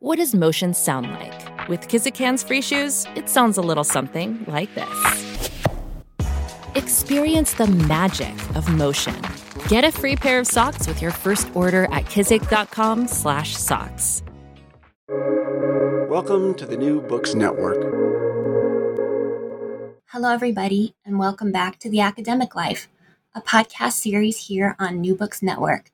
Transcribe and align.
What 0.00 0.18
does 0.18 0.32
motion 0.32 0.74
sound 0.74 1.10
like? 1.10 1.68
With 1.68 1.88
Kizik 1.88 2.16
hands 2.16 2.44
free 2.44 2.62
shoes, 2.62 3.04
it 3.16 3.28
sounds 3.28 3.58
a 3.58 3.60
little 3.60 3.82
something 3.82 4.44
like 4.46 4.72
this. 4.76 5.50
Experience 6.76 7.54
the 7.54 7.66
magic 7.66 8.32
of 8.54 8.72
motion. 8.72 9.20
Get 9.66 9.82
a 9.82 9.90
free 9.90 10.14
pair 10.14 10.38
of 10.38 10.46
socks 10.46 10.86
with 10.86 11.02
your 11.02 11.10
first 11.10 11.48
order 11.52 11.86
at 11.86 12.04
kizik.com/socks. 12.04 14.22
Welcome 16.08 16.54
to 16.54 16.64
the 16.64 16.76
New 16.76 17.00
Books 17.00 17.34
Network. 17.34 17.82
Hello, 20.12 20.32
everybody, 20.32 20.94
and 21.04 21.18
welcome 21.18 21.50
back 21.50 21.80
to 21.80 21.90
The 21.90 22.02
Academic 22.02 22.54
Life, 22.54 22.88
a 23.34 23.40
podcast 23.40 23.94
series 23.94 24.46
here 24.46 24.76
on 24.78 25.00
New 25.00 25.16
Books 25.16 25.42
Network. 25.42 25.90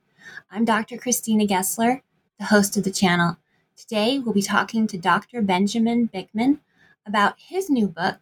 I'm 0.51 0.67
Dr. 0.67 0.99
Christina 0.99 1.47
Gessler, 1.47 2.03
the 2.39 2.45
host 2.45 2.77
of 2.77 2.85
the 2.85 2.91
channel. 2.91 3.39
Today, 3.77 4.21
we'll 4.21 4.33
be 4.33 4.41
talking 4.41 4.87
to 4.87 4.97
Dr. 4.97 5.43
Benjamin 5.43 6.09
Bikman 6.09 6.61
about 7.05 7.35
his 7.39 7.69
new 7.69 7.89
book, 7.89 8.19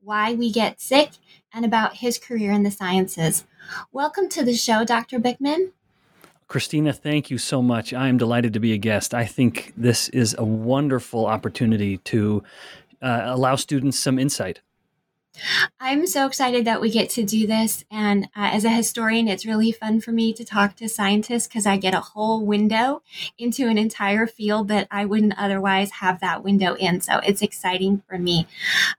Why 0.00 0.32
We 0.32 0.50
Get 0.50 0.80
Sick, 0.80 1.10
and 1.52 1.62
about 1.62 1.96
his 1.96 2.18
career 2.18 2.50
in 2.52 2.62
the 2.62 2.70
sciences. 2.70 3.44
Welcome 3.92 4.30
to 4.30 4.42
the 4.42 4.54
show, 4.54 4.82
Dr. 4.82 5.20
Bikman. 5.20 5.72
Christina, 6.48 6.94
thank 6.94 7.30
you 7.30 7.36
so 7.36 7.60
much. 7.60 7.92
I 7.92 8.08
am 8.08 8.16
delighted 8.16 8.54
to 8.54 8.60
be 8.60 8.72
a 8.72 8.78
guest. 8.78 9.12
I 9.12 9.26
think 9.26 9.74
this 9.76 10.08
is 10.08 10.34
a 10.38 10.44
wonderful 10.44 11.26
opportunity 11.26 11.98
to 11.98 12.42
uh, 13.02 13.24
allow 13.26 13.56
students 13.56 13.98
some 13.98 14.18
insight. 14.18 14.62
I'm 15.80 16.06
so 16.06 16.26
excited 16.26 16.64
that 16.64 16.80
we 16.80 16.90
get 16.90 17.10
to 17.10 17.24
do 17.24 17.46
this. 17.46 17.84
And 17.90 18.26
uh, 18.36 18.50
as 18.52 18.64
a 18.64 18.70
historian, 18.70 19.28
it's 19.28 19.46
really 19.46 19.72
fun 19.72 20.00
for 20.00 20.12
me 20.12 20.32
to 20.32 20.44
talk 20.44 20.76
to 20.76 20.88
scientists 20.88 21.46
because 21.46 21.66
I 21.66 21.76
get 21.76 21.94
a 21.94 22.00
whole 22.00 22.44
window 22.44 23.02
into 23.38 23.68
an 23.68 23.78
entire 23.78 24.26
field 24.26 24.68
that 24.68 24.88
I 24.90 25.04
wouldn't 25.04 25.38
otherwise 25.38 25.90
have 25.92 26.20
that 26.20 26.44
window 26.44 26.74
in. 26.74 27.00
So 27.00 27.18
it's 27.18 27.42
exciting 27.42 28.02
for 28.08 28.18
me. 28.18 28.46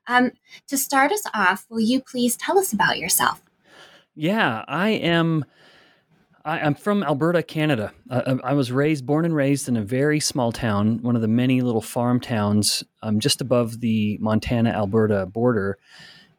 Um, 0.06 0.32
to 0.68 0.76
start 0.76 1.12
us 1.12 1.24
off, 1.34 1.66
will 1.70 1.80
you 1.80 2.00
please 2.00 2.36
tell 2.36 2.58
us 2.58 2.72
about 2.72 2.98
yourself? 2.98 3.42
Yeah, 4.14 4.64
I 4.66 4.90
am. 4.90 5.44
I, 6.44 6.60
am 6.60 6.76
from 6.76 7.02
Alberta, 7.02 7.42
Canada. 7.42 7.92
Uh, 8.08 8.36
I 8.44 8.54
was 8.54 8.70
raised, 8.70 9.04
born 9.04 9.24
and 9.24 9.34
raised 9.34 9.68
in 9.68 9.76
a 9.76 9.82
very 9.82 10.20
small 10.20 10.52
town, 10.52 11.02
one 11.02 11.16
of 11.16 11.22
the 11.22 11.28
many 11.28 11.60
little 11.60 11.82
farm 11.82 12.20
towns 12.20 12.84
um, 13.02 13.18
just 13.18 13.40
above 13.40 13.80
the 13.80 14.16
Montana 14.20 14.70
Alberta 14.70 15.26
border 15.26 15.76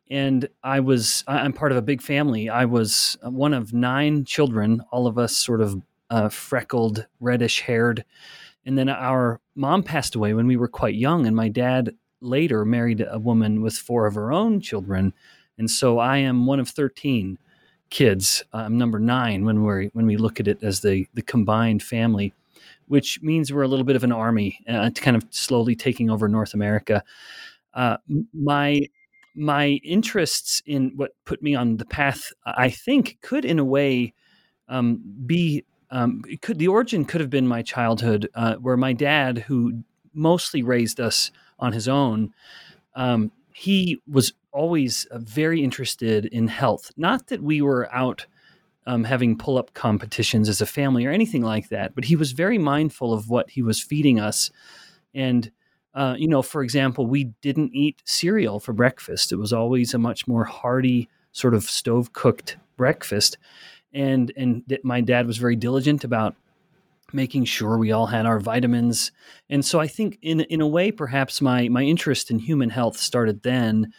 and 0.09 0.47
I 0.63 0.79
was 0.79 1.23
I'm 1.27 1.53
part 1.53 1.71
of 1.71 1.77
a 1.77 1.81
big 1.81 2.01
family. 2.01 2.49
I 2.49 2.65
was 2.65 3.17
one 3.23 3.53
of 3.53 3.73
nine 3.73 4.25
children, 4.25 4.81
all 4.91 5.07
of 5.07 5.17
us 5.17 5.35
sort 5.35 5.61
of 5.61 5.81
uh, 6.09 6.29
freckled, 6.29 7.05
reddish 7.19 7.61
haired, 7.61 8.05
and 8.65 8.77
then 8.77 8.89
our 8.89 9.39
mom 9.55 9.83
passed 9.83 10.15
away 10.15 10.33
when 10.33 10.47
we 10.47 10.57
were 10.57 10.67
quite 10.67 10.95
young, 10.95 11.27
and 11.27 11.35
my 11.35 11.49
dad 11.49 11.93
later 12.21 12.65
married 12.65 13.05
a 13.09 13.19
woman 13.19 13.61
with 13.61 13.73
four 13.75 14.05
of 14.07 14.15
her 14.15 14.31
own 14.31 14.61
children, 14.61 15.13
and 15.57 15.69
so 15.69 15.99
I 15.99 16.17
am 16.17 16.45
one 16.45 16.59
of 16.59 16.69
thirteen 16.69 17.37
kids. 17.89 18.43
I'm 18.53 18.77
number 18.77 18.99
nine 18.99 19.45
when 19.45 19.63
we 19.63 19.89
when 19.93 20.05
we 20.05 20.17
look 20.17 20.39
at 20.39 20.47
it 20.47 20.63
as 20.63 20.81
the 20.81 21.07
the 21.13 21.21
combined 21.21 21.83
family. 21.83 22.33
Which 22.87 23.21
means 23.21 23.51
we're 23.51 23.63
a 23.63 23.67
little 23.67 23.83
bit 23.83 23.97
of 23.97 24.05
an 24.05 24.13
army, 24.13 24.59
uh, 24.65 24.89
kind 24.91 25.17
of 25.17 25.25
slowly 25.29 25.75
taking 25.75 26.09
over 26.09 26.29
North 26.29 26.53
America. 26.53 27.03
Uh, 27.73 27.97
my 28.33 28.79
my 29.37 29.79
interests 29.83 30.61
in 30.65 30.91
what 30.95 31.11
put 31.25 31.41
me 31.41 31.55
on 31.55 31.77
the 31.77 31.85
path, 31.85 32.33
I 32.45 32.69
think, 32.69 33.19
could 33.21 33.45
in 33.45 33.59
a 33.59 33.65
way 33.65 34.13
um, 34.67 35.01
be 35.25 35.63
um, 35.89 36.21
could 36.41 36.59
the 36.59 36.67
origin 36.67 37.05
could 37.05 37.21
have 37.21 37.29
been 37.29 37.47
my 37.47 37.61
childhood, 37.61 38.29
uh, 38.35 38.55
where 38.55 38.75
my 38.75 38.91
dad, 38.91 39.37
who 39.37 39.83
mostly 40.13 40.61
raised 40.61 40.99
us 40.99 41.31
on 41.59 41.71
his 41.71 41.87
own, 41.87 42.33
um, 42.95 43.31
he 43.53 44.01
was 44.05 44.33
always 44.51 45.05
uh, 45.05 45.19
very 45.19 45.63
interested 45.63 46.25
in 46.25 46.47
health. 46.47 46.91
Not 46.97 47.27
that 47.27 47.41
we 47.41 47.61
were 47.61 47.93
out 47.93 48.25
um, 48.85 49.03
having 49.03 49.37
pull 49.37 49.57
up 49.57 49.73
competitions 49.73 50.49
as 50.49 50.61
a 50.61 50.65
family 50.65 51.05
or 51.05 51.11
anything 51.11 51.43
like 51.43 51.69
that, 51.69 51.95
but 51.95 52.05
he 52.05 52.15
was 52.15 52.31
very 52.31 52.57
mindful 52.57 53.13
of 53.13 53.29
what 53.29 53.49
he 53.51 53.61
was 53.61 53.81
feeding 53.81 54.19
us. 54.19 54.51
And 55.13 55.51
uh, 55.97 56.13
you 56.15 56.27
know, 56.27 56.43
for 56.43 56.61
example, 56.61 57.07
we 57.07 57.23
didn't 57.41 57.73
eat 57.73 58.03
cereal 58.05 58.59
for 58.59 58.71
breakfast. 58.71 59.31
It 59.31 59.37
was 59.37 59.51
always 59.51 59.95
a 59.95 59.97
much 59.97 60.27
more 60.27 60.43
hearty, 60.43 61.09
sort 61.31 61.55
of 61.55 61.63
stove 61.63 62.13
cooked 62.13 62.55
breakfast. 62.77 63.39
And 63.93 64.31
and 64.37 64.63
my 64.83 65.01
dad 65.01 65.25
was 65.25 65.37
very 65.37 65.55
diligent 65.55 66.03
about 66.03 66.35
making 67.13 67.45
sure 67.45 67.79
we 67.79 67.91
all 67.91 68.05
had 68.05 68.27
our 68.27 68.39
vitamins. 68.39 69.11
And 69.49 69.65
so 69.65 69.79
I 69.79 69.87
think, 69.87 70.19
in 70.21 70.41
in 70.41 70.61
a 70.61 70.67
way, 70.67 70.91
perhaps 70.91 71.41
my 71.41 71.67
my 71.67 71.81
interest 71.81 72.29
in 72.29 72.37
human 72.37 72.69
health 72.69 72.97
started 72.97 73.41
then. 73.41 73.91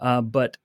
Uh, 0.00 0.22
but 0.22 0.56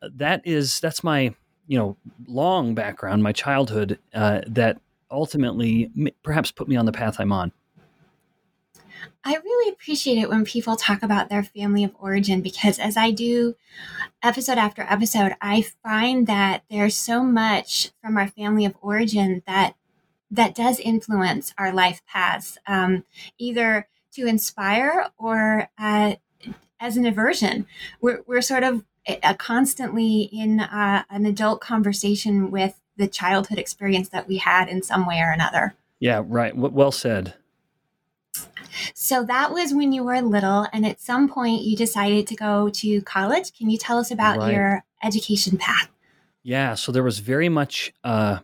that 0.00 0.40
is 0.46 0.80
that's 0.80 1.04
my 1.04 1.34
you 1.66 1.76
know 1.76 1.94
long 2.26 2.74
background, 2.74 3.22
my 3.22 3.32
childhood 3.32 3.98
uh, 4.14 4.40
that 4.46 4.78
ultimately 5.10 5.90
perhaps 6.22 6.50
put 6.50 6.68
me 6.68 6.76
on 6.76 6.86
the 6.86 6.92
path 6.92 7.20
I'm 7.20 7.32
on. 7.32 7.52
I 9.24 9.34
really 9.34 9.72
appreciate 9.72 10.18
it 10.18 10.28
when 10.28 10.44
people 10.44 10.76
talk 10.76 11.02
about 11.02 11.28
their 11.28 11.42
family 11.42 11.84
of 11.84 11.94
origin 11.98 12.42
because 12.42 12.78
as 12.78 12.96
I 12.96 13.10
do 13.10 13.54
episode 14.22 14.58
after 14.58 14.82
episode, 14.82 15.34
I 15.40 15.62
find 15.82 16.26
that 16.26 16.64
there's 16.70 16.96
so 16.96 17.22
much 17.22 17.90
from 18.02 18.16
our 18.16 18.28
family 18.28 18.64
of 18.64 18.74
origin 18.80 19.42
that 19.46 19.74
that 20.30 20.54
does 20.54 20.80
influence 20.80 21.54
our 21.56 21.72
life 21.72 22.02
paths, 22.06 22.58
um, 22.66 23.04
either 23.38 23.88
to 24.12 24.26
inspire 24.26 25.06
or 25.18 25.68
uh, 25.78 26.16
as 26.80 26.96
an 26.96 27.06
aversion. 27.06 27.66
We're, 28.00 28.22
we're 28.26 28.42
sort 28.42 28.64
of 28.64 28.84
uh, 29.08 29.34
constantly 29.34 30.22
in 30.32 30.60
uh, 30.60 31.04
an 31.10 31.26
adult 31.26 31.60
conversation 31.60 32.50
with 32.50 32.80
the 32.96 33.06
childhood 33.06 33.58
experience 33.58 34.08
that 34.08 34.26
we 34.26 34.38
had 34.38 34.68
in 34.68 34.82
some 34.82 35.06
way 35.06 35.20
or 35.20 35.30
another. 35.30 35.74
Yeah, 36.00 36.22
right. 36.24 36.56
Well 36.56 36.92
said. 36.92 37.34
So 38.94 39.24
that 39.24 39.52
was 39.52 39.74
when 39.74 39.92
you 39.92 40.04
were 40.04 40.20
little, 40.20 40.66
and 40.72 40.86
at 40.86 41.00
some 41.00 41.28
point 41.28 41.62
you 41.62 41.76
decided 41.76 42.26
to 42.28 42.36
go 42.36 42.68
to 42.70 43.00
college. 43.02 43.56
Can 43.56 43.70
you 43.70 43.78
tell 43.78 43.98
us 43.98 44.10
about 44.10 44.38
right. 44.38 44.52
your 44.52 44.84
education 45.02 45.58
path? 45.58 45.88
Yeah, 46.42 46.74
so 46.74 46.92
there 46.92 47.02
was 47.02 47.18
very 47.18 47.48
much 47.48 47.92
uh, 48.04 48.38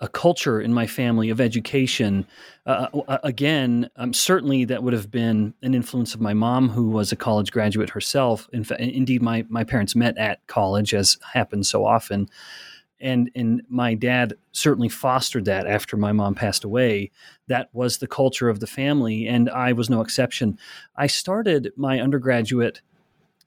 a 0.00 0.08
culture 0.08 0.60
in 0.60 0.72
my 0.72 0.86
family 0.86 1.28
of 1.30 1.40
education. 1.40 2.26
Uh, 2.66 2.86
uh 3.08 3.18
again, 3.24 3.90
um, 3.96 4.12
certainly 4.12 4.64
that 4.64 4.82
would 4.82 4.92
have 4.92 5.10
been 5.10 5.54
an 5.62 5.74
influence 5.74 6.14
of 6.14 6.20
my 6.20 6.34
mom, 6.34 6.68
who 6.68 6.88
was 6.88 7.10
a 7.10 7.16
college 7.16 7.50
graduate 7.50 7.90
herself. 7.90 8.48
In 8.52 8.64
fact, 8.64 8.80
indeed, 8.80 9.22
my 9.22 9.44
my 9.48 9.64
parents 9.64 9.96
met 9.96 10.16
at 10.18 10.46
college, 10.46 10.94
as 10.94 11.18
happens 11.32 11.68
so 11.68 11.84
often 11.84 12.28
and 13.00 13.30
and 13.34 13.62
my 13.68 13.94
dad 13.94 14.34
certainly 14.52 14.88
fostered 14.88 15.44
that 15.44 15.66
after 15.66 15.96
my 15.96 16.12
mom 16.12 16.34
passed 16.34 16.64
away. 16.64 17.10
That 17.46 17.68
was 17.72 17.98
the 17.98 18.06
culture 18.06 18.48
of 18.48 18.60
the 18.60 18.66
family 18.66 19.26
and 19.26 19.48
i 19.50 19.72
was 19.72 19.90
no 19.90 20.00
exception. 20.00 20.58
I 20.96 21.06
started 21.06 21.72
my 21.76 22.00
undergraduate 22.00 22.80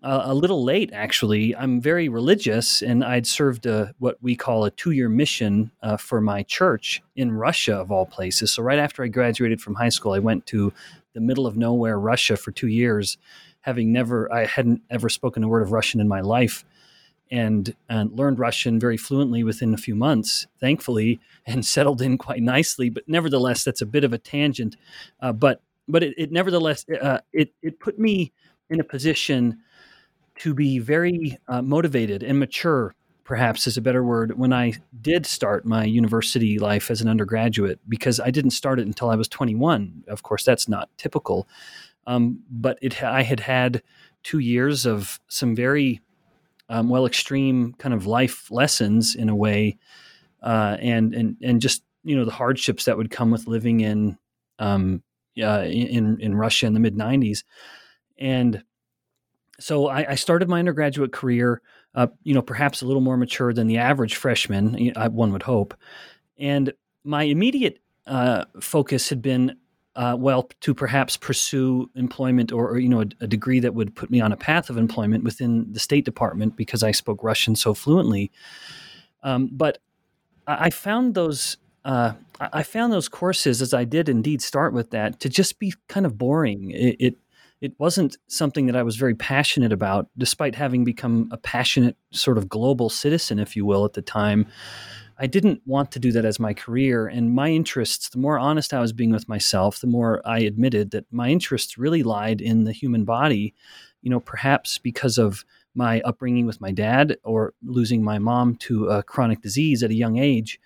uh, 0.03 0.23
a 0.25 0.33
little 0.33 0.63
late 0.63 0.89
actually. 0.93 1.55
I'm 1.55 1.79
very 1.81 2.09
religious 2.09 2.81
and 2.81 3.03
i'd 3.03 3.27
served 3.27 3.65
a, 3.65 3.93
what 3.99 4.17
we 4.21 4.35
call 4.35 4.65
a 4.65 4.71
two-year 4.71 5.09
mission 5.09 5.71
uh, 5.83 5.97
for 5.97 6.21
my 6.21 6.43
church 6.43 7.01
in 7.15 7.31
russia 7.31 7.75
of 7.75 7.91
all 7.91 8.05
places. 8.05 8.51
So 8.51 8.63
right 8.63 8.79
after 8.79 9.03
i 9.03 9.07
graduated 9.07 9.61
from 9.61 9.75
high 9.75 9.89
school 9.89 10.13
i 10.13 10.19
went 10.19 10.45
to 10.47 10.73
the 11.13 11.21
middle 11.21 11.45
of 11.45 11.57
nowhere 11.57 11.99
russia 11.99 12.37
for 12.37 12.51
two 12.51 12.67
years 12.67 13.17
having 13.61 13.91
never 13.91 14.31
i 14.33 14.45
hadn't 14.45 14.81
ever 14.89 15.09
spoken 15.09 15.43
a 15.43 15.47
word 15.47 15.61
of 15.61 15.71
russian 15.71 15.99
in 15.99 16.07
my 16.07 16.21
life 16.21 16.65
and, 17.31 17.75
and 17.89 18.11
learned 18.11 18.37
Russian 18.37 18.79
very 18.79 18.97
fluently 18.97 19.43
within 19.43 19.73
a 19.73 19.77
few 19.77 19.95
months, 19.95 20.45
thankfully, 20.59 21.19
and 21.45 21.65
settled 21.65 22.01
in 22.01 22.17
quite 22.17 22.41
nicely. 22.43 22.89
But 22.89 23.07
nevertheless, 23.07 23.63
that's 23.63 23.81
a 23.81 23.85
bit 23.85 24.03
of 24.03 24.13
a 24.13 24.17
tangent. 24.17 24.75
Uh, 25.21 25.31
but 25.31 25.61
but 25.87 26.03
it, 26.03 26.13
it 26.17 26.31
nevertheless 26.31 26.85
uh, 27.01 27.19
it 27.33 27.53
it 27.61 27.79
put 27.79 27.99
me 27.99 28.31
in 28.69 28.79
a 28.79 28.83
position 28.83 29.59
to 30.39 30.53
be 30.53 30.79
very 30.79 31.37
uh, 31.47 31.61
motivated 31.61 32.23
and 32.23 32.39
mature 32.39 32.95
perhaps 33.23 33.67
is 33.67 33.77
a 33.77 33.81
better 33.81 34.03
word 34.03 34.37
when 34.37 34.53
i 34.53 34.73
did 35.01 35.25
start 35.25 35.65
my 35.65 35.83
university 35.83 36.57
life 36.57 36.89
as 36.89 37.01
an 37.01 37.07
undergraduate 37.07 37.79
because 37.87 38.19
i 38.19 38.31
didn't 38.31 38.51
start 38.51 38.79
it 38.79 38.87
until 38.87 39.09
i 39.09 39.15
was 39.15 39.27
21 39.27 40.03
of 40.07 40.23
course 40.23 40.43
that's 40.43 40.67
not 40.67 40.89
typical 40.97 41.47
um, 42.07 42.39
but 42.49 42.79
it 42.81 43.03
i 43.03 43.23
had 43.23 43.41
had 43.41 43.83
two 44.23 44.39
years 44.39 44.85
of 44.85 45.19
some 45.27 45.55
very 45.55 46.01
um, 46.71 46.87
well 46.87 47.05
extreme 47.05 47.73
kind 47.73 47.93
of 47.93 48.07
life 48.07 48.49
lessons 48.49 49.13
in 49.13 49.27
a 49.27 49.35
way, 49.35 49.77
uh, 50.41 50.77
and 50.79 51.13
and 51.13 51.35
and 51.43 51.61
just 51.61 51.83
you 52.03 52.15
know 52.15 52.23
the 52.23 52.31
hardships 52.31 52.85
that 52.85 52.97
would 52.97 53.11
come 53.11 53.29
with 53.29 53.45
living 53.45 53.81
in 53.81 54.17
um, 54.57 55.03
uh, 55.43 55.65
in 55.65 56.19
in 56.21 56.33
Russia 56.33 56.65
in 56.65 56.73
the 56.73 56.79
mid 56.79 56.95
'90s, 56.95 57.43
and 58.17 58.63
so 59.59 59.87
I, 59.87 60.11
I, 60.11 60.15
started 60.15 60.49
my 60.49 60.57
undergraduate 60.57 61.11
career, 61.11 61.61
uh, 61.93 62.07
you 62.23 62.33
know, 62.33 62.41
perhaps 62.41 62.81
a 62.81 62.87
little 62.87 63.01
more 63.01 63.17
mature 63.17 63.53
than 63.53 63.67
the 63.67 63.77
average 63.77 64.15
freshman, 64.15 64.91
one 65.11 65.33
would 65.33 65.43
hope, 65.43 65.75
and 66.39 66.73
my 67.03 67.23
immediate 67.23 67.79
uh, 68.07 68.45
focus 68.61 69.09
had 69.09 69.21
been 69.21 69.57
uh, 69.95 70.15
well, 70.17 70.49
to 70.61 70.73
perhaps 70.73 71.17
pursue 71.17 71.89
employment 71.95 72.51
or, 72.51 72.69
or 72.69 72.79
you 72.79 72.87
know, 72.87 73.01
a, 73.01 73.07
a, 73.21 73.27
degree 73.27 73.59
that 73.59 73.73
would 73.73 73.93
put 73.93 74.09
me 74.09 74.21
on 74.21 74.31
a 74.31 74.37
path 74.37 74.69
of 74.69 74.77
employment 74.77 75.23
within 75.23 75.67
the 75.73 75.79
State 75.79 76.05
Department 76.05 76.55
because 76.55 76.81
I 76.81 76.91
spoke 76.91 77.23
Russian 77.23 77.55
so 77.55 77.73
fluently. 77.73 78.31
Um, 79.21 79.49
but 79.51 79.79
I, 80.47 80.69
found 80.69 81.13
those. 81.13 81.57
Uh, 81.83 82.13
I 82.39 82.63
found 82.63 82.93
those 82.93 83.09
courses, 83.09 83.61
as 83.61 83.73
I 83.73 83.83
did 83.83 84.09
indeed 84.09 84.41
start 84.41 84.73
with 84.73 84.91
that, 84.91 85.19
to 85.19 85.29
just 85.29 85.59
be 85.59 85.73
kind 85.87 86.05
of 86.05 86.17
boring. 86.17 86.71
It, 86.71 86.95
it 86.99 87.15
it 87.61 87.73
wasn't 87.77 88.17
something 88.27 88.65
that 88.65 88.75
I 88.75 88.81
was 88.81 88.95
very 88.95 89.13
passionate 89.13 89.71
about, 89.71 90.09
despite 90.17 90.55
having 90.55 90.83
become 90.83 91.29
a 91.31 91.37
passionate 91.37 91.95
sort 92.11 92.39
of 92.39 92.49
global 92.49 92.89
citizen, 92.89 93.37
if 93.37 93.55
you 93.55 93.65
will, 93.65 93.85
at 93.85 93.93
the 93.93 94.01
time. 94.01 94.47
I 95.21 95.27
didn't 95.27 95.61
want 95.67 95.91
to 95.91 95.99
do 95.99 96.11
that 96.13 96.25
as 96.25 96.39
my 96.39 96.51
career. 96.55 97.05
And 97.05 97.35
my 97.35 97.49
interests, 97.49 98.09
the 98.09 98.17
more 98.17 98.39
honest 98.39 98.73
I 98.73 98.81
was 98.81 98.91
being 98.91 99.11
with 99.11 99.29
myself, 99.29 99.79
the 99.79 99.85
more 99.85 100.19
I 100.25 100.39
admitted 100.39 100.89
that 100.91 101.05
my 101.11 101.29
interests 101.29 101.77
really 101.77 102.01
lied 102.01 102.41
in 102.41 102.63
the 102.63 102.71
human 102.71 103.05
body, 103.05 103.53
you 104.01 104.09
know, 104.09 104.19
perhaps 104.19 104.79
because 104.79 105.19
of 105.19 105.45
my 105.75 106.01
upbringing 106.01 106.47
with 106.47 106.59
my 106.59 106.71
dad 106.71 107.17
or 107.23 107.53
losing 107.63 108.03
my 108.03 108.17
mom 108.17 108.55
to 108.55 108.87
a 108.87 109.03
chronic 109.03 109.41
disease 109.43 109.83
at 109.83 109.91
a 109.91 109.95
young 109.95 110.17
age. 110.17 110.59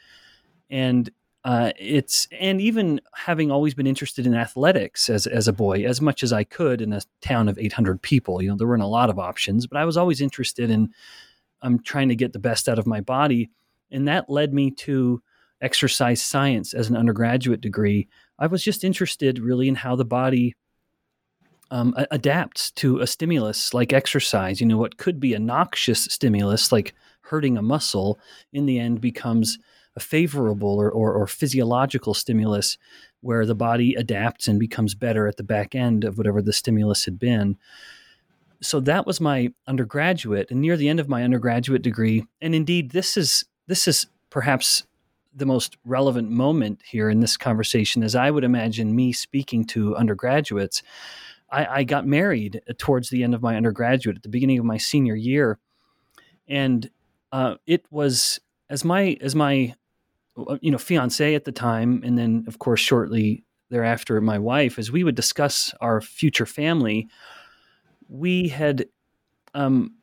And 0.69 1.09
uh, 1.43 1.73
it's 1.77 2.25
and 2.39 2.61
even 2.61 3.01
having 3.13 3.51
always 3.51 3.73
been 3.73 3.85
interested 3.85 4.25
in 4.25 4.33
athletics 4.33 5.09
as 5.09 5.27
as 5.27 5.49
a 5.49 5.53
boy, 5.53 5.83
as 5.83 5.99
much 5.99 6.23
as 6.23 6.31
I 6.31 6.45
could 6.45 6.79
in 6.81 6.93
a 6.93 7.01
town 7.19 7.49
of 7.49 7.59
800 7.59 8.01
people. 8.01 8.41
You 8.41 8.51
know, 8.51 8.55
there 8.55 8.67
weren't 8.67 8.81
a 8.81 8.87
lot 8.87 9.09
of 9.09 9.19
options, 9.19 9.67
but 9.67 9.77
I 9.77 9.83
was 9.83 9.97
always 9.97 10.21
interested 10.21 10.69
in. 10.69 10.93
I'm 11.61 11.75
um, 11.75 11.79
trying 11.79 12.09
to 12.09 12.15
get 12.15 12.33
the 12.33 12.39
best 12.39 12.69
out 12.69 12.77
of 12.77 12.85
my 12.85 13.01
body, 13.01 13.49
and 13.91 14.07
that 14.07 14.29
led 14.29 14.53
me 14.53 14.71
to 14.71 15.21
exercise 15.61 16.21
science 16.21 16.73
as 16.73 16.89
an 16.89 16.95
undergraduate 16.95 17.61
degree. 17.61 18.07
I 18.37 18.47
was 18.47 18.63
just 18.63 18.83
interested 18.83 19.39
really 19.39 19.67
in 19.67 19.75
how 19.75 19.95
the 19.95 20.05
body 20.05 20.55
um, 21.71 21.95
adapts 22.11 22.71
to 22.71 22.99
a 22.99 23.07
stimulus 23.07 23.73
like 23.73 23.93
exercise. 23.93 24.61
You 24.61 24.67
know, 24.67 24.77
what 24.77 24.97
could 24.97 25.19
be 25.19 25.33
a 25.33 25.39
noxious 25.39 26.03
stimulus 26.05 26.71
like 26.71 26.93
hurting 27.21 27.57
a 27.57 27.61
muscle 27.61 28.19
in 28.53 28.65
the 28.65 28.79
end 28.79 29.01
becomes 29.01 29.57
a 29.95 29.99
favorable 29.99 30.75
or, 30.75 30.91
or, 30.91 31.13
or, 31.13 31.25
physiological 31.25 32.13
stimulus 32.13 32.77
where 33.21 33.45
the 33.45 33.55
body 33.55 33.95
adapts 33.95 34.47
and 34.47 34.59
becomes 34.59 34.93
better 34.93 35.25
at 35.25 35.37
the 35.37 35.43
back 35.43 35.73
end 35.73 36.03
of 36.03 36.17
whatever 36.17 36.41
the 36.41 36.51
stimulus 36.51 37.05
had 37.05 37.17
been. 37.17 37.57
So 38.61 38.81
that 38.81 39.07
was 39.07 39.21
my 39.21 39.53
undergraduate, 39.67 40.51
and 40.51 40.59
near 40.59 40.75
the 40.75 40.89
end 40.89 40.99
of 40.99 41.07
my 41.07 41.23
undergraduate 41.23 41.81
degree, 41.81 42.25
and 42.41 42.53
indeed, 42.53 42.91
this 42.91 43.15
is 43.15 43.45
this 43.67 43.87
is 43.87 44.07
perhaps 44.29 44.83
the 45.35 45.45
most 45.45 45.77
relevant 45.85 46.29
moment 46.29 46.81
here 46.85 47.09
in 47.09 47.19
this 47.19 47.35
conversation, 47.35 48.03
as 48.03 48.15
I 48.15 48.31
would 48.31 48.43
imagine 48.43 48.95
me 48.95 49.11
speaking 49.11 49.65
to 49.67 49.95
undergraduates. 49.95 50.81
I, 51.51 51.65
I 51.65 51.83
got 51.83 52.07
married 52.07 52.61
towards 52.77 53.09
the 53.09 53.23
end 53.23 53.35
of 53.35 53.41
my 53.41 53.55
undergraduate, 53.55 54.17
at 54.17 54.23
the 54.23 54.29
beginning 54.29 54.59
of 54.59 54.65
my 54.65 54.77
senior 54.77 55.15
year, 55.15 55.59
and 56.47 56.89
uh, 57.31 57.55
it 57.67 57.85
was 57.91 58.39
as 58.69 58.85
my 58.85 59.17
as 59.21 59.35
my 59.35 59.75
uh, 60.37 60.57
you 60.61 60.71
know 60.71 60.77
fiance 60.77 61.35
at 61.35 61.43
the 61.43 61.51
time, 61.51 62.01
and 62.03 62.17
then 62.17 62.45
of 62.47 62.59
course 62.59 62.79
shortly 62.79 63.43
thereafter 63.69 64.21
my 64.21 64.39
wife, 64.39 64.79
as 64.79 64.91
we 64.91 65.03
would 65.03 65.15
discuss 65.15 65.73
our 65.81 65.99
future 65.99 66.45
family, 66.45 67.09
we 68.07 68.47
had, 68.47 68.85
um, 69.53 69.95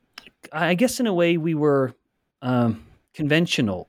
I 0.53 0.75
guess 0.75 1.01
in 1.01 1.07
a 1.07 1.15
way 1.15 1.37
we 1.37 1.55
were. 1.55 1.95
Um, 2.43 2.85
conventional 3.15 3.89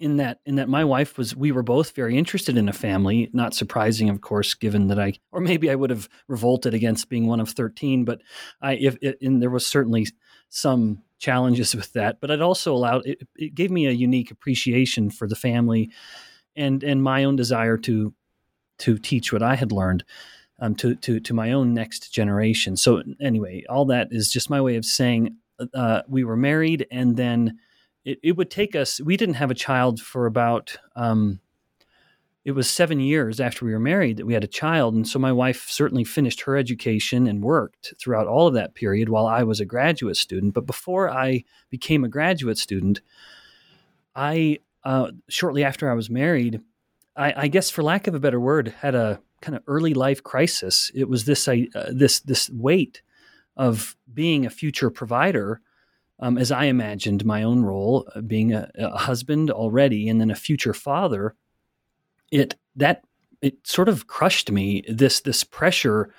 in 0.00 0.16
that 0.16 0.40
in 0.44 0.56
that 0.56 0.68
my 0.68 0.84
wife 0.84 1.16
was 1.16 1.36
we 1.36 1.52
were 1.52 1.62
both 1.62 1.92
very 1.92 2.18
interested 2.18 2.56
in 2.56 2.68
a 2.68 2.72
family 2.72 3.30
not 3.32 3.54
surprising 3.54 4.10
of 4.10 4.20
course 4.20 4.52
given 4.52 4.88
that 4.88 4.98
i 4.98 5.12
or 5.30 5.40
maybe 5.40 5.70
i 5.70 5.74
would 5.74 5.90
have 5.90 6.08
revolted 6.26 6.74
against 6.74 7.08
being 7.08 7.26
one 7.26 7.40
of 7.40 7.48
13 7.50 8.04
but 8.04 8.20
i 8.60 8.72
if 8.74 8.96
it, 9.00 9.18
and 9.22 9.40
there 9.40 9.50
was 9.50 9.66
certainly 9.66 10.06
some 10.48 11.00
challenges 11.18 11.74
with 11.74 11.92
that 11.92 12.20
but 12.20 12.30
it 12.30 12.42
also 12.42 12.74
allowed 12.74 13.06
it, 13.06 13.22
it 13.36 13.54
gave 13.54 13.70
me 13.70 13.86
a 13.86 13.92
unique 13.92 14.32
appreciation 14.32 15.10
for 15.10 15.28
the 15.28 15.36
family 15.36 15.90
and 16.56 16.82
and 16.82 17.02
my 17.02 17.22
own 17.22 17.36
desire 17.36 17.78
to 17.78 18.12
to 18.78 18.98
teach 18.98 19.32
what 19.32 19.44
i 19.44 19.54
had 19.54 19.70
learned 19.70 20.04
um, 20.58 20.74
to 20.76 20.94
to 20.96 21.20
to 21.20 21.34
my 21.34 21.52
own 21.52 21.74
next 21.74 22.12
generation. 22.12 22.76
So 22.76 23.02
anyway 23.20 23.64
all 23.68 23.84
that 23.86 24.08
is 24.10 24.30
just 24.30 24.50
my 24.50 24.60
way 24.60 24.76
of 24.76 24.84
saying 24.84 25.36
uh, 25.74 26.02
we 26.08 26.24
were 26.24 26.36
married 26.36 26.86
and 26.90 27.16
then 27.16 27.58
it, 28.04 28.18
it 28.22 28.32
would 28.32 28.50
take 28.50 28.74
us 28.74 29.00
we 29.00 29.16
didn't 29.16 29.36
have 29.36 29.50
a 29.50 29.54
child 29.54 30.00
for 30.00 30.26
about 30.26 30.76
um, 30.96 31.40
it 32.44 32.52
was 32.52 32.68
seven 32.68 33.00
years 33.00 33.40
after 33.40 33.64
we 33.64 33.72
were 33.72 33.80
married 33.80 34.18
that 34.18 34.26
we 34.26 34.34
had 34.34 34.44
a 34.44 34.48
child. 34.48 34.94
And 34.94 35.08
so 35.08 35.18
my 35.18 35.32
wife 35.32 35.66
certainly 35.70 36.04
finished 36.04 36.42
her 36.42 36.58
education 36.58 37.26
and 37.26 37.42
worked 37.42 37.94
throughout 37.98 38.26
all 38.26 38.46
of 38.46 38.52
that 38.54 38.74
period 38.74 39.08
while 39.08 39.26
i 39.26 39.42
was 39.42 39.60
a 39.60 39.64
graduate 39.64 40.16
student. 40.16 40.54
But 40.54 40.66
before 40.66 41.10
i 41.10 41.44
became 41.70 42.04
a 42.04 42.08
graduate 42.08 42.58
student 42.58 43.00
i 44.14 44.58
uh, 44.84 45.10
shortly 45.28 45.64
after 45.64 45.90
i 45.90 45.94
was 45.94 46.10
married 46.10 46.60
I, 47.16 47.44
I, 47.44 47.48
guess 47.48 47.70
for 47.70 47.82
lack 47.84 48.08
of 48.08 48.14
a 48.16 48.20
better 48.20 48.40
word 48.40 48.74
had 48.80 48.96
a 48.96 49.20
kind 49.40 49.56
of 49.56 49.62
early 49.66 49.94
life 49.94 50.22
crisis. 50.22 50.90
It 50.94 51.08
was 51.08 51.26
this 51.26 51.46
uh, 51.46 51.56
this 51.92 52.20
this 52.20 52.50
weight 52.50 53.02
of 53.56 53.96
being 54.12 54.44
a 54.44 54.50
future 54.50 54.90
provider 54.90 55.60
um, 56.24 56.38
as 56.38 56.50
I 56.50 56.64
imagined 56.64 57.26
my 57.26 57.42
own 57.42 57.64
role, 57.64 58.08
uh, 58.16 58.22
being 58.22 58.54
a, 58.54 58.70
a, 58.76 58.96
husband 58.96 59.50
already 59.50 60.08
and 60.08 60.18
then 60.18 60.30
a 60.30 60.34
future 60.34 60.72
father, 60.72 61.34
it 62.32 62.54
that 62.76 63.04
it 63.42 63.66
sort 63.66 63.90
of 63.90 64.06
crushed 64.06 64.50
me. 64.50 64.82
This 64.88 65.20
this 65.20 65.44
pressure 65.44 66.14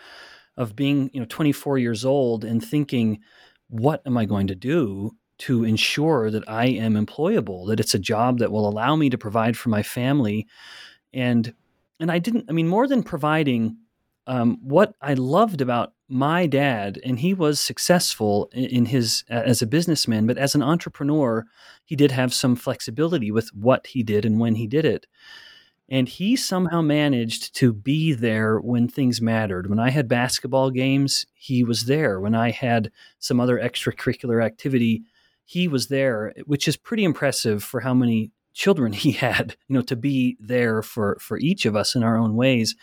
of 0.58 0.76
being 0.76 1.10
you 1.12 1.20
know 1.20 1.26
24 1.28 1.80
years 1.80 2.06
old 2.06 2.46
and 2.46 2.64
thinking, 2.64 3.20
what 3.68 4.04
am 4.06 4.16
I 4.16 4.26
going 4.26 4.46
to 4.46 4.56
do 4.56 5.18
to 5.40 5.64
ensure 5.64 6.30
that 6.30 6.48
I 6.48 6.68
am 6.68 6.94
employable, 6.94 7.68
that 7.70 7.80
it's 7.80 7.96
a 7.96 8.00
job 8.00 8.38
that 8.38 8.52
will 8.52 8.70
allow 8.70 8.96
me 8.96 9.10
to 9.10 9.18
provide 9.18 9.58
for 9.58 9.70
my 9.70 9.82
family, 9.82 10.46
and 11.16 11.52
and 12.00 12.12
I 12.12 12.20
didn't. 12.20 12.46
I 12.48 12.52
mean, 12.52 12.68
more 12.68 12.88
than 12.88 13.02
providing, 13.02 13.78
um, 14.28 14.60
what 14.62 14.94
I 15.02 15.16
loved 15.16 15.62
about 15.62 15.95
my 16.08 16.46
dad, 16.46 17.00
and 17.04 17.20
he 17.20 17.34
was 17.34 17.60
successful 17.60 18.50
in 18.54 18.86
his 18.86 19.24
as 19.28 19.62
a 19.62 19.68
businessman, 19.68 20.28
but 20.28 20.38
as 20.38 20.56
an 20.56 20.62
entrepreneur, 20.62 21.46
he 21.84 21.96
did 21.96 22.12
have 22.12 22.34
some 22.34 22.56
flexibility 22.56 23.32
with 23.32 23.50
what 23.54 23.88
he 23.88 24.04
did 24.04 24.26
and 24.26 24.40
when 24.40 24.56
he 24.56 24.68
did 24.68 24.86
it. 24.86 25.08
And 25.88 26.10
he 26.10 26.36
somehow 26.36 26.82
managed 26.82 27.54
to 27.56 27.72
be 27.72 28.14
there 28.14 28.60
when 28.60 28.88
things 28.88 29.22
mattered. 29.22 29.70
When 29.70 29.80
I 29.80 29.92
had 29.92 30.08
basketball 30.08 30.72
games, 30.72 31.28
he 31.36 31.64
was 31.64 31.86
there. 31.86 32.20
When 32.20 32.34
I 32.34 32.50
had 32.52 32.92
some 33.20 33.40
other 33.40 33.60
extracurricular 33.60 34.44
activity, 34.44 35.04
he 35.44 35.68
was 35.68 35.88
there, 35.88 36.34
which 36.46 36.68
is 36.68 36.76
pretty 36.76 37.04
impressive 37.04 37.64
for 37.64 37.82
how 37.82 37.94
many 37.94 38.32
children 38.54 38.94
he 38.94 39.12
had, 39.12 39.56
you 39.68 39.76
know, 39.76 39.82
to 39.84 39.96
be 39.96 40.38
there 40.40 40.82
for 40.82 41.18
for 41.20 41.38
each 41.38 41.66
of 41.66 41.76
us 41.76 41.96
in 41.96 42.04
our 42.04 42.18
own 42.18 42.36
ways. 42.36 42.76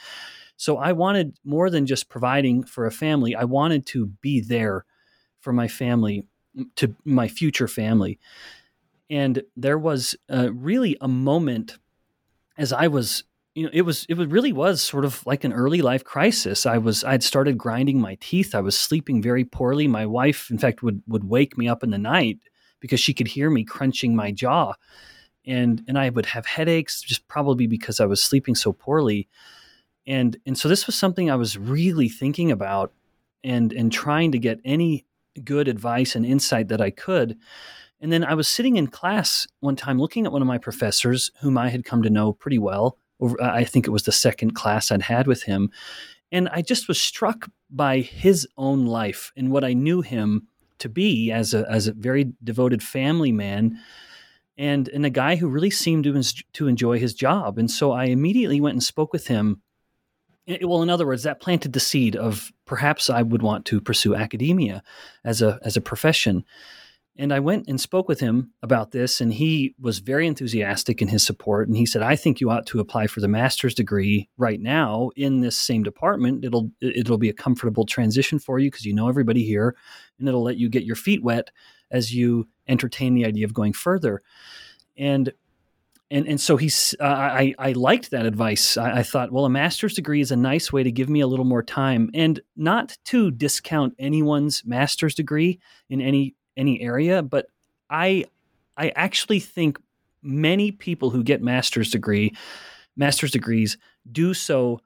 So 0.63 0.77
I 0.77 0.93
wanted 0.93 1.37
more 1.45 1.71
than 1.71 1.87
just 1.87 2.09
providing 2.09 2.63
for 2.63 2.87
a 2.87 2.93
family. 2.93 3.35
I 3.35 3.43
wanted 3.43 3.85
to 3.87 4.07
be 4.07 4.41
there 4.41 4.85
for 5.41 5.53
my 5.53 5.67
family, 5.67 6.25
to 6.77 6.95
my 7.05 7.27
future 7.27 7.67
family. 7.67 8.21
And 9.11 9.43
there 9.57 9.77
was 9.77 10.15
uh, 10.33 10.53
really 10.53 10.97
a 11.01 11.09
moment 11.09 11.79
as 12.57 12.73
I 12.73 12.87
was, 12.87 13.25
you 13.57 13.65
know, 13.65 13.71
it 13.73 13.83
was 13.83 14.07
it 14.09 14.15
was 14.15 14.29
really 14.29 14.53
was 14.53 14.81
sort 14.81 15.05
of 15.05 15.27
like 15.27 15.43
an 15.43 15.53
early 15.53 15.83
life 15.83 16.05
crisis. 16.05 16.65
I 16.65 16.79
was 16.79 17.03
I'd 17.03 17.25
started 17.25 17.59
grinding 17.59 18.01
my 18.01 18.17
teeth. 18.21 18.55
I 18.55 18.61
was 18.61 18.79
sleeping 18.79 19.21
very 19.21 19.45
poorly. 19.45 19.89
My 19.89 20.07
wife, 20.07 20.49
in 20.49 20.59
fact, 20.59 20.81
would 20.81 21.03
would 21.09 21.25
wake 21.25 21.59
me 21.59 21.67
up 21.67 21.83
in 21.83 21.91
the 21.91 21.99
night 21.99 22.39
because 22.79 23.01
she 23.01 23.15
could 23.15 23.27
hear 23.27 23.51
me 23.51 23.65
crunching 23.65 24.15
my 24.15 24.31
jaw, 24.31 24.75
and 25.45 25.83
and 25.89 25.99
I 25.99 26.11
would 26.11 26.27
have 26.27 26.47
headaches 26.47 27.03
just 27.03 27.27
probably 27.27 27.67
because 27.67 27.99
I 27.99 28.07
was 28.07 28.23
sleeping 28.23 28.55
so 28.55 28.73
poorly 28.73 29.29
and 30.07 30.37
and 30.47 30.59
so 30.59 30.69
this 30.69 30.87
was 30.87 30.97
something 30.97 31.31
I 31.31 31.37
was 31.37 31.57
really 31.57 32.09
thinking 32.09 32.51
about 32.51 32.93
and 33.45 33.73
and 33.73 33.93
trying 33.93 34.33
to 34.33 34.39
get 34.39 34.61
any 34.65 35.07
good 35.45 35.69
advice 35.69 36.15
and 36.15 36.27
insight 36.27 36.69
that 36.69 36.81
I 36.81 36.91
could. 36.91 37.37
And 38.01 38.13
then 38.13 38.25
I 38.25 38.35
was 38.35 38.49
sitting 38.49 38.77
in 38.77 38.89
class 38.89 39.47
one 39.61 39.77
time 39.77 39.99
looking 39.99 40.27
at 40.27 40.33
one 40.33 40.43
of 40.43 40.49
my 40.49 40.59
professors 40.59 41.31
whom 41.41 41.57
I 41.57 41.69
had 41.69 41.85
come 41.85 42.03
to 42.03 42.11
know 42.11 42.33
pretty 42.33 42.59
well. 42.59 42.99
I 43.41 43.63
think 43.63 43.87
it 43.87 43.91
was 43.93 44.03
the 44.03 44.13
second 44.13 44.55
class 44.55 44.91
I'd 44.91 45.03
had 45.03 45.29
with 45.29 45.45
him. 45.45 45.71
And 46.33 46.49
I 46.49 46.63
just 46.63 46.89
was 46.89 47.01
struck 47.01 47.49
by 47.71 48.01
his 48.01 48.49
own 48.57 48.87
life 48.87 49.33
and 49.37 49.53
what 49.53 49.65
I 49.65 49.75
knew 49.75 50.01
him 50.01 50.49
to 50.79 50.89
be 50.89 51.31
as 51.31 51.55
a, 51.55 51.65
as 51.71 51.87
a 51.87 51.93
very 51.93 52.33
devoted 52.43 52.83
family 52.83 53.31
man 53.31 53.79
and, 54.59 54.89
and 54.89 55.07
a 55.07 55.11
guy 55.11 55.37
who 55.37 55.49
really 55.49 55.71
seemed 55.71 56.05
to, 56.05 56.45
to 56.55 56.67
enjoy 56.67 56.99
his 56.99 57.15
job. 57.15 57.57
And 57.57 57.71
so 57.71 57.93
I 57.93 58.07
immediately 58.07 58.61
went 58.61 58.75
and 58.75 58.83
spoke 58.83 59.13
with 59.13 59.29
him 59.29 59.63
well 60.63 60.83
in 60.83 60.91
other 60.91 61.07
words 61.07 61.23
that 61.23 61.41
planted 61.41 61.73
the 61.73 61.81
seed 61.81 62.17
of 62.17 62.53
perhaps 62.67 63.09
i 63.11 63.23
would 63.23 63.43
want 63.43 63.65
to 63.65 63.81
pursue 63.81 64.15
academia 64.15 64.83
as 65.25 65.43
a 65.43 65.59
as 65.63 65.77
a 65.77 65.81
profession 65.81 66.45
And 67.19 67.31
I 67.31 67.41
went 67.41 67.69
and 67.69 67.79
spoke 67.79 68.09
with 68.09 68.21
him 68.21 68.53
about 68.63 68.93
this, 68.93 69.21
and 69.21 69.35
he 69.35 69.75
was 69.79 69.99
very 69.99 70.27
enthusiastic 70.27 71.03
in 71.03 71.09
his 71.09 71.23
support. 71.27 71.69
And 71.69 71.77
he 71.77 71.85
said, 71.85 72.03
"I 72.03 72.17
think 72.17 72.41
you 72.41 72.51
ought 72.51 72.67
to 72.69 72.81
apply 72.81 73.07
for 73.07 73.21
the 73.21 73.29
master's 73.29 73.75
degree 73.75 74.31
right 74.39 74.59
now 74.61 75.11
in 75.15 75.41
this 75.41 75.57
same 75.59 75.83
department. 75.83 76.43
It'll 76.43 76.71
it'll 76.81 77.19
be 77.19 77.29
a 77.29 77.35
comfortable 77.35 77.85
transition 77.85 78.39
for 78.39 78.59
you 78.59 78.71
because 78.71 78.87
you 78.87 78.95
know 78.95 79.09
everybody 79.11 79.45
here, 79.45 79.77
and 80.19 80.27
it'll 80.27 80.43
let 80.43 80.57
you 80.57 80.71
get 80.71 80.85
your 80.85 80.97
feet 80.97 81.23
wet 81.23 81.51
as 81.91 82.15
you 82.15 82.49
entertain 82.67 83.15
the 83.15 83.27
idea 83.27 83.45
of 83.45 83.53
going 83.53 83.75
further." 83.75 84.23
And 84.97 85.33
and 86.13 86.29
and 86.29 86.41
so 86.41 86.57
he's 86.57 86.95
uh, 87.01 87.05
I 87.05 87.55
I 87.59 87.73
liked 87.73 88.11
that 88.11 88.27
advice. 88.27 88.77
I, 88.77 88.99
I, 88.99 89.03
thought, 89.03 89.33
well, 89.33 89.47
a 89.47 89.51
master's 89.51 89.95
degree 89.95 90.21
is 90.21 90.31
a 90.31 90.37
nice 90.37 90.73
way 90.73 90.83
to 90.83 90.93
give 90.93 91.09
me 91.09 91.21
a 91.21 91.27
little 91.27 91.47
more 91.47 91.63
time, 91.63 92.11
and 92.13 92.39
not 92.55 92.97
to 93.07 93.31
discount 93.31 93.95
anyone's 93.99 94.63
master's 94.65 95.15
degree 95.15 95.59
in 95.89 96.01
any 96.01 96.35
any 96.57 96.81
area, 96.83 97.23
but 97.23 97.47
I 97.89 98.27
I 98.77 98.91
actually 98.91 99.41
think 99.41 99.79
many 100.23 100.71
people 100.71 101.11
who 101.11 101.23
get 101.25 101.43
master's 101.43 101.91
degree 101.91 102.33
master's 102.97 103.31
degrees 103.31 103.79
do 104.11 104.35
so 104.35 104.81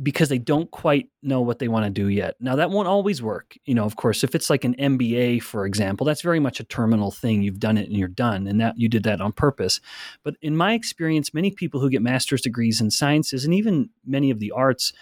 because 0.00 0.28
they 0.28 0.38
don't 0.38 0.70
quite 0.70 1.08
know 1.22 1.40
what 1.40 1.58
they 1.58 1.66
want 1.66 1.84
to 1.84 1.90
do 1.90 2.08
yet. 2.08 2.36
Now 2.40 2.56
that 2.56 2.70
won't 2.70 2.86
always 2.86 3.20
work. 3.20 3.56
You 3.64 3.74
know, 3.74 3.84
of 3.84 3.96
course, 3.96 4.22
if 4.22 4.34
it's 4.34 4.48
like 4.48 4.64
an 4.64 4.76
MBA, 4.76 5.42
for 5.42 5.66
example, 5.66 6.04
that's 6.04 6.22
very 6.22 6.38
much 6.38 6.60
a 6.60 6.64
terminal 6.64 7.10
thing. 7.10 7.42
You've 7.42 7.58
done 7.58 7.76
it 7.76 7.88
and 7.88 7.96
you're 7.96 8.08
done, 8.08 8.46
and 8.46 8.60
that 8.60 8.78
you 8.78 8.88
did 8.88 9.02
that 9.04 9.20
on 9.20 9.32
purpose. 9.32 9.80
But 10.22 10.36
in 10.40 10.56
my 10.56 10.74
experience, 10.74 11.34
many 11.34 11.50
people 11.50 11.80
who 11.80 11.90
get 11.90 12.02
master's 12.02 12.42
degrees 12.42 12.80
in 12.80 12.90
sciences 12.90 13.44
and 13.44 13.52
even 13.54 13.90
many 14.06 14.30
of 14.30 14.38
the 14.38 14.52
arts, 14.52 14.92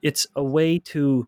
it's 0.00 0.26
a 0.36 0.44
way 0.44 0.78
to 0.78 1.26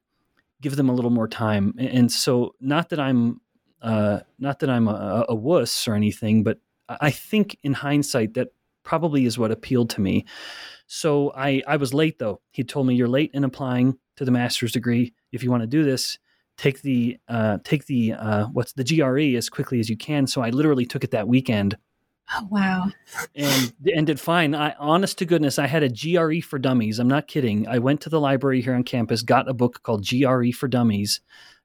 give 0.60 0.76
them 0.76 0.88
a 0.88 0.94
little 0.94 1.10
more 1.10 1.28
time. 1.28 1.74
And 1.78 2.10
so, 2.12 2.54
not 2.60 2.90
that 2.90 3.00
I'm, 3.00 3.40
uh, 3.82 4.20
not 4.38 4.60
that 4.60 4.70
I'm 4.70 4.86
a, 4.86 5.24
a 5.28 5.34
wuss 5.34 5.88
or 5.88 5.94
anything, 5.94 6.44
but 6.44 6.58
I 6.88 7.10
think 7.10 7.58
in 7.62 7.74
hindsight 7.74 8.34
that 8.34 8.48
probably 8.82 9.26
is 9.26 9.38
what 9.38 9.50
appealed 9.50 9.90
to 9.90 10.00
me. 10.00 10.24
So 10.88 11.32
I, 11.36 11.62
I 11.66 11.76
was 11.76 11.94
late 11.94 12.18
though. 12.18 12.40
He 12.50 12.64
told 12.64 12.86
me 12.86 12.94
you're 12.94 13.08
late 13.08 13.30
in 13.34 13.44
applying 13.44 13.98
to 14.16 14.24
the 14.24 14.30
master's 14.30 14.72
degree. 14.72 15.14
If 15.30 15.44
you 15.44 15.50
want 15.50 15.62
to 15.62 15.68
do 15.68 15.84
this, 15.84 16.18
take 16.56 16.80
the 16.82 17.18
uh, 17.28 17.58
take 17.62 17.86
the 17.86 18.14
uh, 18.14 18.46
what's 18.46 18.72
the 18.72 18.84
GRE 18.84 19.36
as 19.36 19.48
quickly 19.48 19.80
as 19.80 19.88
you 19.88 19.96
can. 19.96 20.26
So 20.26 20.42
I 20.42 20.50
literally 20.50 20.86
took 20.86 21.04
it 21.04 21.12
that 21.12 21.28
weekend. 21.28 21.76
Oh 22.34 22.48
wow! 22.50 22.90
And 23.34 23.72
and 23.94 24.06
did 24.06 24.18
fine. 24.18 24.54
I 24.54 24.74
honest 24.78 25.18
to 25.18 25.26
goodness, 25.26 25.58
I 25.58 25.66
had 25.66 25.82
a 25.82 25.88
GRE 25.88 26.40
for 26.40 26.58
Dummies. 26.58 26.98
I'm 26.98 27.08
not 27.08 27.28
kidding. 27.28 27.68
I 27.68 27.78
went 27.78 28.00
to 28.02 28.10
the 28.10 28.20
library 28.20 28.60
here 28.62 28.74
on 28.74 28.82
campus, 28.82 29.22
got 29.22 29.48
a 29.48 29.54
book 29.54 29.82
called 29.82 30.06
GRE 30.06 30.50
for 30.52 30.68
Dummies, 30.68 31.20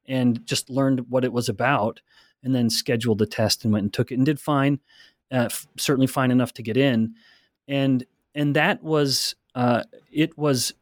and 0.06 0.46
just 0.46 0.70
learned 0.70 1.10
what 1.10 1.26
it 1.26 1.34
was 1.34 1.50
about, 1.50 2.02
and 2.44 2.54
then 2.54 2.70
scheduled 2.70 3.20
the 3.20 3.26
test 3.26 3.64
and 3.64 3.74
went 3.74 3.84
and 3.84 3.94
took 3.94 4.12
it 4.12 4.16
and 4.16 4.26
did 4.26 4.40
fine. 4.40 4.80
Uh, 5.32 5.46
f- 5.46 5.68
certainly 5.78 6.08
fine 6.08 6.32
enough 6.32 6.54
to 6.54 6.62
get 6.62 6.78
in. 6.78 7.16
And 7.68 8.06
and 8.36 8.56
that 8.56 8.84
was 8.84 9.36
uh, 9.56 9.84
it 10.12 10.38
was. 10.38 10.74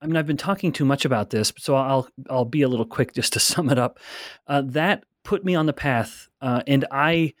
I 0.00 0.06
mean, 0.06 0.16
I've 0.18 0.26
been 0.26 0.36
talking 0.36 0.70
too 0.70 0.84
much 0.84 1.06
about 1.06 1.30
this, 1.30 1.52
so 1.58 1.74
I'll 1.74 2.08
I'll 2.28 2.44
be 2.44 2.62
a 2.62 2.68
little 2.68 2.86
quick 2.86 3.14
just 3.14 3.32
to 3.34 3.40
sum 3.40 3.70
it 3.70 3.78
up. 3.78 3.98
Uh, 4.46 4.62
that 4.66 5.04
put 5.22 5.44
me 5.44 5.54
on 5.54 5.66
the 5.66 5.72
path, 5.72 6.28
uh, 6.40 6.62
and 6.66 6.84
I 6.90 7.34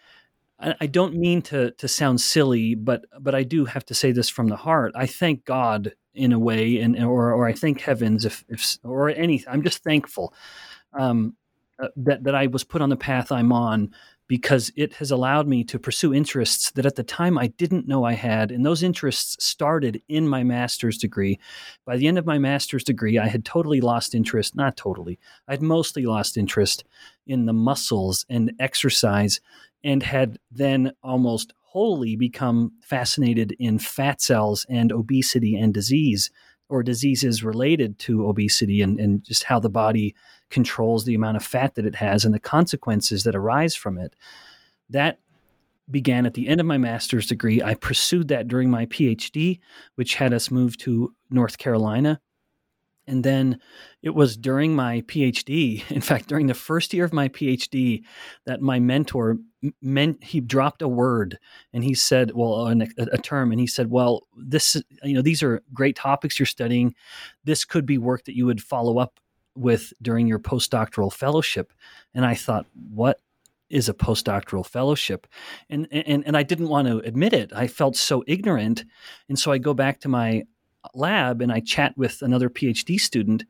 I 0.80 0.86
don't 0.86 1.16
mean 1.16 1.42
to 1.42 1.72
to 1.72 1.88
sound 1.88 2.20
silly, 2.20 2.74
but 2.74 3.04
but 3.20 3.34
I 3.34 3.42
do 3.42 3.64
have 3.66 3.84
to 3.86 3.94
say 3.94 4.12
this 4.12 4.28
from 4.28 4.48
the 4.48 4.56
heart. 4.56 4.92
I 4.94 5.06
thank 5.06 5.44
God 5.44 5.94
in 6.14 6.32
a 6.32 6.38
way, 6.38 6.78
and 6.78 6.96
or 7.02 7.32
or 7.32 7.46
I 7.46 7.52
thank 7.52 7.80
heavens 7.80 8.24
if 8.24 8.44
if 8.48 8.78
or 8.82 9.10
anything. 9.10 9.52
I'm 9.52 9.62
just 9.62 9.82
thankful 9.82 10.32
um, 10.92 11.34
uh, 11.78 11.88
that 11.96 12.24
that 12.24 12.34
I 12.34 12.46
was 12.46 12.64
put 12.64 12.82
on 12.82 12.88
the 12.88 12.96
path 12.96 13.32
I'm 13.32 13.52
on 13.52 13.92
because 14.26 14.72
it 14.76 14.94
has 14.94 15.10
allowed 15.10 15.46
me 15.46 15.64
to 15.64 15.78
pursue 15.78 16.14
interests 16.14 16.70
that 16.72 16.86
at 16.86 16.96
the 16.96 17.02
time 17.02 17.36
I 17.36 17.48
didn't 17.48 17.86
know 17.86 18.04
I 18.04 18.14
had. 18.14 18.50
And 18.50 18.64
those 18.64 18.82
interests 18.82 19.42
started 19.44 20.00
in 20.08 20.26
my 20.26 20.42
master's 20.42 20.96
degree. 20.96 21.38
By 21.84 21.96
the 21.96 22.06
end 22.06 22.18
of 22.18 22.26
my 22.26 22.38
master's 22.38 22.84
degree, 22.84 23.18
I 23.18 23.26
had 23.26 23.44
totally 23.44 23.80
lost 23.80 24.14
interest, 24.14 24.56
not 24.56 24.76
totally, 24.76 25.18
I'd 25.46 25.62
mostly 25.62 26.06
lost 26.06 26.36
interest 26.36 26.84
in 27.26 27.46
the 27.46 27.52
muscles 27.52 28.24
and 28.30 28.52
exercise, 28.58 29.40
and 29.82 30.02
had 30.02 30.38
then 30.50 30.92
almost 31.02 31.52
wholly 31.60 32.16
become 32.16 32.72
fascinated 32.82 33.54
in 33.58 33.78
fat 33.78 34.22
cells 34.22 34.64
and 34.70 34.92
obesity 34.92 35.56
and 35.56 35.74
disease 35.74 36.30
or 36.68 36.82
diseases 36.82 37.44
related 37.44 37.98
to 37.98 38.26
obesity 38.26 38.80
and, 38.80 38.98
and 38.98 39.22
just 39.22 39.44
how 39.44 39.58
the 39.58 39.68
body 39.68 40.14
controls 40.54 41.04
the 41.04 41.16
amount 41.16 41.36
of 41.36 41.44
fat 41.44 41.74
that 41.74 41.84
it 41.84 41.96
has 41.96 42.24
and 42.24 42.32
the 42.32 42.38
consequences 42.38 43.24
that 43.24 43.34
arise 43.34 43.74
from 43.74 43.98
it. 43.98 44.14
That 44.88 45.18
began 45.90 46.26
at 46.26 46.34
the 46.34 46.46
end 46.46 46.60
of 46.60 46.66
my 46.66 46.78
master's 46.78 47.26
degree. 47.26 47.60
I 47.60 47.74
pursued 47.74 48.28
that 48.28 48.46
during 48.46 48.70
my 48.70 48.86
PhD, 48.86 49.58
which 49.96 50.14
had 50.14 50.32
us 50.32 50.52
move 50.52 50.78
to 50.78 51.12
North 51.28 51.58
Carolina. 51.58 52.20
And 53.08 53.24
then 53.24 53.58
it 54.00 54.14
was 54.14 54.36
during 54.36 54.76
my 54.76 55.02
PhD, 55.02 55.82
in 55.90 56.00
fact, 56.00 56.28
during 56.28 56.46
the 56.46 56.54
first 56.54 56.94
year 56.94 57.04
of 57.04 57.12
my 57.12 57.28
PhD, 57.28 58.04
that 58.46 58.62
my 58.62 58.78
mentor 58.78 59.38
meant 59.82 60.22
he 60.22 60.40
dropped 60.40 60.82
a 60.82 60.88
word 60.88 61.36
and 61.72 61.82
he 61.82 61.94
said, 61.94 62.30
well, 62.32 62.66
uh, 62.66 62.74
a, 62.96 63.06
a, 63.12 63.18
term, 63.18 63.50
and 63.50 63.60
he 63.60 63.66
said, 63.66 63.90
well, 63.90 64.22
this, 64.36 64.80
you 65.02 65.14
know, 65.14 65.22
these 65.22 65.42
are 65.42 65.62
great 65.72 65.96
topics 65.96 66.38
you're 66.38 66.46
studying. 66.46 66.94
This 67.42 67.64
could 67.64 67.86
be 67.86 67.98
work 67.98 68.24
that 68.26 68.36
you 68.36 68.46
would 68.46 68.62
follow 68.62 68.98
up 68.98 69.18
with 69.54 69.92
during 70.02 70.26
your 70.26 70.38
postdoctoral 70.38 71.12
fellowship. 71.12 71.72
And 72.14 72.24
I 72.24 72.34
thought, 72.34 72.66
what 72.90 73.20
is 73.70 73.88
a 73.88 73.94
postdoctoral 73.94 74.66
fellowship? 74.66 75.26
And, 75.70 75.88
and, 75.90 76.26
and 76.26 76.36
I 76.36 76.42
didn't 76.42 76.68
want 76.68 76.88
to 76.88 76.98
admit 76.98 77.32
it. 77.32 77.52
I 77.54 77.66
felt 77.66 77.96
so 77.96 78.24
ignorant. 78.26 78.84
And 79.28 79.38
so 79.38 79.52
I 79.52 79.58
go 79.58 79.74
back 79.74 80.00
to 80.00 80.08
my 80.08 80.44
lab 80.94 81.40
and 81.40 81.50
I 81.50 81.60
chat 81.60 81.96
with 81.96 82.22
another 82.22 82.50
PhD 82.50 83.00
student 83.00 83.44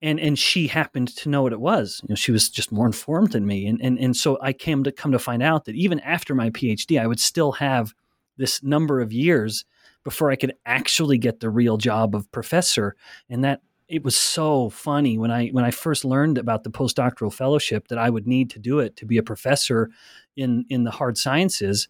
and 0.00 0.20
and 0.20 0.38
she 0.38 0.68
happened 0.68 1.08
to 1.16 1.28
know 1.28 1.42
what 1.42 1.52
it 1.52 1.60
was. 1.60 2.00
You 2.02 2.10
know, 2.10 2.14
she 2.14 2.32
was 2.32 2.48
just 2.48 2.70
more 2.70 2.86
informed 2.86 3.32
than 3.32 3.46
me, 3.46 3.66
and 3.66 3.80
and 3.82 3.98
and 3.98 4.16
so 4.16 4.38
I 4.40 4.52
came 4.52 4.84
to 4.84 4.92
come 4.92 5.12
to 5.12 5.18
find 5.18 5.42
out 5.42 5.64
that 5.64 5.74
even 5.74 6.00
after 6.00 6.34
my 6.34 6.50
PhD, 6.50 7.00
I 7.00 7.06
would 7.06 7.20
still 7.20 7.52
have 7.52 7.94
this 8.36 8.62
number 8.62 9.00
of 9.00 9.12
years 9.12 9.64
before 10.04 10.30
I 10.30 10.36
could 10.36 10.54
actually 10.64 11.18
get 11.18 11.40
the 11.40 11.50
real 11.50 11.76
job 11.76 12.14
of 12.14 12.30
professor, 12.30 12.94
and 13.28 13.44
that 13.44 13.60
it 13.88 14.04
was 14.04 14.16
so 14.16 14.70
funny 14.70 15.18
when 15.18 15.30
I 15.30 15.48
when 15.48 15.64
I 15.64 15.70
first 15.70 16.04
learned 16.04 16.38
about 16.38 16.64
the 16.64 16.70
postdoctoral 16.70 17.32
fellowship 17.32 17.88
that 17.88 17.98
I 17.98 18.10
would 18.10 18.26
need 18.26 18.50
to 18.50 18.58
do 18.58 18.80
it 18.80 18.96
to 18.96 19.06
be 19.06 19.18
a 19.18 19.22
professor 19.22 19.90
in 20.36 20.64
in 20.68 20.84
the 20.84 20.90
hard 20.90 21.16
sciences. 21.16 21.88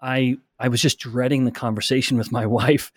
I 0.00 0.36
I 0.58 0.68
was 0.68 0.80
just 0.80 0.98
dreading 0.98 1.44
the 1.44 1.50
conversation 1.50 2.18
with 2.18 2.32
my 2.32 2.46
wife 2.58 2.92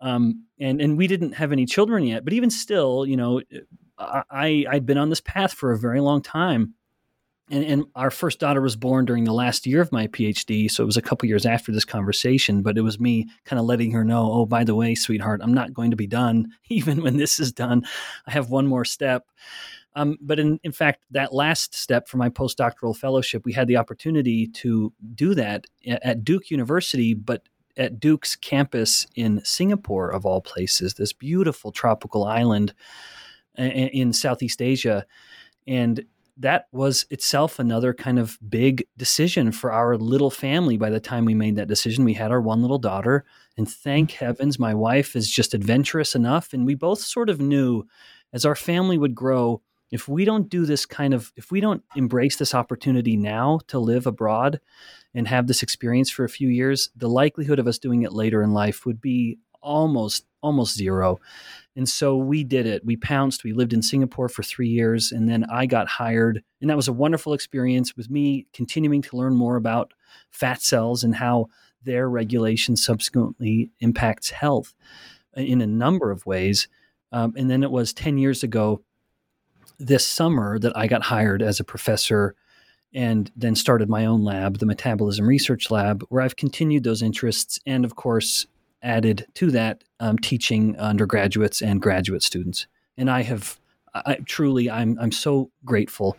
um, 0.00 0.44
and 0.60 0.80
and 0.80 0.96
we 0.96 1.06
didn't 1.06 1.32
have 1.32 1.52
any 1.52 1.66
children 1.66 2.04
yet. 2.04 2.24
But 2.24 2.32
even 2.32 2.50
still, 2.50 3.04
you 3.06 3.16
know, 3.16 3.42
I 3.98 4.64
I'd 4.68 4.86
been 4.86 4.98
on 4.98 5.10
this 5.10 5.20
path 5.20 5.52
for 5.52 5.72
a 5.72 5.78
very 5.78 6.00
long 6.00 6.22
time, 6.22 6.74
and, 7.50 7.64
and 7.64 7.84
our 7.94 8.10
first 8.10 8.38
daughter 8.38 8.60
was 8.60 8.76
born 8.76 9.04
during 9.04 9.24
the 9.24 9.32
last 9.32 9.66
year 9.66 9.80
of 9.80 9.92
my 9.92 10.06
PhD, 10.06 10.70
so 10.70 10.82
it 10.82 10.86
was 10.86 10.96
a 10.96 11.02
couple 11.02 11.28
years 11.28 11.46
after 11.46 11.72
this 11.72 11.84
conversation. 11.84 12.62
But 12.62 12.76
it 12.76 12.82
was 12.82 13.00
me 13.00 13.28
kind 13.44 13.58
of 13.58 13.66
letting 13.66 13.92
her 13.92 14.04
know, 14.04 14.30
oh, 14.30 14.46
by 14.46 14.64
the 14.64 14.74
way, 14.74 14.94
sweetheart, 14.94 15.40
I'm 15.42 15.54
not 15.54 15.72
going 15.72 15.90
to 15.90 15.96
be 15.96 16.06
done 16.06 16.52
even 16.68 17.02
when 17.02 17.16
this 17.16 17.38
is 17.38 17.52
done. 17.52 17.84
I 18.26 18.32
have 18.32 18.50
one 18.50 18.66
more 18.66 18.84
step. 18.84 19.26
Um, 19.94 20.16
but 20.20 20.38
in, 20.38 20.60
in 20.62 20.72
fact, 20.72 21.02
that 21.10 21.34
last 21.34 21.74
step 21.74 22.06
for 22.06 22.18
my 22.18 22.28
postdoctoral 22.28 22.96
fellowship, 22.96 23.44
we 23.44 23.52
had 23.52 23.66
the 23.66 23.78
opportunity 23.78 24.46
to 24.46 24.92
do 25.14 25.34
that 25.34 25.64
at 25.86 26.24
Duke 26.24 26.50
University, 26.50 27.14
but 27.14 27.48
at 27.76 27.98
Duke's 27.98 28.36
campus 28.36 29.06
in 29.14 29.40
Singapore, 29.44 30.10
of 30.10 30.26
all 30.26 30.40
places, 30.40 30.94
this 30.94 31.12
beautiful 31.12 31.72
tropical 31.72 32.24
island 32.24 32.74
in 33.56 34.12
Southeast 34.12 34.60
Asia. 34.60 35.06
And 35.66 36.04
that 36.38 36.66
was 36.72 37.04
itself 37.10 37.58
another 37.58 37.92
kind 37.92 38.18
of 38.18 38.38
big 38.48 38.86
decision 38.96 39.50
for 39.52 39.72
our 39.72 39.96
little 39.96 40.30
family 40.30 40.76
by 40.76 40.90
the 40.90 41.00
time 41.00 41.24
we 41.24 41.34
made 41.34 41.56
that 41.56 41.68
decision. 41.68 42.04
We 42.04 42.14
had 42.14 42.30
our 42.30 42.40
one 42.40 42.62
little 42.62 42.78
daughter, 42.78 43.24
and 43.56 43.68
thank 43.68 44.12
mm-hmm. 44.12 44.24
heavens, 44.24 44.58
my 44.58 44.74
wife 44.74 45.16
is 45.16 45.30
just 45.30 45.54
adventurous 45.54 46.14
enough. 46.14 46.52
And 46.52 46.64
we 46.64 46.74
both 46.74 47.00
sort 47.00 47.28
of 47.28 47.40
knew 47.40 47.84
as 48.32 48.44
our 48.44 48.54
family 48.54 48.98
would 48.98 49.14
grow, 49.14 49.62
if 49.90 50.06
we 50.06 50.24
don't 50.24 50.48
do 50.48 50.66
this 50.66 50.86
kind 50.86 51.14
of, 51.14 51.32
if 51.36 51.50
we 51.50 51.60
don't 51.60 51.82
embrace 51.96 52.36
this 52.36 52.54
opportunity 52.54 53.16
now 53.16 53.60
to 53.68 53.78
live 53.78 54.06
abroad, 54.06 54.60
and 55.14 55.26
have 55.26 55.46
this 55.46 55.62
experience 55.62 56.10
for 56.10 56.24
a 56.24 56.28
few 56.28 56.48
years, 56.48 56.90
the 56.94 57.08
likelihood 57.08 57.58
of 57.58 57.66
us 57.66 57.78
doing 57.78 58.02
it 58.02 58.12
later 58.12 58.42
in 58.42 58.52
life 58.52 58.84
would 58.86 59.00
be 59.00 59.38
almost 59.60 60.24
almost 60.42 60.76
zero. 60.76 61.18
And 61.78 61.88
so 61.88 62.16
we 62.16 62.42
did 62.42 62.66
it. 62.66 62.84
We 62.84 62.96
pounced. 62.96 63.44
We 63.44 63.52
lived 63.52 63.72
in 63.72 63.82
Singapore 63.82 64.28
for 64.28 64.42
three 64.42 64.66
years, 64.66 65.12
and 65.12 65.28
then 65.28 65.44
I 65.44 65.66
got 65.66 65.86
hired, 65.86 66.42
and 66.60 66.68
that 66.68 66.76
was 66.76 66.88
a 66.88 66.92
wonderful 66.92 67.34
experience 67.34 67.96
with 67.96 68.10
me 68.10 68.48
continuing 68.52 69.00
to 69.02 69.16
learn 69.16 69.36
more 69.36 69.54
about 69.54 69.94
fat 70.28 70.60
cells 70.60 71.04
and 71.04 71.14
how 71.14 71.46
their 71.84 72.10
regulation 72.10 72.74
subsequently 72.74 73.70
impacts 73.78 74.30
health 74.30 74.74
in 75.36 75.60
a 75.60 75.68
number 75.68 76.10
of 76.10 76.26
ways. 76.26 76.66
Um, 77.12 77.34
and 77.36 77.48
then 77.48 77.62
it 77.62 77.70
was 77.70 77.92
10 77.92 78.18
years 78.18 78.42
ago 78.42 78.82
this 79.78 80.04
summer 80.04 80.58
that 80.58 80.76
I 80.76 80.88
got 80.88 81.02
hired 81.04 81.42
as 81.42 81.60
a 81.60 81.64
professor 81.64 82.34
and 82.92 83.30
then 83.36 83.54
started 83.54 83.88
my 83.88 84.04
own 84.04 84.24
lab, 84.24 84.58
the 84.58 84.66
Metabolism 84.66 85.28
Research 85.28 85.70
Lab, 85.70 86.04
where 86.08 86.22
I've 86.22 86.34
continued 86.34 86.82
those 86.82 87.02
interests 87.02 87.60
and, 87.64 87.84
of 87.84 87.94
course, 87.94 88.48
added 88.82 89.26
to 89.34 89.50
that 89.50 89.84
um, 90.00 90.18
teaching 90.18 90.76
undergraduates 90.78 91.62
and 91.62 91.82
graduate 91.82 92.22
students. 92.22 92.66
And 92.96 93.10
I 93.10 93.22
have 93.22 93.58
I, 93.94 94.18
truly, 94.26 94.70
I'm 94.70 94.98
I'm 95.00 95.12
so 95.12 95.50
grateful. 95.64 96.16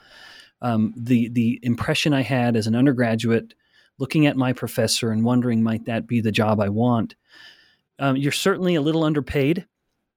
Um, 0.62 0.94
the 0.96 1.30
the 1.30 1.60
impression 1.63 2.13
I 2.13 2.22
had 2.22 2.56
as 2.56 2.68
an 2.68 2.75
undergraduate, 2.75 3.54
looking 3.98 4.25
at 4.25 4.38
my 4.38 4.54
professor 4.54 5.12
and 5.12 5.24
wondering 5.24 5.63
might 5.63 5.86
that 5.86 6.08
be 6.08 6.22
the 6.22 6.32
job 6.32 6.60
I 6.60 6.70
want. 6.70 7.16
Um, 8.00 8.16
you're 8.16 8.32
certainly 8.32 8.75
a 8.75 8.82
little 8.82 9.04
underpaid. 9.04 9.66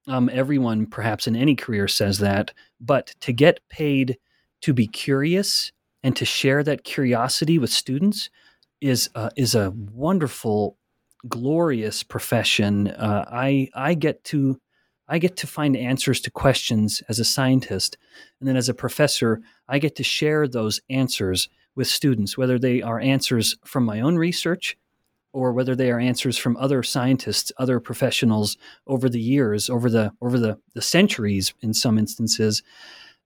Um, 0.07 0.29
everyone, 0.33 0.85
perhaps 0.85 1.27
in 1.27 1.35
any 1.35 1.55
career, 1.55 1.87
says 1.87 2.19
that. 2.19 2.53
But 2.79 3.15
to 3.21 3.31
get 3.31 3.59
paid 3.69 4.17
to 4.61 4.73
be 4.73 4.87
curious 4.87 5.71
and 6.03 6.15
to 6.15 6.25
share 6.25 6.63
that 6.63 6.83
curiosity 6.83 7.57
with 7.57 7.69
students 7.69 8.29
is 8.81 9.09
uh, 9.15 9.29
is 9.37 9.55
a 9.55 9.71
wonderful, 9.71 10.77
glorious 11.27 12.03
profession. 12.03 12.87
Uh, 12.89 13.25
I 13.31 13.69
I 13.73 13.93
get 13.93 14.23
to 14.25 14.59
I 15.07 15.17
get 15.19 15.37
to 15.37 15.47
find 15.47 15.75
answers 15.75 16.21
to 16.21 16.31
questions 16.31 17.03
as 17.09 17.19
a 17.19 17.25
scientist, 17.25 17.97
and 18.39 18.47
then 18.47 18.55
as 18.55 18.69
a 18.69 18.73
professor, 18.73 19.41
I 19.67 19.79
get 19.79 19.95
to 19.97 20.03
share 20.03 20.47
those 20.47 20.81
answers 20.89 21.49
with 21.75 21.87
students, 21.87 22.37
whether 22.37 22.59
they 22.59 22.81
are 22.81 22.99
answers 22.99 23.57
from 23.65 23.83
my 23.83 23.99
own 23.99 24.15
research 24.15 24.77
or 25.33 25.51
whether 25.51 25.75
they 25.75 25.89
are 25.89 25.99
answers 25.99 26.37
from 26.37 26.55
other 26.57 26.83
scientists, 26.83 27.51
other 27.57 27.79
professionals 27.79 28.55
over 28.85 29.09
the 29.09 29.19
years, 29.19 29.69
over 29.69 29.89
the 29.89 30.11
over 30.21 30.39
the, 30.39 30.57
the 30.75 30.81
centuries 30.81 31.53
in 31.61 31.73
some 31.73 31.97
instances. 31.97 32.61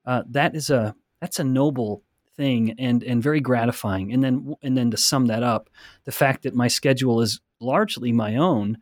Uh, 0.05 0.23
that 0.29 0.55
is 0.55 0.69
a 0.69 0.95
that's 1.21 1.39
a 1.39 1.43
noble 1.43 2.01
thing 2.37 2.75
and 2.79 3.03
and 3.03 3.21
very 3.21 3.41
gratifying. 3.41 4.13
And 4.13 4.23
then 4.23 4.55
and 4.61 4.77
then 4.77 4.91
to 4.91 4.97
sum 4.97 5.25
that 5.27 5.43
up, 5.43 5.69
the 6.05 6.11
fact 6.11 6.43
that 6.43 6.55
my 6.55 6.67
schedule 6.67 7.21
is 7.21 7.41
largely 7.59 8.11
my 8.11 8.35
own. 8.35 8.77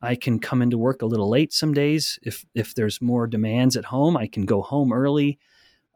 I 0.00 0.14
can 0.14 0.38
come 0.38 0.62
into 0.62 0.78
work 0.78 1.02
a 1.02 1.06
little 1.06 1.28
late 1.28 1.52
some 1.52 1.74
days. 1.74 2.18
If 2.22 2.44
if 2.54 2.74
there's 2.74 3.02
more 3.02 3.26
demands 3.26 3.76
at 3.76 3.86
home, 3.86 4.16
I 4.16 4.28
can 4.28 4.44
go 4.44 4.62
home 4.62 4.92
early, 4.92 5.38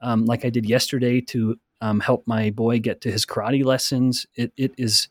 um, 0.01 0.25
like 0.25 0.45
I 0.45 0.51
did 0.51 0.69
yesterday 0.69 1.21
to 1.21 1.57
um, 1.81 2.01
help 2.01 2.27
my 2.27 2.51
boy 2.51 2.81
get 2.81 3.01
to 3.03 3.13
his 3.13 3.25
karate 3.25 3.65
lessons. 3.65 4.27
It 4.35 4.53
it 4.57 4.75
is 4.77 5.09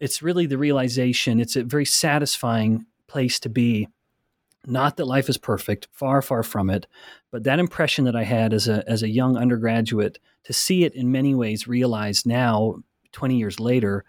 it's 0.00 0.22
really 0.22 0.46
the 0.46 0.58
realization. 0.58 1.40
It's 1.40 1.56
a 1.56 1.62
very 1.62 1.84
satisfying 1.84 2.86
place 3.06 3.38
to 3.40 3.48
be. 3.48 3.88
Not 4.66 4.96
that 4.96 5.04
life 5.06 5.28
is 5.28 5.38
perfect, 5.38 5.86
far 5.92 6.20
far 6.20 6.42
from 6.42 6.70
it, 6.70 6.86
but 7.30 7.44
that 7.44 7.60
impression 7.60 8.04
that 8.04 8.16
I 8.16 8.24
had 8.24 8.52
as 8.52 8.66
a 8.66 8.88
as 8.88 9.02
a 9.02 9.08
young 9.08 9.36
undergraduate 9.36 10.18
to 10.44 10.52
see 10.52 10.84
it 10.84 10.94
in 10.94 11.12
many 11.12 11.34
ways 11.34 11.68
realized 11.68 12.26
now, 12.26 12.76
twenty 13.12 13.38
years 13.38 13.60
later, 13.60 14.04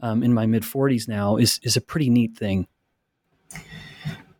um, 0.00 0.22
in 0.22 0.32
my 0.32 0.46
mid 0.46 0.64
forties 0.64 1.08
now, 1.08 1.36
is 1.36 1.58
is 1.64 1.76
a 1.76 1.80
pretty 1.80 2.10
neat 2.10 2.36
thing. 2.36 2.68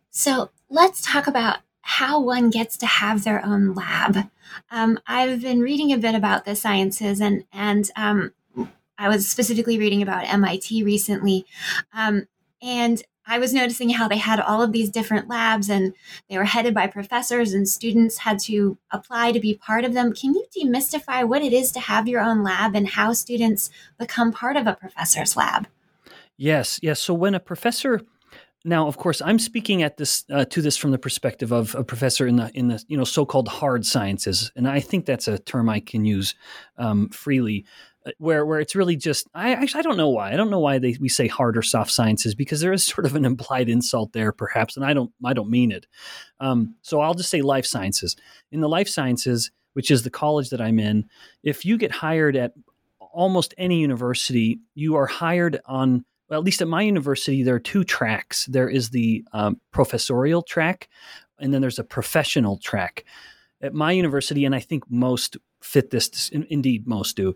So 0.09 0.51
let's 0.69 1.01
talk 1.01 1.27
about 1.27 1.59
how 1.81 2.21
one 2.21 2.49
gets 2.49 2.77
to 2.77 2.85
have 2.85 3.23
their 3.23 3.45
own 3.45 3.73
lab. 3.73 4.29
Um, 4.71 4.99
I've 5.05 5.41
been 5.41 5.59
reading 5.59 5.91
a 5.91 5.97
bit 5.97 6.15
about 6.15 6.45
the 6.45 6.55
sciences, 6.55 7.19
and 7.19 7.43
and 7.51 7.91
um, 7.97 8.33
I 8.97 9.09
was 9.09 9.27
specifically 9.27 9.77
reading 9.77 10.01
about 10.01 10.27
MIT 10.27 10.83
recently, 10.83 11.45
um, 11.93 12.27
and 12.61 13.03
I 13.25 13.39
was 13.39 13.53
noticing 13.53 13.89
how 13.89 14.07
they 14.07 14.17
had 14.17 14.39
all 14.39 14.61
of 14.61 14.71
these 14.71 14.89
different 14.89 15.29
labs, 15.29 15.69
and 15.69 15.93
they 16.29 16.37
were 16.37 16.43
headed 16.43 16.73
by 16.73 16.87
professors, 16.87 17.53
and 17.53 17.67
students 17.67 18.19
had 18.19 18.39
to 18.39 18.77
apply 18.91 19.31
to 19.31 19.39
be 19.39 19.55
part 19.55 19.85
of 19.85 19.93
them. 19.93 20.13
Can 20.13 20.33
you 20.33 20.45
demystify 20.55 21.27
what 21.27 21.41
it 21.41 21.53
is 21.53 21.71
to 21.73 21.79
have 21.79 22.07
your 22.07 22.21
own 22.21 22.43
lab 22.43 22.75
and 22.75 22.87
how 22.87 23.13
students 23.13 23.69
become 23.97 24.31
part 24.31 24.57
of 24.57 24.67
a 24.67 24.75
professor's 24.75 25.37
lab? 25.37 25.67
Yes, 26.37 26.79
yes. 26.81 26.99
So 26.99 27.13
when 27.13 27.35
a 27.35 27.39
professor 27.39 28.01
now, 28.65 28.87
of 28.87 28.95
course, 28.95 29.21
I'm 29.21 29.39
speaking 29.39 29.83
at 29.83 29.97
this 29.97 30.23
uh, 30.31 30.45
to 30.45 30.61
this 30.61 30.77
from 30.77 30.91
the 30.91 30.97
perspective 30.97 31.51
of 31.51 31.75
a 31.75 31.83
professor 31.83 32.25
in 32.25 32.37
the 32.37 32.49
in 32.53 32.69
the 32.69 32.83
you 32.87 32.95
know 32.95 33.03
so-called 33.03 33.49
hard 33.49 33.85
sciences, 33.85 34.51
and 34.55 34.69
I 34.69 34.79
think 34.79 35.05
that's 35.05 35.27
a 35.27 35.37
term 35.37 35.69
I 35.69 35.81
can 35.81 36.05
use 36.05 36.33
um, 36.77 37.09
freely. 37.09 37.65
Uh, 38.05 38.11
where 38.17 38.45
where 38.45 38.59
it's 38.59 38.75
really 38.75 38.95
just 38.95 39.27
I 39.33 39.53
actually 39.53 39.79
I 39.79 39.83
don't 39.83 39.97
know 39.97 40.09
why 40.09 40.33
I 40.33 40.35
don't 40.35 40.49
know 40.49 40.59
why 40.59 40.77
they 40.77 40.97
we 40.99 41.09
say 41.09 41.27
hard 41.27 41.57
or 41.57 41.61
soft 41.61 41.91
sciences 41.91 42.35
because 42.35 42.59
there 42.59 42.73
is 42.73 42.83
sort 42.93 43.05
of 43.05 43.15
an 43.15 43.25
implied 43.25 43.69
insult 43.69 44.13
there 44.13 44.31
perhaps, 44.31 44.75
and 44.75 44.85
I 44.85 44.93
don't 44.93 45.11
I 45.23 45.33
don't 45.33 45.49
mean 45.49 45.71
it. 45.71 45.87
Um, 46.39 46.75
so 46.81 46.99
I'll 46.99 47.13
just 47.13 47.29
say 47.29 47.41
life 47.41 47.65
sciences. 47.65 48.15
In 48.51 48.61
the 48.61 48.69
life 48.69 48.89
sciences, 48.89 49.51
which 49.73 49.89
is 49.89 50.03
the 50.03 50.09
college 50.09 50.49
that 50.49 50.61
I'm 50.61 50.79
in, 50.79 51.05
if 51.43 51.65
you 51.65 51.77
get 51.77 51.91
hired 51.91 52.35
at 52.35 52.53
almost 52.99 53.53
any 53.57 53.79
university, 53.79 54.59
you 54.75 54.95
are 54.95 55.05
hired 55.05 55.59
on 55.65 56.05
well, 56.29 56.39
at 56.39 56.45
least 56.45 56.61
at 56.61 56.67
my 56.67 56.81
university, 56.81 57.43
there 57.43 57.55
are 57.55 57.59
two 57.59 57.83
tracks. 57.83 58.45
There 58.45 58.69
is 58.69 58.89
the 58.89 59.23
um, 59.33 59.59
professorial 59.71 60.41
track, 60.41 60.89
and 61.39 61.53
then 61.53 61.61
there's 61.61 61.79
a 61.79 61.83
professional 61.83 62.57
track. 62.57 63.05
At 63.61 63.73
my 63.73 63.91
university, 63.91 64.43
and 64.43 64.55
I 64.55 64.59
think 64.59 64.83
most 64.89 65.37
fit 65.61 65.89
this, 65.89 66.29
indeed, 66.29 66.87
most 66.87 67.15
do. 67.15 67.35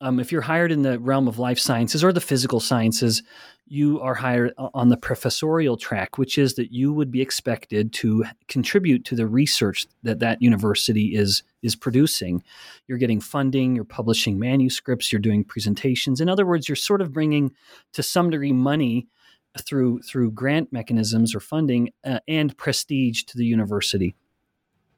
Um, 0.00 0.20
if 0.20 0.30
you're 0.30 0.42
hired 0.42 0.72
in 0.72 0.82
the 0.82 0.98
realm 0.98 1.26
of 1.26 1.38
life 1.38 1.58
sciences 1.58 2.04
or 2.04 2.12
the 2.12 2.20
physical 2.20 2.60
sciences, 2.60 3.22
you 3.66 4.00
are 4.00 4.14
hired 4.14 4.52
on 4.58 4.90
the 4.90 4.96
professorial 4.96 5.76
track, 5.76 6.18
which 6.18 6.38
is 6.38 6.54
that 6.54 6.70
you 6.72 6.92
would 6.92 7.10
be 7.10 7.22
expected 7.22 7.92
to 7.94 8.24
contribute 8.46 9.04
to 9.06 9.16
the 9.16 9.26
research 9.26 9.86
that 10.02 10.20
that 10.20 10.40
university 10.40 11.16
is 11.16 11.42
is 11.62 11.74
producing. 11.74 12.42
You're 12.86 12.98
getting 12.98 13.20
funding, 13.20 13.74
you're 13.74 13.84
publishing 13.84 14.38
manuscripts, 14.38 15.10
you're 15.10 15.20
doing 15.20 15.42
presentations. 15.42 16.20
In 16.20 16.28
other 16.28 16.46
words, 16.46 16.68
you're 16.68 16.76
sort 16.76 17.00
of 17.00 17.12
bringing 17.12 17.52
to 17.94 18.02
some 18.02 18.30
degree 18.30 18.52
money 18.52 19.08
through 19.58 20.02
through 20.02 20.30
grant 20.32 20.72
mechanisms 20.72 21.34
or 21.34 21.40
funding 21.40 21.90
uh, 22.04 22.20
and 22.28 22.56
prestige 22.56 23.24
to 23.24 23.38
the 23.38 23.46
university. 23.46 24.14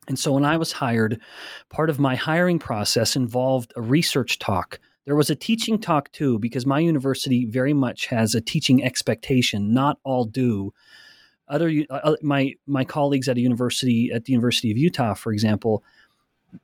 And 0.09 0.19
so 0.19 0.33
when 0.33 0.45
I 0.45 0.57
was 0.57 0.73
hired, 0.73 1.21
part 1.69 1.91
of 1.91 1.99
my 1.99 2.17
hiring 2.17 2.59
process 2.59 3.15
involved 3.15 3.73
a 3.77 3.83
research 3.83 4.39
talk 4.39 4.81
there 5.09 5.17
was 5.17 5.31
a 5.31 5.35
teaching 5.35 5.79
talk 5.79 6.13
too, 6.13 6.39
because 6.39 6.67
my 6.67 6.79
university 6.81 7.47
very 7.47 7.73
much 7.73 8.05
has 8.09 8.35
a 8.35 8.43
teaching 8.43 8.85
expectation. 8.85 9.73
Not 9.73 9.99
all 10.05 10.27
do. 10.27 10.75
Other 11.49 11.73
uh, 11.89 11.95
uh, 12.05 12.17
my 12.21 12.53
my 12.67 12.85
colleagues 12.85 13.27
at 13.27 13.39
a 13.39 13.41
university 13.41 14.11
at 14.13 14.27
the 14.27 14.33
University 14.33 14.71
of 14.71 14.77
Utah, 14.77 15.15
for 15.15 15.33
example, 15.33 15.83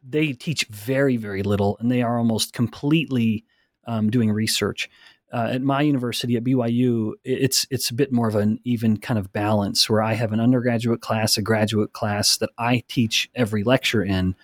they 0.06 0.34
teach 0.34 0.66
very 0.66 1.16
very 1.16 1.42
little, 1.42 1.78
and 1.80 1.90
they 1.90 2.02
are 2.02 2.18
almost 2.18 2.52
completely 2.52 3.46
um, 3.86 4.10
doing 4.10 4.30
research. 4.30 4.90
Uh, 5.32 5.48
at 5.52 5.62
my 5.62 5.80
university 5.80 6.36
at 6.36 6.44
BYU, 6.44 7.12
it's 7.24 7.66
it's 7.70 7.88
a 7.88 7.94
bit 7.94 8.12
more 8.12 8.28
of 8.28 8.34
an 8.34 8.60
even 8.64 8.98
kind 8.98 9.18
of 9.18 9.32
balance 9.32 9.88
where 9.88 10.02
I 10.02 10.12
have 10.12 10.34
an 10.34 10.40
undergraduate 10.40 11.00
class, 11.00 11.38
a 11.38 11.42
graduate 11.42 11.94
class 11.94 12.36
that 12.36 12.50
I 12.58 12.84
teach 12.88 13.30
every 13.34 13.64
lecture 13.64 14.04
in, 14.04 14.36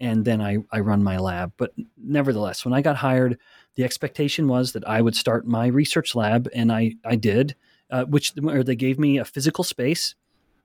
and 0.00 0.24
then 0.24 0.40
I, 0.40 0.58
I 0.72 0.80
run 0.80 1.04
my 1.04 1.18
lab. 1.18 1.52
But 1.56 1.72
nevertheless, 1.96 2.64
when 2.64 2.74
I 2.74 2.80
got 2.80 2.96
hired, 2.96 3.38
the 3.76 3.84
expectation 3.84 4.48
was 4.48 4.72
that 4.72 4.86
I 4.88 5.02
would 5.02 5.14
start 5.14 5.46
my 5.46 5.66
research 5.66 6.14
lab, 6.14 6.48
and 6.54 6.72
I, 6.72 6.94
I 7.04 7.16
did, 7.16 7.54
uh, 7.90 8.04
which 8.04 8.32
where 8.40 8.64
they 8.64 8.76
gave 8.76 8.98
me 8.98 9.18
a 9.18 9.24
physical 9.24 9.64
space, 9.64 10.14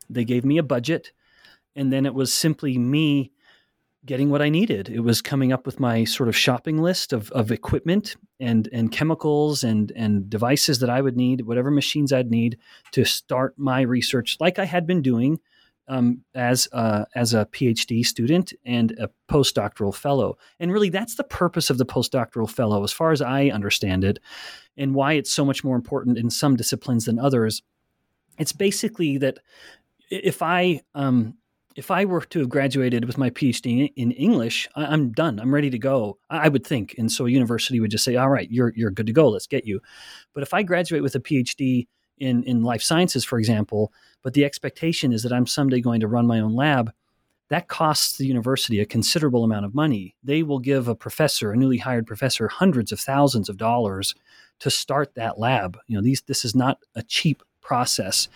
they 0.10 0.24
gave 0.24 0.45
me 0.45 0.58
a 0.58 0.63
budget, 0.63 1.12
and 1.76 1.91
then 1.91 2.06
it 2.06 2.13
was 2.13 2.34
simply 2.34 2.78
me 2.78 3.32
getting 4.06 4.30
what 4.30 4.41
I 4.41 4.50
needed. 4.50 4.88
It 4.88 5.00
was 5.00 5.21
coming 5.21 5.52
up 5.52 5.65
with 5.65 5.80
my 5.80 6.04
sort 6.04 6.30
of 6.30 6.38
shopping 6.38 6.78
list 6.78 7.12
of, 7.12 7.32
of 7.32 7.52
equipment 7.52 8.15
and 8.39 8.69
and 8.71 8.91
chemicals 8.91 9.63
and 9.63 9.91
and 9.95 10.30
devices 10.30 10.80
that 10.80 10.89
I 10.89 11.02
would 11.02 11.17
need, 11.17 11.41
whatever 11.41 11.71
machines 11.71 12.13
I'd 12.13 12.32
need 12.32 12.58
to 12.91 13.04
start 13.04 13.56
my 13.58 13.82
research 13.82 14.38
like 14.39 14.60
I 14.60 14.65
had 14.65 14.86
been 14.86 15.02
doing 15.02 15.39
um, 15.88 16.21
as 16.34 16.67
a, 16.71 17.06
as 17.15 17.34
a 17.34 17.45
PhD 17.45 18.06
student 18.06 18.54
and 18.65 18.91
a 18.91 19.10
postdoctoral 19.30 19.93
fellow. 19.93 20.38
And 20.60 20.71
really, 20.71 20.89
that's 20.89 21.15
the 21.15 21.24
purpose 21.24 21.69
of 21.69 21.78
the 21.78 21.86
postdoctoral 21.86 22.50
fellow, 22.50 22.84
as 22.84 22.91
far 22.91 23.12
as 23.12 23.21
I 23.21 23.48
understand 23.48 24.04
it, 24.04 24.19
and 24.78 24.95
why 24.95 25.13
it's 25.13 25.32
so 25.32 25.45
much 25.45 25.63
more 25.63 25.76
important 25.76 26.17
in 26.17 26.30
some 26.30 26.56
disciplines 26.56 27.06
than 27.06 27.19
others. 27.19 27.62
It's 28.38 28.54
basically 28.54 29.17
that 29.19 29.39
if 30.10 30.41
I 30.41 30.82
um, 30.93 31.38
if 31.76 31.91
I 31.91 32.06
were 32.06 32.21
to 32.21 32.39
have 32.39 32.50
graduated 32.50 33.06
with 33.06 33.17
my 33.17 33.30
PhD 33.30 33.91
in 33.95 34.12
English, 34.12 34.67
I'm 34.76 35.12
done. 35.12 35.39
I'm 35.39 35.54
ready 35.54 35.69
to 35.69 35.78
go. 35.78 36.17
I 36.30 36.48
would 36.48 36.65
think, 36.65 36.95
and 36.98 37.12
so 37.12 37.26
a 37.26 37.30
university 37.30 37.80
would 37.80 37.91
just 37.91 38.06
say, 38.06 38.15
"All 38.15 38.30
right, 38.30 38.50
you're 38.50 38.74
you're 38.76 38.91
good 38.91 39.08
to 39.08 39.13
go. 39.13 39.30
Let's 39.30 39.48
get 39.48 39.65
you." 39.65 39.82
But 40.34 40.43
if 40.43 40.54
I 40.54 40.63
graduate 40.63 41.04
with 41.04 41.15
a 41.15 41.19
PhD 41.19 41.88
in 42.17 42.43
in 42.43 42.63
life 42.63 42.82
sciences, 42.82 43.23
for 43.23 43.39
example, 43.39 43.91
but 44.23 44.34
the 44.34 44.45
expectation 44.45 45.13
is 45.13 45.23
that 45.23 45.34
I'm 45.34 45.47
someday 45.47 45.82
going 45.82 45.99
to 45.99 46.08
run 46.08 46.28
my 46.28 46.39
own 46.39 46.56
lab. 46.56 46.91
That 47.49 47.67
costs 47.67 48.17
the 48.17 48.25
university 48.25 48.80
a 48.80 48.86
considerable 48.86 49.43
amount 49.43 49.65
of 49.65 49.75
money. 49.75 50.15
They 50.23 50.41
will 50.41 50.60
give 50.60 50.88
a 50.88 50.95
professor, 50.95 51.51
a 51.51 51.58
newly 51.58 51.78
hired 51.78 52.08
professor, 52.08 52.47
hundreds 52.47 52.91
of 52.91 52.99
thousands 52.99 53.49
of 53.49 53.58
dollars 53.58 54.15
to 54.60 54.71
start 54.71 55.13
that 55.15 55.38
lab. 55.38 55.78
You 55.88 55.95
know, 55.95 56.01
these 56.01 56.21
this 56.21 56.43
is 56.43 56.56
not 56.56 56.80
a 56.95 57.04
cheap 57.04 57.43
process. 57.62 58.30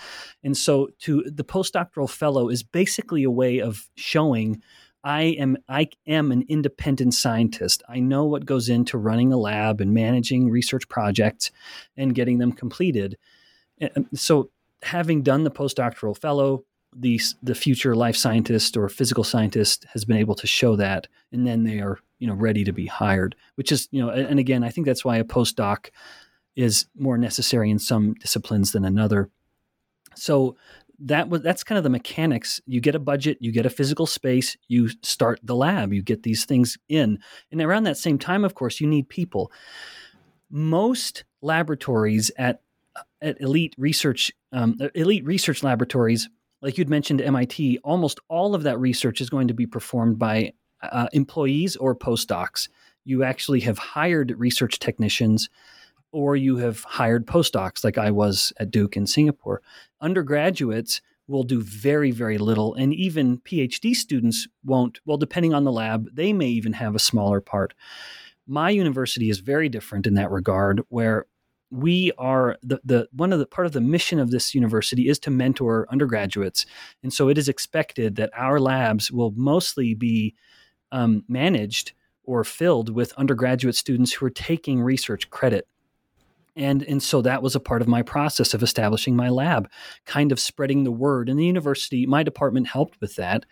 And 0.43 0.57
so 0.57 0.89
to 0.99 1.23
the 1.23 1.43
postdoctoral 1.43 2.09
fellow 2.09 2.49
is 2.49 2.63
basically 2.63 3.23
a 3.23 3.31
way 3.31 3.59
of 3.59 3.89
showing 3.95 4.61
I 5.03 5.21
am 5.21 5.57
I 5.69 5.89
am 6.07 6.31
an 6.31 6.43
independent 6.49 7.13
scientist. 7.13 7.83
I 7.87 7.99
know 7.99 8.25
what 8.25 8.45
goes 8.45 8.67
into 8.67 8.97
running 8.97 9.31
a 9.31 9.37
lab 9.37 9.79
and 9.79 9.93
managing 9.93 10.49
research 10.49 10.89
projects 10.89 11.51
and 11.95 12.15
getting 12.15 12.39
them 12.39 12.51
completed. 12.51 13.17
And 13.79 13.91
um, 13.95 14.07
so 14.13 14.49
having 14.83 15.21
done 15.23 15.43
the 15.43 15.51
postdoctoral 15.51 16.17
fellow, 16.17 16.63
the 16.95 17.21
the 17.43 17.55
future 17.55 17.95
life 17.95 18.15
scientist 18.15 18.75
or 18.75 18.89
physical 18.89 19.23
scientist 19.23 19.85
has 19.93 20.05
been 20.05 20.17
able 20.17 20.35
to 20.35 20.47
show 20.47 20.75
that 20.75 21.07
and 21.31 21.45
then 21.45 21.63
they 21.63 21.79
are, 21.79 21.99
you 22.17 22.27
know, 22.27 22.33
ready 22.33 22.63
to 22.63 22.71
be 22.71 22.87
hired, 22.87 23.35
which 23.55 23.71
is, 23.71 23.87
you 23.91 24.03
know, 24.03 24.09
and 24.09 24.39
again, 24.39 24.63
I 24.63 24.69
think 24.69 24.87
that's 24.87 25.05
why 25.05 25.17
a 25.17 25.23
postdoc 25.23 25.89
is 26.55 26.87
more 26.97 27.17
necessary 27.17 27.69
in 27.69 27.79
some 27.79 28.15
disciplines 28.15 28.71
than 28.71 28.85
another. 28.85 29.29
So 30.15 30.57
that 30.99 31.29
was 31.29 31.41
that's 31.41 31.63
kind 31.63 31.77
of 31.77 31.83
the 31.83 31.89
mechanics. 31.89 32.59
You 32.65 32.81
get 32.81 32.95
a 32.95 32.99
budget, 32.99 33.37
you 33.39 33.51
get 33.51 33.65
a 33.65 33.69
physical 33.69 34.05
space, 34.05 34.57
you 34.67 34.89
start 35.01 35.39
the 35.43 35.55
lab, 35.55 35.93
you 35.93 36.01
get 36.01 36.23
these 36.23 36.45
things 36.45 36.77
in. 36.89 37.19
And 37.51 37.61
around 37.61 37.83
that 37.83 37.97
same 37.97 38.17
time, 38.17 38.43
of 38.43 38.55
course, 38.55 38.81
you 38.81 38.87
need 38.87 39.09
people. 39.09 39.51
Most 40.49 41.23
laboratories 41.41 42.31
at 42.37 42.61
at 43.21 43.39
elite 43.41 43.73
research 43.77 44.31
um, 44.51 44.77
elite 44.95 45.25
research 45.25 45.63
laboratories, 45.63 46.29
like 46.61 46.77
you'd 46.77 46.89
mentioned 46.89 47.21
MIT, 47.21 47.79
almost 47.83 48.19
all 48.27 48.55
of 48.55 48.63
that 48.63 48.79
research 48.79 49.21
is 49.21 49.29
going 49.29 49.47
to 49.47 49.53
be 49.53 49.65
performed 49.65 50.17
by 50.17 50.53
uh, 50.81 51.07
employees 51.13 51.75
or 51.75 51.95
postdocs. 51.95 52.69
You 53.05 53.23
actually 53.23 53.61
have 53.61 53.77
hired 53.77 54.33
research 54.37 54.79
technicians 54.79 55.49
or 56.11 56.35
you 56.35 56.57
have 56.57 56.83
hired 56.83 57.27
postdocs 57.27 57.83
like 57.83 57.97
I 57.97 58.11
was 58.11 58.51
at 58.57 58.71
Duke 58.71 58.97
in 58.97 59.05
Singapore. 59.05 59.61
Undergraduates 60.01 61.01
will 61.27 61.43
do 61.43 61.61
very, 61.61 62.09
very 62.11 62.39
little, 62.39 62.73
and 62.73 62.93
even 62.93 63.37
PhD 63.39 63.95
students 63.95 64.47
won't. 64.65 64.99
Well, 65.05 65.17
depending 65.17 65.53
on 65.53 65.63
the 65.63 65.71
lab, 65.71 66.09
they 66.11 66.33
may 66.33 66.47
even 66.47 66.73
have 66.73 66.95
a 66.95 66.99
smaller 66.99 67.39
part. 67.39 67.73
My 68.47 68.71
university 68.71 69.29
is 69.29 69.39
very 69.39 69.69
different 69.69 70.07
in 70.07 70.15
that 70.15 70.31
regard, 70.31 70.81
where 70.89 71.27
we 71.71 72.11
are 72.17 72.57
the, 72.63 72.79
the 72.83 73.07
one 73.11 73.31
of 73.31 73.39
the 73.39 73.45
part 73.45 73.67
of 73.67 73.73
the 73.73 73.81
mission 73.81 74.19
of 74.19 74.31
this 74.31 74.55
university 74.55 75.07
is 75.07 75.19
to 75.19 75.29
mentor 75.29 75.87
undergraduates. 75.91 76.65
And 77.03 77.13
so 77.13 77.29
it 77.29 77.37
is 77.37 77.47
expected 77.47 78.15
that 78.15 78.31
our 78.35 78.59
labs 78.59 79.11
will 79.11 79.31
mostly 79.35 79.93
be 79.93 80.35
um, 80.91 81.23
managed 81.27 81.93
or 82.23 82.43
filled 82.43 82.89
with 82.89 83.13
undergraduate 83.13 83.75
students 83.75 84.13
who 84.13 84.25
are 84.25 84.31
taking 84.31 84.81
research 84.81 85.29
credit. 85.29 85.67
And 86.55 86.83
and 86.83 87.01
so 87.01 87.21
that 87.21 87.43
was 87.43 87.55
a 87.55 87.59
part 87.59 87.81
of 87.81 87.87
my 87.87 88.01
process 88.01 88.53
of 88.53 88.63
establishing 88.63 89.15
my 89.15 89.29
lab 89.29 89.69
kind 90.05 90.31
of 90.31 90.39
spreading 90.39 90.83
the 90.83 90.91
word. 90.91 91.29
And 91.29 91.39
the 91.39 91.45
university 91.45 92.05
my 92.05 92.23
department 92.23 92.67
helped 92.67 92.99
with 92.99 93.15
that. 93.15 93.45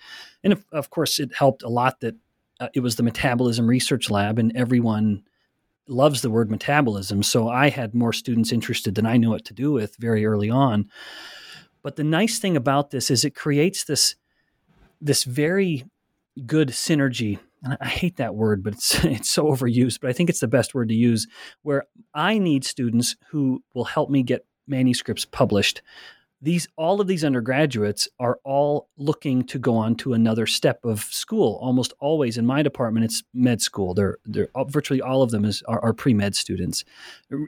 And 0.44 0.54
of, 0.54 0.66
of 0.72 0.90
course 0.90 1.20
it 1.20 1.34
helped 1.36 1.64
a 1.64 1.70
lot 1.70 2.00
that 2.02 2.16
uh, 2.60 2.70
it 2.74 2.80
was 2.80 2.96
the 2.96 3.04
metabolism 3.04 3.68
research 3.68 4.10
lab 4.10 4.40
and 4.40 4.56
everyone 4.56 5.24
loves 5.88 6.21
the 6.21 6.30
word 6.30 6.52
metabolism 6.52 7.23
so 7.23 7.50
i 7.50 7.69
had 7.69 7.93
more 7.93 8.13
students 8.13 8.52
interested 8.52 8.95
than 8.95 9.06
i 9.06 9.17
knew 9.17 9.30
what 9.30 9.45
to 9.45 9.54
do 9.54 9.71
with 9.71 9.95
very 9.97 10.26
early 10.26 10.50
on 10.50 10.89
but 11.84 11.95
the 11.95 12.04
nice 12.04 12.39
thing 12.39 12.58
about 12.58 12.91
this 12.91 13.10
is 13.10 13.23
it 13.23 13.36
creates 13.36 13.84
this 13.84 14.15
this 15.00 15.23
very 15.23 15.86
good 16.45 16.69
synergy 16.69 17.39
and 17.63 17.78
I 17.82 17.88
hate 17.88 18.17
that 18.17 18.36
word, 18.36 18.63
but 18.63 18.73
it's 18.73 18.95
it's 19.04 19.30
so 19.30 19.45
overused, 19.45 20.00
but 20.02 20.10
I 20.10 20.13
think 20.13 20.30
it's 20.30 20.39
the 20.39 20.47
best 20.47 20.73
word 20.73 20.89
to 20.89 20.95
use 20.95 21.28
where 21.63 21.84
I 22.13 22.38
need 22.38 22.63
students 22.65 23.15
who 23.30 23.63
will 23.73 23.86
help 23.86 24.10
me 24.10 24.23
get 24.23 24.45
manuscripts 24.67 25.26
published. 25.26 25.82
These 26.41 26.67
all 26.76 27.02
of 27.02 27.08
these 27.08 27.23
undergraduates 27.23 28.08
are 28.19 28.39
all 28.43 28.89
looking 28.97 29.43
to 29.45 29.58
go 29.58 29.76
on 29.76 29.95
to 29.95 30.13
another 30.13 30.45
step 30.45 30.86
of 30.86 31.02
school. 31.02 31.58
Almost 31.62 31.93
always 32.00 32.38
in 32.38 32.45
my 32.45 32.62
department, 32.62 33.06
it's 33.06 33.23
med 33.34 33.62
school. 33.62 33.93
They're 33.93 34.17
they're 34.26 34.50
virtually 34.67 35.02
all 35.02 35.23
of 35.23 35.32
them 35.32 35.45
is 35.45 35.63
are, 35.67 35.84
are 35.84 35.93
pre 35.93 36.13
med 36.13 36.36
students. 36.36 36.84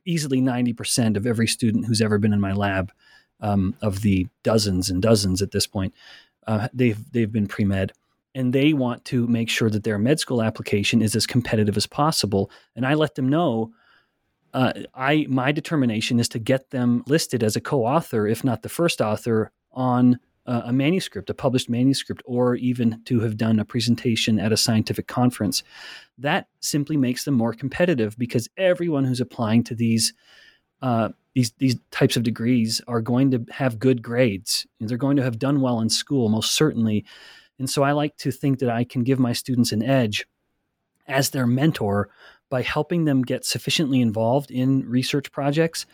Easily 0.06 0.42
ninety 0.42 0.74
percent 0.74 1.18
of 1.18 1.28
every 1.28 1.48
student 1.48 1.86
who's 1.86 2.02
ever 2.02 2.18
been 2.18 2.34
in 2.34 2.42
my 2.42 2.54
lab, 2.54 2.92
um, 3.42 3.76
of 3.82 4.02
the 4.02 4.28
dozens 4.44 4.90
and 4.90 5.02
dozens 5.02 5.42
at 5.42 5.52
this 5.52 5.68
point, 5.68 5.94
uh, 6.48 6.68
they've 6.74 7.12
they've 7.12 7.32
been 7.32 7.48
pre 7.48 7.66
med 7.66 7.94
and 8.36 8.54
they 8.54 8.74
want 8.74 9.06
to 9.06 9.28
make 9.28 9.50
sure 9.50 9.70
that 9.70 9.84
their 9.84 9.98
med 9.98 10.20
school 10.20 10.42
application 10.42 11.02
is 11.02 11.16
as 11.16 11.28
competitive 11.28 11.78
as 11.78 11.88
possible. 11.88 12.52
And 12.76 12.86
I 12.86 12.94
let 12.94 13.16
them 13.16 13.28
know 13.28 13.72
uh, 14.54 14.74
I 14.94 15.26
my 15.30 15.52
determination 15.52 16.20
is 16.20 16.30
to 16.30 16.40
get 16.40 16.72
them 16.72 17.04
listed 17.08 17.44
as 17.44 17.56
a 17.56 17.62
co-author, 17.62 18.28
if 18.28 18.44
not 18.44 18.62
the 18.62 18.70
first 18.70 19.02
author, 19.02 19.52
on 19.72 20.20
uh, 20.46 20.64
a 20.66 20.74
manuscript, 20.74 21.30
a 21.30 21.34
published 21.34 21.70
manuscript, 21.70 22.24
or 22.26 22.56
even 22.56 23.02
to 23.06 23.20
have 23.20 23.38
done 23.38 23.60
a 23.60 23.66
presentation 23.66 24.40
at 24.40 24.52
a 24.52 24.58
scientific 24.58 25.08
conference. 25.08 25.62
That 26.18 26.48
simply 26.60 26.98
makes 26.98 27.24
them 27.24 27.36
more 27.36 27.54
competitive 27.54 28.18
because 28.18 28.50
everyone 28.58 29.06
who's 29.06 29.22
applying 29.22 29.64
to 29.66 29.76
these 29.76 30.14
uh, 30.82 31.10
these 31.36 31.52
these 31.60 31.76
types 31.92 32.18
of 32.18 32.24
degrees 32.24 32.82
are 32.88 33.02
going 33.02 33.32
to 33.32 33.46
have 33.52 33.80
good 33.80 34.02
grades. 34.02 34.66
They're 34.80 34.98
going 34.98 35.18
to 35.18 35.24
have 35.24 35.40
done 35.40 35.62
well 35.62 35.80
in 35.82 35.90
school, 35.90 36.30
most 36.30 36.54
certainly. 36.54 37.06
And 37.60 37.70
so 37.70 37.84
I 37.84 37.92
like 37.92 38.16
to 38.18 38.32
think 38.32 38.60
that 38.60 38.70
I 38.70 38.86
can 38.86 39.04
give 39.04 39.20
my 39.20 39.34
students 39.34 39.72
an 39.72 39.84
edge 39.84 40.26
as 41.08 41.32
their 41.32 41.46
mentor 41.46 42.10
by 42.50 42.62
helping 42.62 43.06
them 43.06 43.22
get 43.22 43.46
sufficiently 43.46 44.02
involved 44.02 44.52
in 44.52 44.88
research 44.90 45.32
projects 45.32 45.86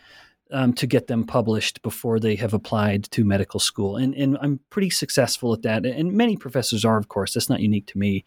um, 0.50 0.72
to 0.74 0.86
get 0.86 1.06
them 1.06 1.24
published 1.24 1.82
before 1.82 2.20
they 2.20 2.36
have 2.36 2.54
applied 2.54 3.04
to 3.04 3.24
medical 3.24 3.60
school. 3.60 3.96
And, 3.96 4.14
and 4.14 4.38
I'm 4.40 4.60
pretty 4.70 4.90
successful 4.90 5.52
at 5.52 5.62
that. 5.62 5.84
And 5.84 6.12
many 6.12 6.36
professors 6.36 6.84
are, 6.84 6.98
of 6.98 7.08
course, 7.08 7.34
that's 7.34 7.50
not 7.50 7.60
unique 7.60 7.86
to 7.88 7.98
me. 7.98 8.24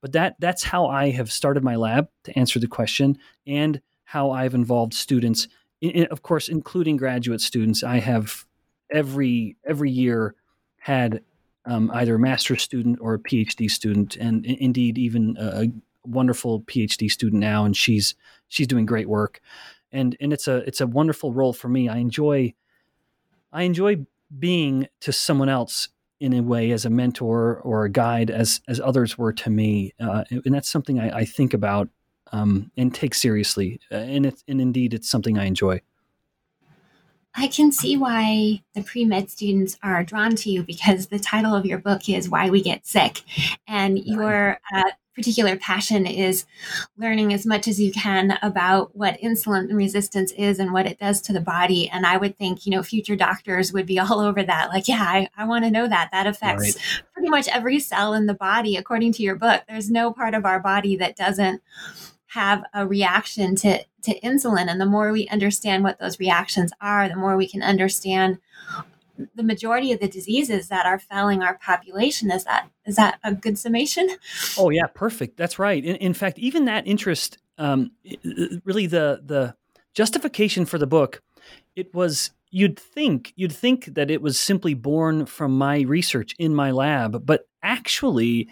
But 0.00 0.12
that 0.12 0.36
that's 0.38 0.62
how 0.62 0.86
I 0.86 1.10
have 1.10 1.32
started 1.32 1.64
my 1.64 1.76
lab 1.76 2.08
to 2.24 2.38
answer 2.38 2.60
the 2.60 2.68
question 2.68 3.18
and 3.46 3.80
how 4.04 4.30
I've 4.30 4.54
involved 4.54 4.94
students, 4.94 5.48
in, 5.80 6.06
of 6.06 6.22
course, 6.22 6.48
including 6.48 6.96
graduate 6.96 7.40
students. 7.40 7.82
I 7.82 7.98
have 7.98 8.44
every 8.90 9.56
every 9.64 9.90
year 9.90 10.36
had 10.78 11.22
um, 11.64 11.90
either 11.92 12.14
a 12.14 12.18
master's 12.18 12.62
student 12.62 12.98
or 13.00 13.14
a 13.14 13.18
PhD 13.18 13.68
student, 13.68 14.16
and 14.16 14.46
indeed 14.46 14.98
even 14.98 15.36
a, 15.40 15.66
wonderful 16.06 16.62
PhD 16.62 17.10
student 17.10 17.40
now, 17.40 17.64
and 17.64 17.76
she's 17.76 18.14
she's 18.48 18.66
doing 18.66 18.86
great 18.86 19.08
work, 19.08 19.40
and 19.92 20.16
and 20.20 20.32
it's 20.32 20.48
a 20.48 20.56
it's 20.58 20.80
a 20.80 20.86
wonderful 20.86 21.32
role 21.32 21.52
for 21.52 21.68
me. 21.68 21.88
I 21.88 21.98
enjoy 21.98 22.54
I 23.52 23.62
enjoy 23.62 24.06
being 24.38 24.88
to 25.00 25.12
someone 25.12 25.48
else 25.48 25.88
in 26.18 26.32
a 26.32 26.42
way 26.42 26.70
as 26.70 26.84
a 26.84 26.90
mentor 26.90 27.60
or 27.60 27.84
a 27.84 27.90
guide 27.90 28.30
as 28.30 28.60
as 28.68 28.80
others 28.80 29.18
were 29.18 29.32
to 29.32 29.50
me, 29.50 29.92
uh, 30.00 30.24
and 30.30 30.54
that's 30.54 30.70
something 30.70 30.98
I, 30.98 31.18
I 31.18 31.24
think 31.24 31.54
about 31.54 31.88
um, 32.32 32.70
and 32.76 32.94
take 32.94 33.14
seriously, 33.14 33.80
uh, 33.92 33.96
and 33.96 34.26
it's 34.26 34.44
and 34.48 34.60
indeed 34.60 34.94
it's 34.94 35.08
something 35.08 35.38
I 35.38 35.44
enjoy. 35.44 35.80
I 37.38 37.48
can 37.48 37.70
see 37.70 37.98
why 37.98 38.62
the 38.74 38.82
pre 38.82 39.04
med 39.04 39.30
students 39.30 39.76
are 39.82 40.02
drawn 40.02 40.36
to 40.36 40.50
you 40.50 40.62
because 40.62 41.08
the 41.08 41.18
title 41.18 41.54
of 41.54 41.66
your 41.66 41.78
book 41.78 42.08
is 42.08 42.30
Why 42.30 42.48
We 42.48 42.62
Get 42.62 42.86
Sick. 42.86 43.20
And 43.68 43.98
your 43.98 44.58
uh, 44.74 44.90
particular 45.16 45.56
passion 45.56 46.06
is 46.06 46.44
learning 46.98 47.32
as 47.32 47.46
much 47.46 47.66
as 47.66 47.80
you 47.80 47.90
can 47.90 48.38
about 48.42 48.94
what 48.94 49.18
insulin 49.20 49.74
resistance 49.74 50.30
is 50.32 50.58
and 50.58 50.72
what 50.72 50.86
it 50.86 50.98
does 50.98 51.22
to 51.22 51.32
the 51.32 51.40
body. 51.40 51.88
And 51.88 52.06
I 52.06 52.18
would 52.18 52.36
think, 52.36 52.66
you 52.66 52.70
know, 52.70 52.82
future 52.82 53.16
doctors 53.16 53.72
would 53.72 53.86
be 53.86 53.98
all 53.98 54.20
over 54.20 54.42
that. 54.42 54.68
Like, 54.68 54.86
yeah, 54.86 55.02
I, 55.02 55.28
I 55.36 55.46
want 55.46 55.64
to 55.64 55.70
know 55.70 55.88
that. 55.88 56.10
That 56.12 56.26
affects 56.26 56.76
right. 56.76 57.02
pretty 57.14 57.30
much 57.30 57.48
every 57.48 57.80
cell 57.80 58.12
in 58.12 58.26
the 58.26 58.34
body, 58.34 58.76
according 58.76 59.12
to 59.14 59.22
your 59.22 59.34
book. 59.34 59.62
There's 59.66 59.90
no 59.90 60.12
part 60.12 60.34
of 60.34 60.44
our 60.44 60.60
body 60.60 60.96
that 60.96 61.16
doesn't 61.16 61.62
have 62.26 62.62
a 62.74 62.86
reaction 62.86 63.56
to, 63.56 63.82
to 64.02 64.20
insulin. 64.20 64.68
And 64.68 64.78
the 64.80 64.86
more 64.86 65.10
we 65.10 65.26
understand 65.28 65.82
what 65.82 65.98
those 65.98 66.20
reactions 66.20 66.72
are, 66.82 67.08
the 67.08 67.16
more 67.16 67.36
we 67.36 67.48
can 67.48 67.62
understand 67.62 68.38
the 69.34 69.42
majority 69.42 69.92
of 69.92 70.00
the 70.00 70.08
diseases 70.08 70.68
that 70.68 70.86
are 70.86 70.98
failing 70.98 71.42
our 71.42 71.58
population. 71.58 72.30
Is 72.30 72.44
that 72.44 72.70
is 72.84 72.96
that 72.96 73.18
a 73.24 73.34
good 73.34 73.58
summation? 73.58 74.08
Oh 74.58 74.70
yeah, 74.70 74.86
perfect. 74.94 75.36
That's 75.36 75.58
right. 75.58 75.84
In, 75.84 75.96
in 75.96 76.14
fact, 76.14 76.38
even 76.38 76.64
that 76.66 76.86
interest, 76.86 77.38
um, 77.58 77.92
really 78.64 78.86
the 78.86 79.22
the 79.24 79.54
justification 79.94 80.64
for 80.64 80.78
the 80.78 80.86
book, 80.86 81.22
it 81.74 81.94
was 81.94 82.30
you'd 82.50 82.78
think 82.78 83.32
you'd 83.36 83.52
think 83.52 83.86
that 83.86 84.10
it 84.10 84.22
was 84.22 84.38
simply 84.38 84.74
born 84.74 85.26
from 85.26 85.56
my 85.56 85.80
research 85.82 86.34
in 86.38 86.54
my 86.54 86.70
lab, 86.70 87.24
but 87.26 87.48
actually 87.62 88.48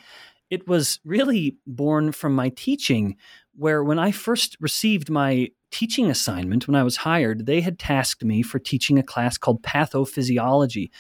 it 0.55 0.69
was 0.69 1.01
really 1.05 1.57
born 1.67 2.13
from 2.13 2.33
my 2.33 2.49
teaching 2.51 3.17
where 3.57 3.83
when 3.83 3.99
I 3.99 4.13
first 4.13 4.57
received 4.61 5.11
my 5.11 5.51
teaching 5.73 6.09
assignment, 6.11 6.69
when 6.69 6.77
I 6.77 6.85
was 6.85 6.99
hired, 6.99 7.47
they 7.47 7.61
had 7.61 7.77
tasked 7.77 8.23
me 8.23 8.41
for 8.43 8.61
teaching 8.61 8.97
a 8.97 9.03
class 9.03 9.37
called 9.37 9.65
pathophysiology, 9.65 10.91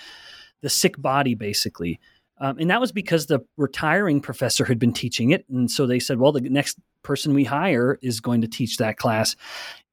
the 0.61 0.69
sick 0.69 1.01
body, 1.01 1.37
basically. 1.37 2.01
Um, 2.40 2.59
and 2.59 2.69
that 2.69 2.81
was 2.81 2.90
because 2.90 3.27
the 3.27 3.47
retiring 3.57 4.21
professor 4.21 4.64
had 4.64 4.81
been 4.81 4.93
teaching 4.93 5.31
it. 5.31 5.45
And 5.49 5.71
so 5.71 5.87
they 5.87 6.01
said, 6.01 6.19
well, 6.19 6.33
the 6.33 6.40
next 6.40 6.81
person 7.05 7.33
we 7.33 7.45
hire 7.45 7.97
is 8.03 8.19
going 8.19 8.40
to 8.40 8.49
teach 8.49 8.79
that 8.79 8.97
class. 8.97 9.37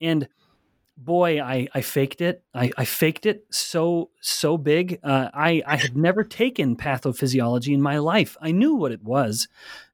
And 0.02 0.28
boy, 0.98 1.42
I, 1.42 1.68
I 1.74 1.82
faked 1.82 2.22
it. 2.22 2.44
I, 2.54 2.72
I 2.78 2.86
faked 2.86 3.26
it 3.26 3.46
so 3.50 4.10
so 4.22 4.58
big. 4.58 5.00
Uh, 5.04 5.30
I 5.34 5.62
I 5.66 5.78
had 5.78 5.98
never 5.98 6.24
taken 6.24 6.76
pathophysiology 6.76 7.74
in 7.74 7.82
my 7.82 7.98
life. 7.98 8.38
I 8.42 8.52
knew 8.52 8.76
what 8.76 8.92
it 8.92 9.04
was, 9.04 9.48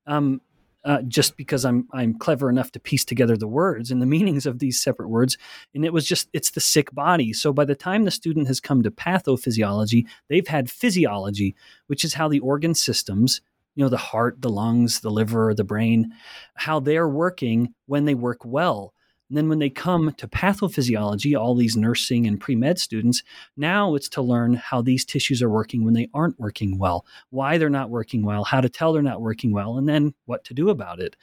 um, 0.06 0.42
uh, 0.84 1.02
just 1.04 1.38
because 1.38 1.66
I'm 1.66 1.88
I'm 1.94 2.18
clever 2.18 2.50
enough 2.50 2.72
to 2.74 2.80
piece 2.80 3.06
together 3.06 3.38
the 3.38 3.48
words 3.48 3.92
and 3.92 4.02
the 4.02 4.06
meanings 4.18 4.46
of 4.46 4.60
these 4.60 4.80
separate 4.80 5.10
words. 5.10 5.38
And 5.74 5.86
it 5.86 5.94
was 5.94 6.06
just 6.06 6.30
it's 6.34 6.52
the 6.52 6.62
sick 6.62 6.94
body. 6.94 7.34
So 7.34 7.54
by 7.54 7.66
the 7.66 7.76
time 7.76 8.06
the 8.06 8.12
student 8.12 8.48
has 8.48 8.60
come 8.60 8.84
to 8.84 8.92
pathophysiology, 8.92 10.06
they've 10.30 10.48
had 10.48 10.70
physiology, 10.70 11.56
which 11.88 12.04
is 12.04 12.16
how 12.16 12.28
the 12.28 12.40
organ 12.40 12.74
systems 12.74 13.42
you 13.76 13.84
know 13.84 13.90
the 13.90 13.98
heart 13.98 14.42
the 14.42 14.50
lungs 14.50 15.02
the 15.02 15.12
liver 15.12 15.54
the 15.54 15.64
brain 15.64 16.12
how 16.56 16.80
they're 16.80 17.08
working 17.08 17.74
when 17.86 18.06
they 18.06 18.16
work 18.16 18.44
well 18.44 18.92
and 19.30 19.38
then 19.38 19.50
when 19.50 19.60
they 19.60 19.70
come 19.70 20.14
to 20.14 20.28
pathophysiology, 20.28 21.38
all 21.38 21.56
these 21.56 21.76
nursing 21.76 22.28
and 22.28 22.40
pre 22.40 22.56
med 22.56 22.80
students, 22.80 23.24
now 23.58 23.96
it's 23.96 24.10
to 24.10 24.22
learn 24.22 24.54
how 24.54 24.82
these 24.82 25.04
tissues 25.04 25.42
are 25.42 25.50
working 25.50 25.84
when 25.84 25.94
they 25.94 26.08
aren't 26.14 26.40
working 26.40 26.78
well, 26.78 27.06
why 27.30 27.58
they're 27.58 27.70
not 27.70 27.90
working 27.90 28.24
well, 28.24 28.44
how 28.44 28.62
to 28.62 28.70
tell 28.70 28.94
they're 28.94 29.02
not 29.02 29.22
working 29.22 29.52
well, 29.52 29.78
and 29.78 29.88
then 29.88 30.14
what 30.26 30.44
to 30.46 30.54
do 30.54 30.70
about 30.70 31.00
it. 31.00 31.16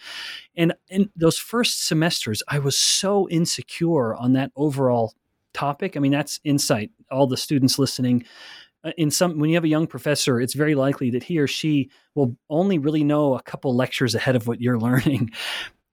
And 0.57 0.75
in 0.89 1.11
those 1.17 1.39
first 1.39 1.87
semesters, 1.87 2.43
I 2.49 2.59
was 2.59 2.79
so 2.79 3.29
insecure 3.31 4.15
on 4.15 4.35
that 4.35 4.53
overall 4.57 5.15
topic. 5.55 5.97
I 5.97 6.01
mean, 6.01 6.13
that's 6.13 6.41
insight. 6.45 6.91
All 7.11 7.27
the 7.27 7.37
students 7.37 7.79
listening, 7.79 8.25
uh, 8.85 8.93
in 8.99 9.11
some 9.11 9.39
when 9.39 9.49
you 9.49 9.57
have 9.57 9.65
a 9.65 9.69
young 9.69 9.87
professor 9.87 10.41
it's 10.41 10.53
very 10.53 10.75
likely 10.75 11.11
that 11.11 11.23
he 11.23 11.39
or 11.39 11.47
she 11.47 11.91
will 12.15 12.37
only 12.51 12.79
really 12.79 13.03
know 13.03 13.35
a 13.35 13.43
couple 13.43 13.75
lectures 13.75 14.15
ahead 14.15 14.37
of 14.37 14.47
what 14.47 14.61
you're 14.61 14.79
learning 14.89 15.31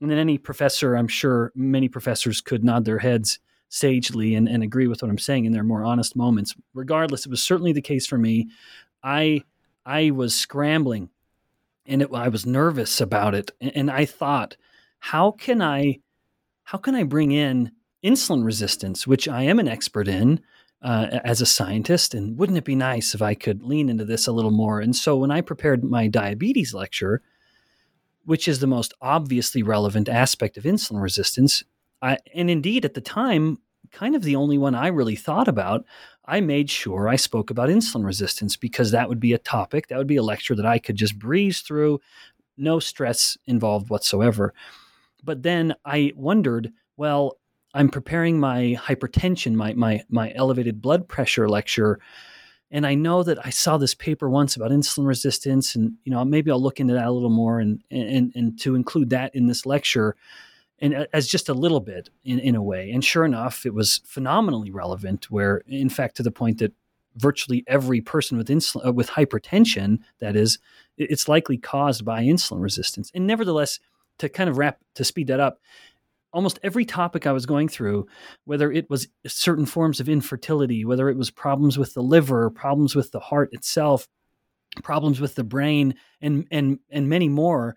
and 0.01 0.09
then 0.09 0.17
any 0.17 0.37
professor, 0.37 0.95
I'm 0.95 1.07
sure 1.07 1.51
many 1.55 1.87
professors 1.87 2.41
could 2.41 2.63
nod 2.63 2.85
their 2.85 2.99
heads 2.99 3.39
sagely 3.69 4.35
and, 4.35 4.49
and 4.49 4.63
agree 4.63 4.87
with 4.87 5.01
what 5.01 5.09
I'm 5.09 5.17
saying 5.17 5.45
in 5.45 5.53
their 5.53 5.63
more 5.63 5.85
honest 5.85 6.15
moments. 6.15 6.55
Regardless, 6.73 7.25
it 7.25 7.29
was 7.29 7.41
certainly 7.41 7.71
the 7.71 7.81
case 7.81 8.07
for 8.07 8.17
me. 8.17 8.49
I 9.03 9.43
I 9.85 10.11
was 10.11 10.35
scrambling 10.35 11.09
and 11.85 12.01
it, 12.01 12.09
I 12.13 12.27
was 12.27 12.45
nervous 12.45 12.99
about 12.99 13.33
it. 13.33 13.51
And, 13.61 13.71
and 13.75 13.91
I 13.91 14.05
thought, 14.05 14.57
how 14.99 15.31
can 15.31 15.61
I 15.61 15.99
how 16.63 16.77
can 16.77 16.95
I 16.95 17.03
bring 17.03 17.31
in 17.31 17.71
insulin 18.03 18.43
resistance, 18.43 19.05
which 19.05 19.27
I 19.27 19.43
am 19.43 19.59
an 19.59 19.67
expert 19.67 20.07
in 20.07 20.41
uh, 20.81 21.19
as 21.23 21.41
a 21.41 21.45
scientist? 21.45 22.13
And 22.13 22.37
wouldn't 22.37 22.57
it 22.57 22.65
be 22.65 22.75
nice 22.75 23.13
if 23.13 23.21
I 23.21 23.35
could 23.35 23.63
lean 23.63 23.89
into 23.89 24.05
this 24.05 24.27
a 24.27 24.31
little 24.31 24.51
more? 24.51 24.79
And 24.79 24.95
so 24.95 25.15
when 25.17 25.31
I 25.31 25.41
prepared 25.41 25.83
my 25.83 26.07
diabetes 26.07 26.73
lecture, 26.73 27.21
which 28.25 28.47
is 28.47 28.59
the 28.59 28.67
most 28.67 28.93
obviously 29.01 29.63
relevant 29.63 30.09
aspect 30.09 30.57
of 30.57 30.63
insulin 30.63 31.01
resistance. 31.01 31.63
I, 32.01 32.17
and 32.33 32.49
indeed, 32.49 32.85
at 32.85 32.93
the 32.93 33.01
time, 33.01 33.59
kind 33.91 34.15
of 34.15 34.23
the 34.23 34.35
only 34.35 34.57
one 34.57 34.75
I 34.75 34.87
really 34.87 35.15
thought 35.15 35.47
about, 35.47 35.85
I 36.25 36.39
made 36.39 36.69
sure 36.69 37.09
I 37.09 37.15
spoke 37.15 37.49
about 37.49 37.69
insulin 37.69 38.05
resistance 38.05 38.55
because 38.55 38.91
that 38.91 39.09
would 39.09 39.19
be 39.19 39.33
a 39.33 39.37
topic, 39.37 39.87
that 39.87 39.97
would 39.97 40.07
be 40.07 40.17
a 40.17 40.23
lecture 40.23 40.55
that 40.55 40.65
I 40.65 40.79
could 40.79 40.95
just 40.95 41.19
breeze 41.19 41.61
through, 41.61 41.99
no 42.57 42.79
stress 42.79 43.37
involved 43.45 43.89
whatsoever. 43.89 44.53
But 45.23 45.43
then 45.43 45.75
I 45.85 46.13
wondered, 46.15 46.71
well, 46.97 47.37
I'm 47.73 47.89
preparing 47.89 48.39
my 48.39 48.77
hypertension, 48.79 49.53
my 49.53 49.73
my 49.73 50.03
my 50.09 50.33
elevated 50.35 50.81
blood 50.81 51.07
pressure 51.07 51.47
lecture 51.47 51.99
and 52.71 52.87
I 52.87 52.95
know 52.95 53.21
that 53.23 53.45
I 53.45 53.49
saw 53.49 53.77
this 53.77 53.93
paper 53.93 54.29
once 54.29 54.55
about 54.55 54.71
insulin 54.71 55.05
resistance, 55.05 55.75
and 55.75 55.93
you 56.03 56.11
know 56.11 56.23
maybe 56.23 56.49
I'll 56.49 56.61
look 56.61 56.79
into 56.79 56.93
that 56.93 57.05
a 57.05 57.11
little 57.11 57.29
more, 57.29 57.59
and 57.59 57.83
and 57.91 58.31
and 58.33 58.59
to 58.61 58.75
include 58.75 59.09
that 59.09 59.35
in 59.35 59.47
this 59.47 59.65
lecture, 59.65 60.15
and 60.79 61.07
as 61.13 61.27
just 61.27 61.49
a 61.49 61.53
little 61.53 61.81
bit 61.81 62.09
in 62.23 62.39
in 62.39 62.55
a 62.55 62.63
way. 62.63 62.91
And 62.91 63.03
sure 63.03 63.25
enough, 63.25 63.65
it 63.65 63.73
was 63.73 64.01
phenomenally 64.05 64.71
relevant. 64.71 65.29
Where 65.29 65.63
in 65.67 65.89
fact, 65.89 66.15
to 66.17 66.23
the 66.23 66.31
point 66.31 66.59
that 66.59 66.73
virtually 67.17 67.63
every 67.67 67.99
person 67.99 68.37
with 68.37 68.47
insulin 68.47 68.87
uh, 68.87 68.93
with 68.93 69.09
hypertension, 69.09 69.99
that 70.19 70.35
is, 70.37 70.57
it's 70.97 71.27
likely 71.27 71.57
caused 71.57 72.05
by 72.05 72.23
insulin 72.23 72.61
resistance. 72.61 73.11
And 73.13 73.27
nevertheless, 73.27 73.79
to 74.19 74.29
kind 74.29 74.49
of 74.49 74.57
wrap 74.57 74.79
to 74.95 75.03
speed 75.03 75.27
that 75.27 75.39
up, 75.39 75.59
almost 76.33 76.59
every 76.63 76.85
topic 76.85 77.27
I 77.27 77.31
was 77.31 77.45
going 77.45 77.67
through, 77.67 78.07
whether 78.45 78.71
it 78.71 78.89
was 78.89 79.07
certain 79.27 79.65
forms 79.65 79.99
of 79.99 80.09
infertility, 80.09 80.85
whether 80.85 81.09
it 81.09 81.17
was 81.17 81.31
problems 81.31 81.77
with 81.77 81.93
the 81.93 82.03
liver, 82.03 82.49
problems 82.49 82.95
with 82.95 83.11
the 83.11 83.19
heart 83.19 83.49
itself, 83.51 84.07
problems 84.83 85.19
with 85.19 85.35
the 85.35 85.43
brain, 85.43 85.95
and 86.21 86.47
and 86.51 86.79
and 86.89 87.09
many 87.09 87.29
more, 87.29 87.75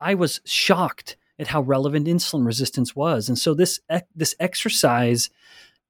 I 0.00 0.14
was 0.14 0.40
shocked 0.44 1.16
at 1.38 1.48
how 1.48 1.60
relevant 1.62 2.06
insulin 2.06 2.46
resistance 2.46 2.94
was. 2.94 3.28
And 3.28 3.38
so 3.38 3.54
this 3.54 3.80
this 4.14 4.34
exercise 4.40 5.30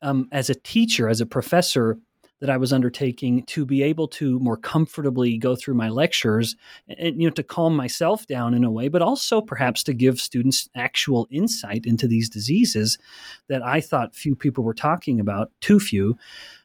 um, 0.02 0.28
as 0.32 0.50
a 0.50 0.54
teacher, 0.54 1.08
as 1.08 1.20
a 1.20 1.26
professor, 1.26 1.98
that 2.40 2.50
I 2.50 2.56
was 2.56 2.72
undertaking 2.72 3.44
to 3.44 3.64
be 3.64 3.82
able 3.82 4.08
to 4.08 4.38
more 4.40 4.56
comfortably 4.56 5.38
go 5.38 5.56
through 5.56 5.74
my 5.74 5.88
lectures 5.88 6.56
and 6.88 7.20
you 7.20 7.28
know 7.28 7.34
to 7.34 7.42
calm 7.42 7.74
myself 7.74 8.26
down 8.26 8.54
in 8.54 8.64
a 8.64 8.70
way 8.70 8.88
but 8.88 9.02
also 9.02 9.40
perhaps 9.40 9.82
to 9.84 9.94
give 9.94 10.20
students 10.20 10.68
actual 10.74 11.26
insight 11.30 11.86
into 11.86 12.06
these 12.06 12.28
diseases 12.28 12.98
that 13.48 13.62
I 13.62 13.80
thought 13.80 14.14
few 14.14 14.36
people 14.36 14.64
were 14.64 14.74
talking 14.74 15.20
about 15.20 15.50
too 15.60 15.80
few. 15.80 16.16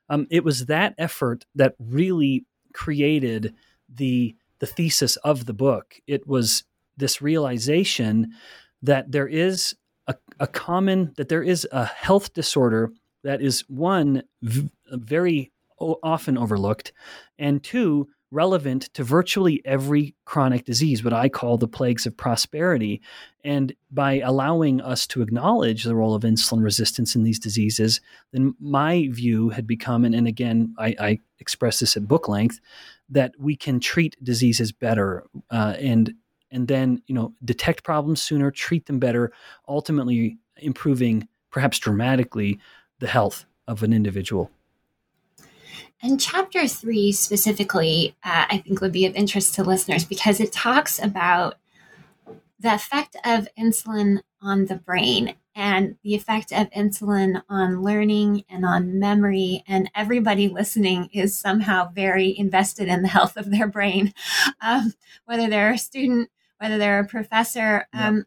Um, 0.10 0.28
it 0.30 0.44
was 0.44 0.66
that 0.66 0.94
effort 0.98 1.46
that 1.56 1.76
really 1.80 2.46
created 2.74 3.54
the 3.90 4.36
the 4.60 4.68
thesis 4.68 5.16
of 5.18 5.46
the 5.46 5.54
book. 5.54 6.00
It 6.06 6.28
was 6.28 6.64
this 6.98 7.22
realization 7.22 8.32
that 8.84 9.12
there 9.12 9.28
is 9.28 9.76
a, 10.08 10.16
a 10.40 10.48
common 10.48 11.14
that 11.18 11.30
there 11.30 11.44
is 11.44 11.68
a 11.72 11.86
health 11.86 12.34
disorder 12.34 12.92
that 13.24 13.42
is 13.42 13.62
one 13.68 14.24
v- 14.42 14.70
very 14.92 15.52
often 16.04 16.38
overlooked, 16.38 16.94
and 17.38 17.64
two, 17.64 18.08
relevant 18.32 18.84
to 18.94 19.04
virtually 19.04 19.62
every 19.66 20.16
chronic 20.26 20.66
disease, 20.66 21.04
what 21.04 21.14
I 21.14 21.28
call 21.28 21.58
the 21.58 21.68
plagues 21.68 22.06
of 22.06 22.16
prosperity. 22.16 23.02
And 23.44 23.74
by 23.92 24.22
allowing 24.22 24.80
us 24.80 25.06
to 25.08 25.22
acknowledge 25.22 25.84
the 25.84 25.96
role 25.96 26.16
of 26.16 26.24
insulin 26.24 26.64
resistance 26.64 27.14
in 27.14 27.24
these 27.24 27.40
diseases, 27.40 28.00
then 28.32 28.56
my 28.60 29.10
view 29.12 29.50
had 29.50 29.68
become, 29.68 30.06
and, 30.06 30.16
and 30.16 30.28
again, 30.28 30.74
I, 30.78 30.96
I 31.00 31.20
express 31.40 31.80
this 31.80 31.98
at 31.98 32.08
book 32.08 32.30
length, 32.30 32.62
that 33.10 33.34
we 33.38 33.56
can 33.56 33.82
treat 33.82 34.16
diseases 34.24 34.72
better 34.72 35.26
uh, 35.52 35.76
and 35.78 36.14
and 36.54 36.68
then 36.68 37.02
you 37.08 37.16
know 37.16 37.34
detect 37.44 37.84
problems 37.84 38.22
sooner, 38.22 38.52
treat 38.52 38.86
them 38.86 39.00
better, 39.00 39.32
ultimately 39.68 40.38
improving 40.58 41.28
perhaps 41.50 41.80
dramatically 41.80 42.60
the 43.00 43.08
health 43.08 43.46
of 43.68 43.84
an 43.84 43.94
individual. 43.94 44.52
And 46.04 46.20
chapter 46.20 46.68
three 46.68 47.12
specifically, 47.12 48.16
uh, 48.24 48.46
I 48.50 48.58
think 48.58 48.82
would 48.82 48.92
be 48.92 49.06
of 49.06 49.16
interest 49.16 49.54
to 49.56 49.64
listeners 49.64 50.04
because 50.04 50.40
it 50.40 50.52
talks 50.52 51.02
about 51.02 51.56
the 52.60 52.74
effect 52.74 53.16
of 53.26 53.48
insulin 53.58 54.22
on 54.42 54.66
the 54.66 54.76
brain 54.76 55.36
and 55.56 55.98
the 56.04 56.16
effect 56.16 56.52
of 56.52 56.70
insulin 56.72 57.42
on 57.50 57.84
learning 57.84 58.44
and 58.50 58.66
on 58.66 59.00
memory. 59.00 59.64
And 59.68 59.92
everybody 59.94 60.48
listening 60.48 61.10
is 61.12 61.38
somehow 61.38 61.92
very 61.92 62.38
invested 62.38 62.88
in 62.88 63.02
the 63.02 63.08
health 63.08 63.38
of 63.38 63.52
their 63.52 63.68
brain, 63.68 64.14
um, 64.62 64.94
whether 65.26 65.50
they're 65.50 65.74
a 65.74 65.78
student, 65.78 66.30
whether 66.58 66.78
they're 66.78 67.00
a 67.00 67.08
professor. 67.08 67.88
Um, 67.94 68.26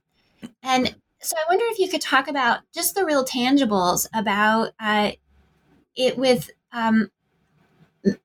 and 0.63 0.95
so 1.21 1.37
I 1.37 1.49
wonder 1.49 1.65
if 1.69 1.79
you 1.79 1.89
could 1.89 2.03
talk 2.03 2.29
about 2.29 2.61
just 2.75 2.95
the 2.95 3.05
real 3.05 3.25
tangibles 3.25 4.07
about 4.13 4.73
uh, 4.79 5.13
it 5.97 6.19
with 6.19 6.51
um, 6.73 7.11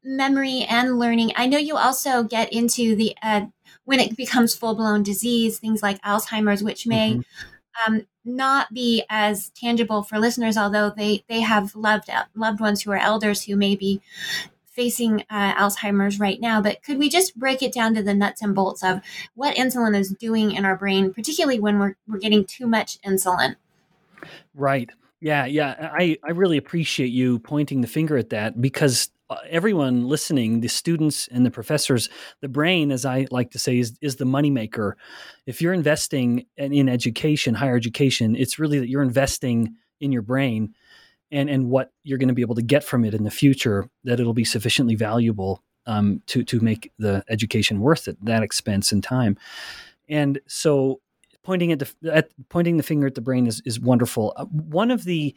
memory 0.04 0.66
and 0.70 1.00
learning. 1.00 1.32
I 1.36 1.48
know 1.48 1.58
you 1.58 1.78
also 1.78 2.24
get 2.24 2.52
into 2.52 2.96
the 2.96 3.16
uh, 3.22 3.46
when 3.86 4.00
it 4.00 4.16
becomes 4.16 4.56
full 4.56 4.76
blown 4.76 5.04
disease, 5.04 5.60
things 5.60 5.82
like 5.82 6.02
Alzheimer's, 6.02 6.64
which 6.64 6.86
may 6.86 7.16
mm-hmm. 7.16 7.94
um, 7.94 8.06
not 8.26 8.74
be 8.74 9.04
as 9.10 9.50
tangible 9.52 10.04
for 10.04 10.20
listeners, 10.20 10.58
although 10.58 10.92
they 10.96 11.24
they 11.28 11.42
have 11.42 11.76
loved 11.76 12.10
loved 12.36 12.60
ones 12.60 12.82
who 12.82 12.92
are 12.92 12.98
elders 12.98 13.44
who 13.44 13.56
may 13.56 13.76
be 13.76 14.02
facing 14.68 15.26
uh, 15.30 15.54
Alzheimer's 15.56 16.20
right 16.20 16.40
now. 16.40 16.62
But 16.62 16.84
could 16.84 16.98
we 16.98 17.10
just 17.10 17.38
break 17.38 17.62
it 17.62 17.74
down 17.74 17.96
to 17.96 18.04
the 18.04 18.14
nuts 18.14 18.42
and 18.42 18.56
bolts 18.56 18.84
of 18.84 19.02
what 19.36 19.58
insulin 19.58 19.98
is 19.98 20.10
doing 20.12 20.52
in 20.52 20.66
our 20.66 20.78
brain, 20.78 21.14
particularly 21.14 21.60
when 21.60 21.80
we're 21.80 21.96
we're 22.08 22.20
getting 22.20 22.46
too 22.46 22.68
much 22.68 23.02
insulin? 23.02 23.56
Right. 24.54 24.90
Yeah, 25.22 25.46
yeah. 25.46 25.92
I, 25.94 26.18
I 26.24 26.32
really 26.32 26.58
appreciate 26.58 27.12
you 27.12 27.40
pointing 27.40 27.82
the 27.82 27.88
finger 27.88 28.18
at 28.18 28.30
that 28.30 28.62
because 28.62 29.08
uh, 29.08 29.19
everyone 29.50 30.08
listening, 30.08 30.62
the 30.62 30.68
students 30.68 31.28
and 31.32 31.46
the 31.46 31.52
professors, 31.52 32.10
the 32.42 32.48
brain, 32.48 32.92
as 32.92 33.06
I 33.06 33.28
like 33.32 33.52
to 33.52 33.60
say, 33.60 33.80
is, 33.80 33.98
is 34.02 34.16
the 34.16 34.26
moneymaker. 34.26 34.94
If 35.46 35.62
you're 35.62 35.74
investing 35.74 36.46
in, 36.58 36.74
in 36.74 36.90
education, 36.90 37.56
higher 37.56 37.76
education, 37.76 38.36
it's 38.36 38.60
really 38.60 38.80
that 38.80 38.90
you're 38.90 39.02
investing 39.02 39.76
in 40.00 40.12
your 40.12 40.22
brain 40.22 40.74
and, 41.32 41.50
and 41.50 41.70
what 41.70 41.92
you're 42.04 42.18
going 42.18 42.30
to 42.30 42.34
be 42.34 42.42
able 42.42 42.56
to 42.56 42.62
get 42.62 42.84
from 42.84 43.06
it 43.06 43.14
in 43.14 43.24
the 43.24 43.32
future, 43.32 43.90
that 44.04 44.20
it'll 44.20 44.34
be 44.34 44.46
sufficiently 44.46 44.96
valuable 44.96 45.64
um, 45.86 46.22
to, 46.26 46.44
to 46.44 46.60
make 46.60 46.92
the 46.98 47.24
education 47.30 47.80
worth 47.80 48.08
it, 48.08 48.18
that 48.26 48.44
expense 48.44 48.92
and 48.92 49.04
time. 49.04 49.38
And 50.08 50.40
so 50.48 51.02
pointing 51.44 51.72
at 51.72 51.80
the, 51.80 52.12
at 52.12 52.30
pointing 52.50 52.78
the 52.78 52.84
finger 52.84 53.08
at 53.08 53.16
the 53.16 53.22
brain 53.22 53.48
is, 53.48 53.62
is 53.66 53.80
wonderful. 53.80 54.34
Uh, 54.36 54.46
one 54.46 54.92
of 54.92 55.04
the 55.04 55.36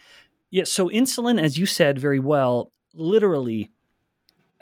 Yeah, 0.51 0.65
so 0.65 0.89
insulin, 0.89 1.41
as 1.41 1.57
you 1.57 1.67
said 1.67 1.99
very 1.99 2.21
well, 2.21 2.73
literally, 2.95 3.71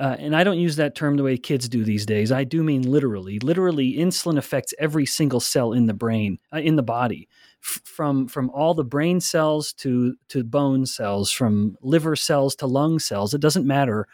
uh, 0.00 0.16
and 0.18 0.34
I 0.34 0.44
don't 0.44 0.58
use 0.58 0.76
that 0.76 0.94
term 0.94 1.18
the 1.18 1.22
way 1.22 1.36
kids 1.36 1.68
do 1.68 1.84
these 1.84 2.06
days. 2.06 2.32
I 2.32 2.42
do 2.42 2.62
mean 2.62 2.90
literally. 2.90 3.38
Literally, 3.38 3.96
insulin 3.96 4.38
affects 4.38 4.72
every 4.78 5.04
single 5.04 5.40
cell 5.40 5.74
in 5.74 5.86
the 5.86 5.92
brain, 5.92 6.38
uh, 6.54 6.60
in 6.60 6.76
the 6.76 6.82
body, 6.82 7.28
F- 7.62 7.82
from 7.84 8.26
from 8.26 8.48
all 8.50 8.72
the 8.72 8.82
brain 8.82 9.20
cells 9.20 9.74
to 9.74 10.16
to 10.28 10.42
bone 10.42 10.86
cells, 10.86 11.30
from 11.30 11.76
liver 11.82 12.16
cells 12.16 12.56
to 12.56 12.66
lung 12.66 12.98
cells. 12.98 13.34
It 13.34 13.42
doesn't 13.42 13.66
matter. 13.66 14.08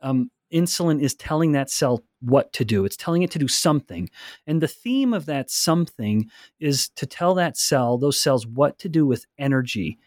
Um, 0.00 0.30
insulin 0.50 1.02
is 1.02 1.14
telling 1.14 1.52
that 1.52 1.68
cell 1.68 2.02
what 2.20 2.50
to 2.54 2.64
do. 2.64 2.86
It's 2.86 2.96
telling 2.96 3.22
it 3.22 3.30
to 3.32 3.38
do 3.38 3.48
something. 3.48 4.08
And 4.46 4.62
the 4.62 4.66
theme 4.68 5.12
of 5.12 5.26
that 5.26 5.50
something 5.50 6.30
is 6.58 6.88
to 6.96 7.04
tell 7.04 7.34
that 7.34 7.58
cell, 7.58 7.98
those 7.98 8.18
cells, 8.18 8.46
what 8.46 8.78
to 8.78 8.88
do 8.88 9.04
with 9.04 9.26
energy. 9.38 9.98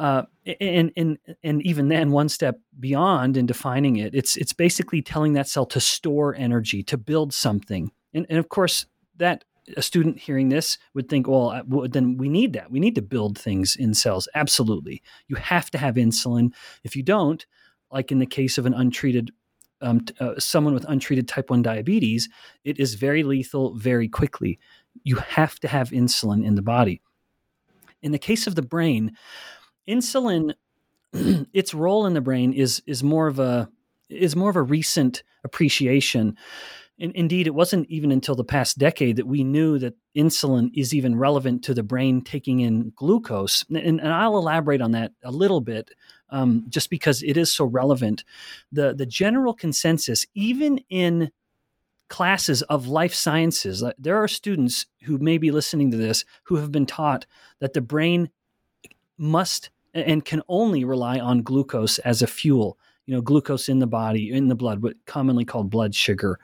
Uh, 0.00 0.22
and 0.60 0.90
and 0.96 1.18
and 1.44 1.60
even 1.60 1.88
then, 1.88 2.10
one 2.10 2.30
step 2.30 2.58
beyond 2.80 3.36
in 3.36 3.44
defining 3.44 3.96
it, 3.96 4.14
it's 4.14 4.34
it's 4.38 4.54
basically 4.54 5.02
telling 5.02 5.34
that 5.34 5.46
cell 5.46 5.66
to 5.66 5.78
store 5.78 6.34
energy, 6.34 6.82
to 6.84 6.96
build 6.96 7.34
something. 7.34 7.92
And, 8.14 8.24
and 8.30 8.38
of 8.38 8.48
course, 8.48 8.86
that 9.18 9.44
a 9.76 9.82
student 9.82 10.18
hearing 10.18 10.48
this 10.48 10.78
would 10.94 11.10
think, 11.10 11.28
well, 11.28 11.62
then 11.86 12.16
we 12.16 12.30
need 12.30 12.54
that. 12.54 12.70
We 12.70 12.80
need 12.80 12.94
to 12.94 13.02
build 13.02 13.36
things 13.38 13.76
in 13.76 13.92
cells. 13.92 14.26
Absolutely, 14.34 15.02
you 15.28 15.36
have 15.36 15.70
to 15.72 15.76
have 15.76 15.96
insulin. 15.96 16.54
If 16.82 16.96
you 16.96 17.02
don't, 17.02 17.44
like 17.92 18.10
in 18.10 18.20
the 18.20 18.26
case 18.26 18.56
of 18.56 18.64
an 18.64 18.72
untreated 18.72 19.32
um, 19.82 20.06
uh, 20.18 20.38
someone 20.38 20.72
with 20.72 20.86
untreated 20.88 21.28
type 21.28 21.50
1 21.50 21.60
diabetes, 21.60 22.30
it 22.64 22.80
is 22.80 22.94
very 22.94 23.22
lethal 23.22 23.74
very 23.74 24.08
quickly. 24.08 24.58
You 25.04 25.16
have 25.16 25.60
to 25.60 25.68
have 25.68 25.90
insulin 25.90 26.42
in 26.42 26.54
the 26.54 26.62
body. 26.62 27.02
In 28.00 28.12
the 28.12 28.18
case 28.18 28.46
of 28.46 28.54
the 28.54 28.62
brain, 28.62 29.14
insulin, 29.88 30.54
its 31.52 31.74
role 31.74 32.06
in 32.06 32.14
the 32.14 32.20
brain 32.20 32.52
is 32.52 32.82
is 32.86 33.02
more 33.02 33.26
of 33.26 33.38
a 33.38 33.68
is 34.08 34.36
more 34.36 34.50
of 34.50 34.56
a 34.56 34.62
recent 34.62 35.22
appreciation. 35.44 36.36
In, 36.98 37.12
indeed, 37.14 37.46
it 37.46 37.54
wasn't 37.54 37.88
even 37.88 38.12
until 38.12 38.34
the 38.34 38.44
past 38.44 38.76
decade 38.76 39.16
that 39.16 39.26
we 39.26 39.42
knew 39.42 39.78
that 39.78 39.94
insulin 40.14 40.70
is 40.74 40.94
even 40.94 41.16
relevant 41.16 41.64
to 41.64 41.74
the 41.74 41.82
brain 41.82 42.20
taking 42.20 42.60
in 42.60 42.92
glucose. 42.94 43.64
And, 43.70 44.00
and 44.00 44.12
I'll 44.12 44.36
elaborate 44.36 44.82
on 44.82 44.90
that 44.90 45.12
a 45.24 45.30
little 45.30 45.62
bit 45.62 45.90
um, 46.28 46.66
just 46.68 46.90
because 46.90 47.22
it 47.22 47.38
is 47.38 47.52
so 47.52 47.64
relevant. 47.64 48.24
The, 48.70 48.94
the 48.94 49.06
general 49.06 49.54
consensus, 49.54 50.26
even 50.34 50.78
in 50.90 51.30
classes 52.08 52.60
of 52.62 52.88
life 52.88 53.14
sciences, 53.14 53.82
there 53.96 54.22
are 54.22 54.28
students 54.28 54.84
who 55.04 55.16
may 55.18 55.38
be 55.38 55.50
listening 55.50 55.90
to 55.92 55.96
this 55.96 56.24
who 56.44 56.56
have 56.56 56.70
been 56.70 56.86
taught 56.86 57.24
that 57.60 57.72
the 57.72 57.80
brain 57.80 58.28
must 59.20 59.70
and 59.94 60.24
can 60.24 60.42
only 60.48 60.84
rely 60.84 61.18
on 61.18 61.42
glucose 61.42 61.98
as 62.00 62.22
a 62.22 62.26
fuel. 62.26 62.78
You 63.06 63.14
know, 63.14 63.20
glucose 63.20 63.68
in 63.68 63.78
the 63.78 63.86
body, 63.86 64.32
in 64.32 64.48
the 64.48 64.54
blood, 64.54 64.82
what 64.82 64.94
commonly 65.06 65.44
called 65.44 65.68
blood 65.68 65.94
sugar. 65.94 66.38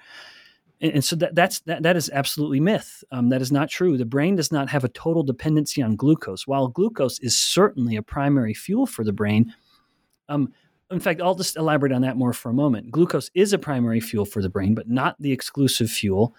And, 0.81 0.95
and 0.95 1.05
so 1.05 1.17
that, 1.17 1.35
that's 1.35 1.61
that, 1.61 1.83
that 1.85 1.97
is 1.97 2.11
absolutely 2.13 2.61
myth. 2.61 3.05
Um, 3.13 3.29
that 3.31 3.41
is 3.41 3.53
not 3.53 3.71
true. 3.71 3.97
The 3.97 4.05
brain 4.05 4.37
does 4.37 4.53
not 4.53 4.69
have 4.69 4.85
a 4.85 4.89
total 4.89 5.23
dependency 5.23 5.81
on 5.83 5.97
glucose. 5.97 6.47
While 6.47 6.69
glucose 6.69 7.19
is 7.21 7.37
certainly 7.37 7.97
a 7.97 8.03
primary 8.03 8.53
fuel 8.53 8.87
for 8.87 9.05
the 9.05 9.13
brain, 9.13 9.55
um, 10.29 10.53
in 10.91 11.01
fact, 11.01 11.21
I'll 11.21 11.35
just 11.35 11.57
elaborate 11.57 11.93
on 11.93 12.03
that 12.03 12.17
more 12.17 12.33
for 12.33 12.51
a 12.51 12.55
moment. 12.55 12.91
Glucose 12.91 13.31
is 13.35 13.53
a 13.53 13.59
primary 13.59 14.01
fuel 14.01 14.25
for 14.25 14.41
the 14.41 14.49
brain, 14.49 14.75
but 14.75 14.89
not 14.89 15.17
the 15.19 15.33
exclusive 15.33 15.91
fuel. 15.91 16.35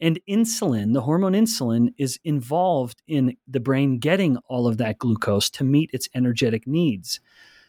And 0.00 0.18
insulin, 0.28 0.92
the 0.92 1.02
hormone 1.02 1.34
insulin, 1.34 1.94
is 1.98 2.18
involved 2.24 3.02
in 3.06 3.36
the 3.46 3.60
brain 3.60 3.98
getting 3.98 4.38
all 4.48 4.66
of 4.66 4.78
that 4.78 4.98
glucose 4.98 5.50
to 5.50 5.64
meet 5.64 5.90
its 5.92 6.08
energetic 6.14 6.66
needs. 6.66 7.20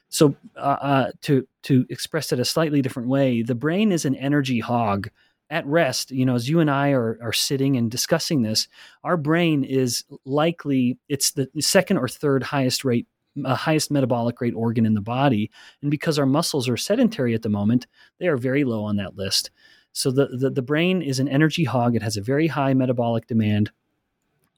So, 0.10 0.36
uh, 0.56 0.60
uh, 0.60 1.12
to 1.22 1.48
to 1.64 1.86
express 1.90 2.32
it 2.32 2.40
a 2.40 2.46
slightly 2.46 2.82
different 2.82 3.10
way, 3.10 3.44
the 3.44 3.56
brain 3.56 3.92
is 3.92 4.06
an 4.06 4.16
energy 4.16 4.60
hog. 4.60 5.10
At 5.50 5.68
rest, 5.68 6.10
you 6.10 6.26
know, 6.26 6.34
as 6.34 6.50
you 6.50 6.62
and 6.62 6.72
I 6.72 6.92
are, 6.92 7.20
are 7.22 7.34
sitting 7.34 7.78
and 7.78 7.92
discussing 7.92 8.42
this, 8.42 8.68
our 9.04 9.18
brain 9.18 9.64
is 9.64 10.04
likely 10.26 10.98
it's 11.10 11.32
the 11.32 11.48
second 11.60 11.98
or 11.98 12.08
third 12.08 12.42
highest 12.42 12.84
rate 12.84 13.08
highest 13.46 13.92
metabolic 13.92 14.40
rate 14.42 14.54
organ 14.56 14.86
in 14.86 14.94
the 14.94 15.02
body. 15.02 15.52
And 15.82 15.90
because 15.90 16.20
our 16.20 16.26
muscles 16.26 16.70
are 16.70 16.78
sedentary 16.78 17.34
at 17.34 17.42
the 17.42 17.50
moment, 17.50 17.88
they 18.20 18.28
are 18.28 18.38
very 18.38 18.64
low 18.64 18.84
on 18.84 18.98
that 18.98 19.16
list. 19.16 19.52
So 19.92 20.12
the, 20.12 20.28
the, 20.28 20.50
the 20.50 20.62
brain 20.62 21.02
is 21.02 21.20
an 21.20 21.28
energy 21.28 21.64
hog. 21.64 21.96
It 21.96 22.02
has 22.02 22.18
a 22.18 22.22
very 22.22 22.48
high 22.48 22.74
metabolic 22.74 23.28
demand. 23.28 23.72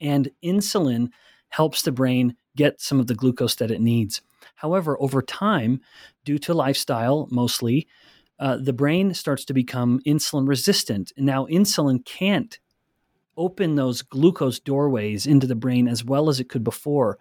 And 0.00 0.30
insulin 0.44 1.08
helps 1.50 1.82
the 1.82 1.92
brain 1.92 2.36
get 2.56 2.80
some 2.80 3.00
of 3.00 3.06
the 3.06 3.14
glucose 3.14 3.54
that 3.56 3.70
it 3.70 3.80
needs. 3.80 4.22
However, 4.56 5.00
over 5.00 5.22
time, 5.22 5.80
due 6.24 6.38
to 6.38 6.54
lifestyle 6.54 7.28
mostly, 7.30 7.86
uh, 8.38 8.58
the 8.58 8.72
brain 8.72 9.14
starts 9.14 9.44
to 9.46 9.54
become 9.54 10.00
insulin 10.06 10.48
resistant. 10.48 11.12
Now 11.16 11.46
insulin 11.46 12.04
can't 12.04 12.58
open 13.36 13.74
those 13.74 14.02
glucose 14.02 14.58
doorways 14.58 15.26
into 15.26 15.46
the 15.46 15.54
brain 15.54 15.88
as 15.88 16.04
well 16.04 16.28
as 16.28 16.40
it 16.40 16.48
could 16.48 16.64
before. 16.64 17.18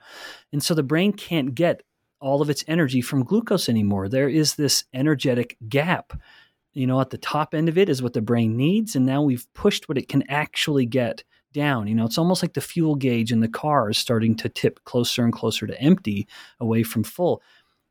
And 0.51 0.61
so 0.63 0.73
the 0.73 0.83
brain 0.83 1.13
can't 1.13 1.55
get 1.55 1.81
all 2.19 2.41
of 2.41 2.49
its 2.49 2.63
energy 2.67 3.01
from 3.01 3.23
glucose 3.23 3.69
anymore. 3.69 4.09
There 4.09 4.29
is 4.29 4.55
this 4.55 4.85
energetic 4.93 5.57
gap. 5.67 6.13
You 6.73 6.87
know, 6.87 6.99
at 6.99 7.09
the 7.09 7.17
top 7.17 7.53
end 7.53 7.69
of 7.69 7.77
it 7.77 7.89
is 7.89 8.01
what 8.01 8.13
the 8.13 8.21
brain 8.21 8.57
needs. 8.57 8.95
And 8.95 9.05
now 9.05 9.21
we've 9.21 9.47
pushed 9.53 9.87
what 9.87 9.97
it 9.97 10.09
can 10.09 10.23
actually 10.29 10.85
get 10.85 11.23
down. 11.53 11.87
You 11.87 11.95
know, 11.95 12.05
it's 12.05 12.17
almost 12.17 12.43
like 12.43 12.53
the 12.53 12.61
fuel 12.61 12.95
gauge 12.95 13.31
in 13.31 13.39
the 13.39 13.47
car 13.47 13.89
is 13.89 13.97
starting 13.97 14.35
to 14.35 14.49
tip 14.49 14.83
closer 14.83 15.23
and 15.23 15.31
closer 15.31 15.65
to 15.65 15.79
empty 15.81 16.27
away 16.59 16.83
from 16.83 17.03
full. 17.03 17.41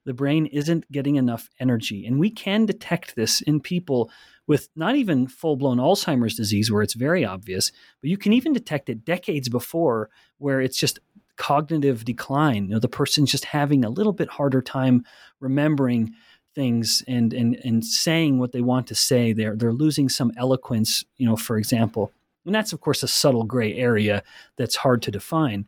The 0.04 0.12
brain 0.12 0.46
isn't 0.46 0.90
getting 0.92 1.16
enough 1.16 1.48
energy. 1.58 2.06
And 2.06 2.20
we 2.20 2.30
can 2.30 2.66
detect 2.66 3.16
this 3.16 3.40
in 3.40 3.60
people 3.60 4.10
with 4.46 4.68
not 4.76 4.96
even 4.96 5.26
full 5.26 5.56
blown 5.56 5.78
Alzheimer's 5.78 6.36
disease, 6.36 6.70
where 6.70 6.82
it's 6.82 6.94
very 6.94 7.24
obvious, 7.24 7.72
but 8.00 8.10
you 8.10 8.18
can 8.18 8.32
even 8.32 8.52
detect 8.52 8.88
it 8.88 9.04
decades 9.04 9.48
before, 9.48 10.10
where 10.38 10.60
it's 10.60 10.78
just 10.78 10.98
cognitive 11.36 12.04
decline. 12.04 12.64
You 12.64 12.74
know, 12.74 12.78
the 12.78 12.88
person's 12.88 13.30
just 13.30 13.46
having 13.46 13.84
a 13.84 13.90
little 13.90 14.12
bit 14.12 14.28
harder 14.28 14.62
time 14.62 15.04
remembering 15.40 16.14
things 16.54 17.02
and 17.08 17.32
and 17.32 17.56
and 17.64 17.84
saying 17.84 18.38
what 18.38 18.52
they 18.52 18.60
want 18.60 18.86
to 18.88 18.94
say. 18.94 19.32
They're 19.32 19.56
they're 19.56 19.72
losing 19.72 20.08
some 20.08 20.32
eloquence, 20.36 21.04
you 21.16 21.26
know, 21.26 21.36
for 21.36 21.56
example. 21.58 22.12
And 22.46 22.54
that's 22.54 22.72
of 22.72 22.80
course 22.80 23.02
a 23.02 23.08
subtle 23.08 23.44
gray 23.44 23.74
area 23.74 24.22
that's 24.56 24.76
hard 24.76 25.02
to 25.02 25.10
define. 25.10 25.66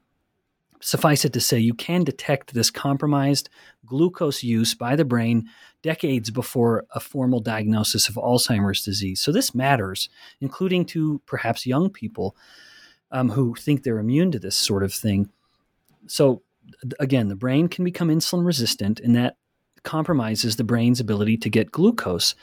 Suffice 0.81 1.25
it 1.25 1.33
to 1.33 1.41
say, 1.41 1.59
you 1.59 1.73
can 1.73 2.05
detect 2.05 2.53
this 2.53 2.71
compromised 2.71 3.49
glucose 3.87 4.43
use 4.43 4.75
by 4.75 4.97
the 4.97 5.05
brain 5.05 5.49
decades 5.83 6.31
before 6.31 6.85
a 6.91 7.01
formal 7.01 7.41
diagnosis 7.41 8.09
of 8.09 8.17
Alzheimer's 8.17 8.85
disease. 8.85 9.21
So 9.21 9.33
this 9.33 9.55
matters, 9.55 10.09
including 10.41 10.85
to 10.87 11.21
perhaps 11.27 11.67
young 11.67 11.91
people 11.91 12.37
um, 13.11 13.31
who 13.31 13.55
think 13.55 13.83
they're 13.83 13.99
immune 13.99 14.33
to 14.33 14.39
this 14.39 14.57
sort 14.57 14.83
of 14.83 14.93
thing. 14.93 15.31
So 16.07 16.43
again, 16.99 17.29
the 17.29 17.37
brain 17.37 17.69
can 17.69 17.85
become 17.85 18.09
insulin 18.09 18.45
resistant, 18.45 19.01
and 19.01 19.15
that 19.17 19.37
compromises 19.83 20.57
the 20.57 20.65
brain's 20.65 21.01
ability 21.01 21.37
to 21.39 21.51
get 21.51 21.71
glucose. 21.71 22.35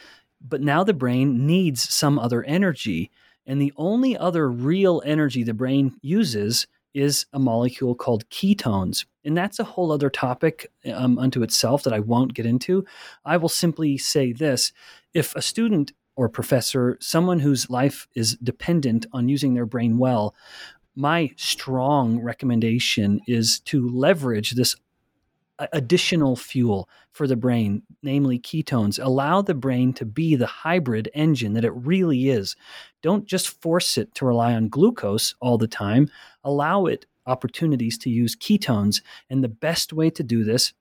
But 0.41 0.62
now 0.62 0.84
the 0.84 0.93
brain 0.93 1.45
needs 1.45 1.82
some 1.93 2.17
other 2.17 2.43
energy. 2.43 3.12
And 3.45 3.62
the 3.62 3.73
only 3.75 4.17
other 4.17 4.49
real 4.49 5.01
energy 5.06 5.43
the 5.43 5.53
brain 5.53 5.97
uses 6.01 6.67
is 6.93 7.25
a 7.34 7.39
molecule 7.39 7.95
called 7.95 8.29
ketones. 8.29 9.06
And 9.25 9.38
that's 9.38 9.60
a 9.60 9.63
whole 9.63 9.91
other 9.91 10.10
topic 10.10 10.71
um, 10.91 11.17
unto 11.17 11.43
itself 11.43 11.84
that 11.84 11.93
I 11.93 11.99
won't 11.99 12.34
get 12.34 12.45
into. 12.45 12.86
I 13.25 13.38
will 13.38 13.49
simply 13.49 13.97
say 13.97 14.34
this 14.34 14.71
if 15.13 15.36
a 15.36 15.41
student 15.41 15.93
or 16.15 16.29
professor, 16.29 16.97
someone 16.99 17.39
whose 17.39 17.69
life 17.69 18.08
is 18.15 18.36
dependent 18.43 19.06
on 19.13 19.29
using 19.29 19.53
their 19.53 19.65
brain 19.65 19.97
well, 19.97 20.36
my 20.95 21.32
strong 21.38 22.19
recommendation 22.19 23.19
is 23.27 23.60
to 23.62 23.89
leverage 23.89 24.51
this 24.51 24.75
additional 25.60 26.36
fuel 26.36 26.89
for 27.12 27.28
the 27.28 27.36
brain, 27.36 27.84
namely 28.02 28.39
ketones. 28.39 29.04
Allow 29.04 29.42
the 29.42 29.54
brain 29.54 29.94
to 29.94 30.06
be 30.06 30.36
the 30.36 30.48
hybrid 30.48 31.10
engine 31.13 31.54
that 31.54 31.66
it 31.66 31.72
really 31.72 32.30
is. 32.30 32.56
Don't 33.02 33.26
just 33.26 33.62
force 33.62 33.98
it 33.98 34.13
to 34.16 34.26
rely 34.26 34.54
on 34.54 34.70
glucose 34.70 35.36
all 35.39 35.58
the 35.58 35.68
time. 35.68 36.10
Allow 36.44 36.86
it 36.86 37.06
opportunities 37.26 37.98
to 38.00 38.10
use 38.10 38.36
ketones. 38.36 39.02
And 39.30 39.44
the 39.44 39.50
best 39.50 39.94
way 39.94 40.10
to 40.12 40.24
do 40.24 40.44
this 40.44 40.74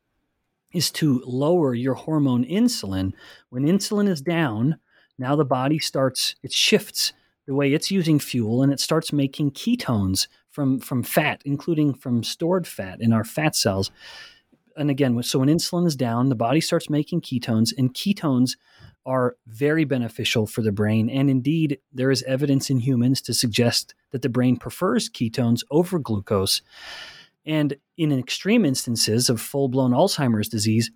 is 0.72 0.90
to 0.90 1.22
lower 1.26 1.74
your 1.74 1.94
hormone 1.94 2.44
insulin. 2.44 3.12
When 3.50 3.64
insulin 3.64 4.08
is 4.08 4.22
down, 4.22 4.78
now 5.18 5.36
the 5.36 5.44
body 5.44 5.78
starts, 5.78 6.34
it 6.42 6.52
shifts 6.52 7.12
the 7.46 7.54
way 7.54 7.72
it's 7.72 7.90
using 7.90 8.18
fuel 8.18 8.62
and 8.62 8.72
it 8.72 8.80
starts 8.80 9.12
making 9.12 9.50
ketones 9.50 10.28
from, 10.50 10.80
from 10.80 11.02
fat, 11.02 11.42
including 11.44 11.92
from 11.92 12.22
stored 12.22 12.66
fat 12.66 13.00
in 13.00 13.12
our 13.12 13.24
fat 13.24 13.54
cells 13.54 13.90
and 14.76 14.90
again, 14.90 15.22
so 15.22 15.38
when 15.38 15.48
insulin 15.48 15.86
is 15.86 15.96
down, 15.96 16.28
the 16.28 16.34
body 16.34 16.60
starts 16.60 16.90
making 16.90 17.22
ketones, 17.22 17.72
and 17.76 17.94
ketones 17.94 18.56
are 19.04 19.36
very 19.46 19.84
beneficial 19.84 20.46
for 20.46 20.62
the 20.62 20.72
brain. 20.72 21.10
And 21.10 21.28
indeed, 21.28 21.78
there 21.92 22.10
is 22.10 22.22
evidence 22.22 22.70
in 22.70 22.78
humans 22.78 23.20
to 23.22 23.34
suggest 23.34 23.94
that 24.12 24.22
the 24.22 24.28
brain 24.28 24.56
prefers 24.56 25.08
ketones 25.08 25.62
over 25.70 25.98
glucose. 25.98 26.62
And 27.44 27.76
in 27.96 28.16
extreme 28.16 28.64
instances 28.64 29.28
of 29.28 29.40
full 29.40 29.68
blown 29.68 29.90
Alzheimer's 29.90 30.48
disease, 30.48 30.90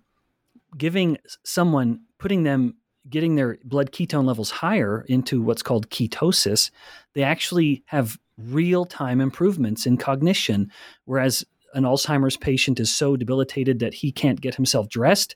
giving 0.77 1.17
someone, 1.43 2.01
putting 2.17 2.43
them, 2.43 2.77
getting 3.09 3.35
their 3.35 3.57
blood 3.63 3.91
ketone 3.91 4.25
levels 4.25 4.51
higher 4.51 5.05
into 5.09 5.41
what's 5.41 5.63
called 5.63 5.89
ketosis, 5.89 6.71
they 7.13 7.23
actually 7.23 7.83
have 7.87 8.17
real 8.37 8.85
time 8.85 9.19
improvements 9.19 9.85
in 9.85 9.97
cognition. 9.97 10.71
Whereas 11.05 11.43
an 11.77 11.83
Alzheimer's 11.83 12.37
patient 12.37 12.79
is 12.79 12.93
so 12.93 13.15
debilitated 13.15 13.79
that 13.79 13.93
he 13.93 14.11
can't 14.11 14.41
get 14.41 14.55
himself 14.55 14.89
dressed, 14.89 15.35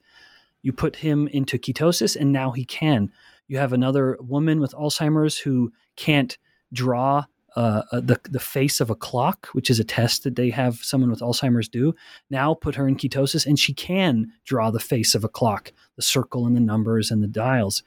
you 0.64 0.74
put 0.74 0.98
him 0.98 1.28
into 1.28 1.58
ketosis 1.58 2.16
and 2.16 2.32
now 2.32 2.52
he 2.52 2.66
can. 2.66 3.12
You 3.48 3.60
have 3.60 3.74
another 3.74 4.18
woman 4.20 4.60
with 4.60 4.74
Alzheimer's 4.74 5.38
who 5.38 5.72
can't 5.96 6.38
draw 6.74 7.26
uh, 7.56 7.82
the 7.92 8.18
the 8.30 8.40
face 8.40 8.80
of 8.80 8.90
a 8.90 8.96
clock, 8.96 9.48
which 9.48 9.70
is 9.70 9.80
a 9.80 9.84
test 9.84 10.24
that 10.24 10.38
they 10.38 10.50
have 10.50 10.78
someone 10.78 11.10
with 11.10 11.20
Alzheimer's 11.20 11.68
do. 11.68 11.94
Now 12.30 12.54
put 12.54 12.76
her 12.76 12.88
in 12.88 12.96
ketosis, 12.96 13.46
and 13.46 13.60
she 13.60 13.74
can 13.74 14.32
draw 14.46 14.72
the 14.72 14.80
face 14.80 15.16
of 15.16 15.26
a 15.26 15.30
clock, 15.30 15.74
the 15.98 16.02
circle 16.02 16.48
and 16.48 16.56
the 16.56 16.62
numbers 16.62 17.12
and 17.12 17.22
the 17.22 17.28
dials. 17.28 17.84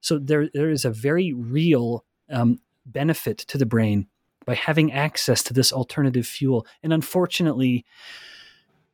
So 0.00 0.18
there 0.18 0.48
there 0.54 0.70
is 0.70 0.84
a 0.84 0.90
very 0.90 1.32
real 1.32 2.04
um, 2.30 2.60
benefit 2.86 3.38
to 3.38 3.58
the 3.58 3.66
brain 3.66 4.06
by 4.48 4.54
having 4.54 4.90
access 4.90 5.42
to 5.42 5.52
this 5.52 5.74
alternative 5.74 6.26
fuel. 6.26 6.66
And 6.82 6.90
unfortunately, 6.90 7.84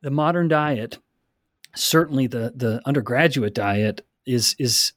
the 0.03 0.11
modern 0.11 0.49
diet, 0.49 0.99
certainly 1.77 2.27
the 2.27 2.53
the 2.57 2.83
undergraduate 2.85 3.55
diet, 3.55 4.05
is 4.27 4.57
is 4.59 4.95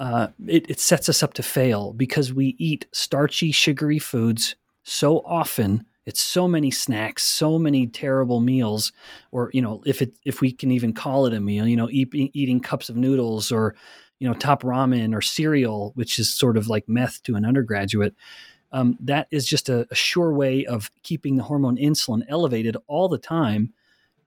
uh, 0.00 0.26
it, 0.44 0.68
it 0.68 0.80
sets 0.80 1.08
us 1.08 1.22
up 1.22 1.34
to 1.34 1.42
fail 1.44 1.92
because 1.92 2.34
we 2.34 2.56
eat 2.58 2.86
starchy, 2.90 3.52
sugary 3.52 4.00
foods 4.00 4.56
so 4.82 5.20
often. 5.20 5.86
It's 6.04 6.20
so 6.20 6.48
many 6.48 6.72
snacks, 6.72 7.24
so 7.24 7.56
many 7.56 7.86
terrible 7.86 8.40
meals, 8.40 8.92
or 9.30 9.50
you 9.54 9.62
know, 9.62 9.84
if 9.86 10.02
it 10.02 10.18
if 10.24 10.40
we 10.40 10.50
can 10.50 10.72
even 10.72 10.94
call 10.94 11.26
it 11.26 11.32
a 11.32 11.40
meal, 11.40 11.68
you 11.68 11.76
know, 11.76 11.88
eat, 11.92 12.08
eating 12.12 12.58
cups 12.58 12.88
of 12.88 12.96
noodles 12.96 13.52
or 13.52 13.76
you 14.18 14.26
know, 14.26 14.34
top 14.34 14.62
ramen 14.62 15.14
or 15.14 15.20
cereal, 15.20 15.92
which 15.94 16.18
is 16.18 16.28
sort 16.34 16.56
of 16.56 16.66
like 16.66 16.88
meth 16.88 17.22
to 17.22 17.36
an 17.36 17.44
undergraduate. 17.44 18.16
Um, 18.76 18.98
that 19.00 19.26
is 19.30 19.46
just 19.46 19.70
a, 19.70 19.88
a 19.90 19.94
sure 19.94 20.34
way 20.34 20.66
of 20.66 20.90
keeping 21.02 21.36
the 21.36 21.44
hormone 21.44 21.78
insulin 21.78 22.26
elevated 22.28 22.76
all 22.86 23.08
the 23.08 23.16
time, 23.16 23.72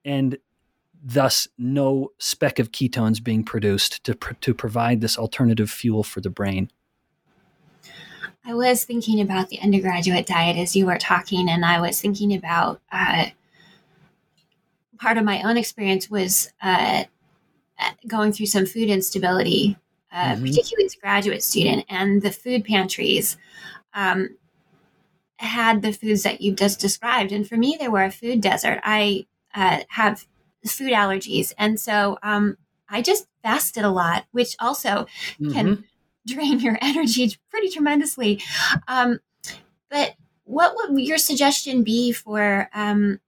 and 0.03 0.39
thus 1.03 1.47
no 1.59 2.13
speck 2.17 2.57
of 2.57 2.71
ketones 2.71 3.23
being 3.23 3.43
produced 3.43 4.03
to, 4.05 4.17
to 4.41 4.53
provide 4.55 5.01
this 5.01 5.19
alternative 5.19 5.69
fuel 5.69 6.01
for 6.01 6.19
the 6.19 6.31
brain. 6.31 6.71
I 8.43 8.55
was 8.55 8.83
thinking 8.85 9.21
about 9.21 9.49
the 9.49 9.59
undergraduate 9.59 10.25
diet 10.25 10.57
as 10.57 10.75
you 10.75 10.87
were 10.87 10.97
talking, 10.97 11.47
and 11.47 11.63
I 11.63 11.79
was 11.79 12.01
thinking 12.01 12.33
about 12.33 12.81
uh, 12.91 13.27
part 14.97 15.19
of 15.19 15.25
my 15.25 15.43
own 15.43 15.57
experience 15.57 16.09
was 16.09 16.51
uh, 16.63 17.03
going 18.07 18.31
through 18.31 18.47
some 18.47 18.65
food 18.65 18.89
instability, 18.89 19.77
uh, 20.11 20.33
mm-hmm. 20.33 20.41
particularly 20.41 20.85
as 20.87 20.95
a 20.95 20.99
graduate 21.01 21.43
student, 21.43 21.85
and 21.87 22.23
the 22.23 22.31
food 22.31 22.65
pantries 22.65 23.37
um, 23.93 24.29
had 25.39 25.81
the 25.81 25.93
foods 25.93 26.23
that 26.23 26.41
you 26.41 26.53
just 26.53 26.79
described. 26.79 27.31
And 27.31 27.47
for 27.47 27.57
me, 27.57 27.77
they 27.79 27.87
were 27.87 28.03
a 28.03 28.11
food 28.11 28.41
desert. 28.41 28.79
I 28.83 29.25
uh, 29.55 29.79
have 29.89 30.25
food 30.65 30.91
allergies. 30.91 31.53
And 31.57 31.79
so 31.79 32.17
um, 32.21 32.57
I 32.89 33.01
just 33.01 33.27
fasted 33.41 33.83
a 33.83 33.89
lot, 33.89 34.25
which 34.31 34.55
also 34.59 35.07
mm-hmm. 35.39 35.51
can 35.51 35.83
drain 36.27 36.59
your 36.59 36.77
energy 36.81 37.35
pretty 37.49 37.69
tremendously. 37.69 38.41
Um, 38.87 39.19
but 39.89 40.15
what 40.43 40.75
would 40.77 40.99
your 41.01 41.17
suggestion 41.17 41.83
be 41.83 42.11
for 42.11 42.69
um, 42.73 43.19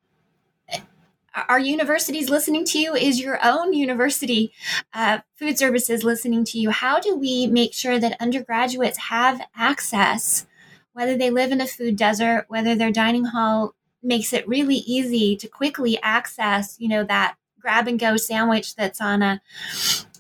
our 1.48 1.60
universities 1.60 2.30
listening 2.30 2.66
to 2.66 2.80
you? 2.80 2.96
Is 2.96 3.20
your 3.20 3.40
own 3.44 3.74
university 3.74 4.54
uh, 4.94 5.20
food 5.36 5.58
services 5.58 6.04
listening 6.04 6.44
to 6.46 6.60
you? 6.60 6.72
How 6.72 7.00
do 7.00 7.16
we 7.16 7.48
make 7.48 7.74
sure 7.74 8.00
that 8.00 8.20
undergraduates 8.20 8.98
have 8.98 9.42
access, 9.56 10.46
whether 10.94 11.18
they 11.18 11.30
live 11.30 11.52
in 11.52 11.62
a 11.62 11.68
food 11.68 11.96
desert, 11.96 12.46
whether 12.48 12.76
their 12.76 12.92
dining 12.92 13.26
hall 13.26 13.76
makes 14.04 14.34
it 14.34 14.48
really 14.48 14.78
easy 14.78 15.36
to 15.38 15.48
quickly 15.48 16.00
access, 16.02 16.76
you 16.80 16.88
know, 16.88 17.04
that 17.04 17.36
grab 17.60 17.88
and 17.88 18.00
go 18.00 18.18
sandwich 18.18 18.76
that's 18.76 19.00
on 19.00 19.22
a, 19.22 19.42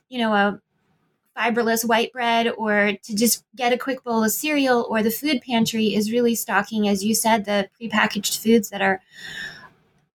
you 0.09 0.19
know, 0.19 0.33
a 0.33 0.61
fiberless 1.37 1.85
white 1.85 2.11
bread 2.11 2.47
or 2.57 2.93
to 3.03 3.15
just 3.15 3.43
get 3.55 3.73
a 3.73 3.77
quick 3.77 4.03
bowl 4.03 4.23
of 4.23 4.31
cereal 4.31 4.85
or 4.89 5.01
the 5.01 5.09
food 5.09 5.41
pantry 5.41 5.95
is 5.95 6.11
really 6.11 6.35
stocking, 6.35 6.87
as 6.87 7.03
you 7.03 7.15
said, 7.15 7.45
the 7.45 7.69
prepackaged 7.79 8.41
foods 8.41 8.69
that 8.69 8.81
are 8.81 9.01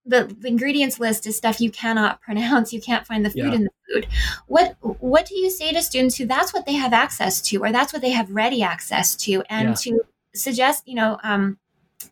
the, 0.09 0.33
the 0.39 0.47
ingredients 0.47 1.01
list 1.01 1.27
is 1.27 1.37
stuff 1.37 1.61
you 1.61 1.71
cannot 1.71 2.21
pronounce. 2.23 2.73
You 2.73 2.81
can't 2.81 3.07
find 3.07 3.25
the 3.25 3.31
food 3.31 3.39
yeah. 3.39 3.55
in 3.55 3.65
the 3.65 3.71
food. 3.93 4.07
What 4.47 4.77
what 4.81 5.27
do 5.27 5.37
you 5.37 5.51
say 5.51 5.73
to 5.73 5.83
students 5.83 6.17
who 6.17 6.27
that's 6.27 6.55
what 6.55 6.65
they 6.65 6.75
have 6.75 6.93
access 6.93 7.41
to, 7.43 7.65
or 7.65 7.73
that's 7.73 7.93
what 7.93 8.03
they 8.03 8.11
have 8.11 8.31
ready 8.31 8.63
access 8.63 9.17
to, 9.17 9.43
and 9.51 9.71
yeah. 9.71 9.75
to 9.75 10.01
suggest, 10.37 10.87
you 10.87 10.95
know, 10.95 11.19
um, 11.23 11.59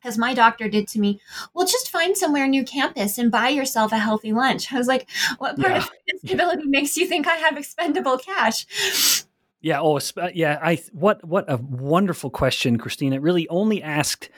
as 0.02 0.18
my 0.18 0.34
doctor 0.34 0.68
did 0.68 0.88
to 0.88 1.00
me, 1.00 1.20
well, 1.52 1.66
just 1.66 1.90
find 1.90 2.16
somewhere 2.16 2.46
near 2.46 2.64
campus 2.64 3.18
and 3.18 3.30
buy 3.30 3.48
yourself 3.48 3.92
a 3.92 3.98
healthy 3.98 4.32
lunch. 4.32 4.72
I 4.72 4.78
was 4.78 4.86
like, 4.86 5.08
what 5.38 5.56
part 5.56 5.72
yeah. 5.72 5.78
of 5.78 5.90
instability 6.12 6.66
makes 6.66 6.96
you 6.96 7.06
think 7.06 7.26
I 7.26 7.36
have 7.36 7.56
expendable 7.56 8.18
cash? 8.18 9.24
Yeah. 9.60 9.80
Oh, 9.80 9.98
yeah. 10.34 10.58
I 10.62 10.82
what 10.92 11.24
what 11.24 11.50
a 11.50 11.56
wonderful 11.56 12.30
question, 12.30 12.76
Christina. 12.76 13.16
It 13.16 13.22
really, 13.22 13.48
only 13.48 13.82
asked 13.82 14.28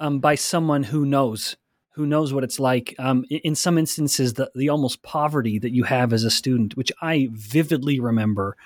um, 0.00 0.18
by 0.18 0.34
someone 0.34 0.82
who 0.82 1.06
knows 1.06 1.56
who 1.94 2.06
knows 2.06 2.32
what 2.32 2.42
it's 2.42 2.58
like. 2.58 2.94
Um, 2.98 3.24
in 3.30 3.54
some 3.54 3.78
instances, 3.78 4.34
the 4.34 4.50
the 4.54 4.68
almost 4.68 5.02
poverty 5.02 5.58
that 5.60 5.72
you 5.72 5.84
have 5.84 6.12
as 6.12 6.24
a 6.24 6.30
student, 6.30 6.76
which 6.76 6.90
I 7.00 7.28
vividly 7.32 8.00
remember 8.00 8.56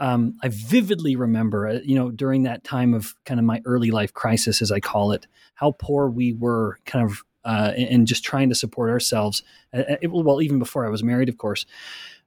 um, 0.00 0.34
I 0.42 0.48
vividly 0.48 1.14
remember, 1.14 1.68
uh, 1.68 1.78
you 1.84 1.94
know, 1.94 2.10
during 2.10 2.44
that 2.44 2.64
time 2.64 2.94
of 2.94 3.14
kind 3.26 3.38
of 3.38 3.44
my 3.44 3.60
early 3.66 3.90
life 3.90 4.14
crisis, 4.14 4.62
as 4.62 4.72
I 4.72 4.80
call 4.80 5.12
it, 5.12 5.26
how 5.54 5.72
poor 5.78 6.08
we 6.08 6.32
were, 6.32 6.78
kind 6.86 7.04
of, 7.04 7.22
uh, 7.44 7.72
and 7.76 8.06
just 8.06 8.24
trying 8.24 8.48
to 8.48 8.54
support 8.54 8.90
ourselves. 8.90 9.42
It, 9.74 10.10
well, 10.10 10.40
even 10.40 10.58
before 10.58 10.86
I 10.86 10.88
was 10.88 11.02
married, 11.02 11.28
of 11.28 11.36
course. 11.36 11.66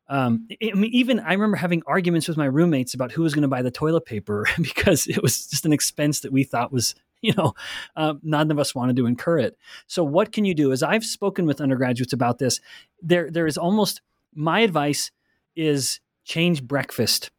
Um, 0.07 0.47
I 0.61 0.73
mean, 0.75 0.91
even 0.93 1.19
I 1.19 1.33
remember 1.33 1.57
having 1.57 1.81
arguments 1.87 2.27
with 2.27 2.37
my 2.37 2.45
roommates 2.45 2.93
about 2.93 3.11
who 3.11 3.23
was 3.23 3.33
going 3.33 3.41
to 3.41 3.47
buy 3.47 3.63
the 3.63 3.71
toilet 3.71 4.05
paper 4.05 4.45
because 4.61 5.07
it 5.07 5.23
was 5.23 5.47
just 5.47 5.65
an 5.65 5.73
expense 5.73 6.19
that 6.19 6.31
we 6.31 6.43
thought 6.43 6.71
was, 6.71 6.93
you 7.21 7.33
know, 7.35 7.53
uh, 7.95 8.13
none 8.21 8.51
of 8.51 8.59
us 8.59 8.75
wanted 8.75 8.97
to 8.97 9.07
incur 9.07 9.39
it. 9.39 9.57
So, 9.87 10.03
what 10.03 10.31
can 10.31 10.45
you 10.45 10.53
do? 10.53 10.71
As 10.71 10.83
I've 10.83 11.05
spoken 11.05 11.47
with 11.47 11.61
undergraduates 11.61 12.13
about 12.13 12.37
this, 12.37 12.59
there 13.01 13.31
there 13.31 13.47
is 13.47 13.57
almost 13.57 14.01
my 14.35 14.59
advice 14.59 15.09
is 15.55 16.01
change 16.25 16.63
breakfast 16.63 17.31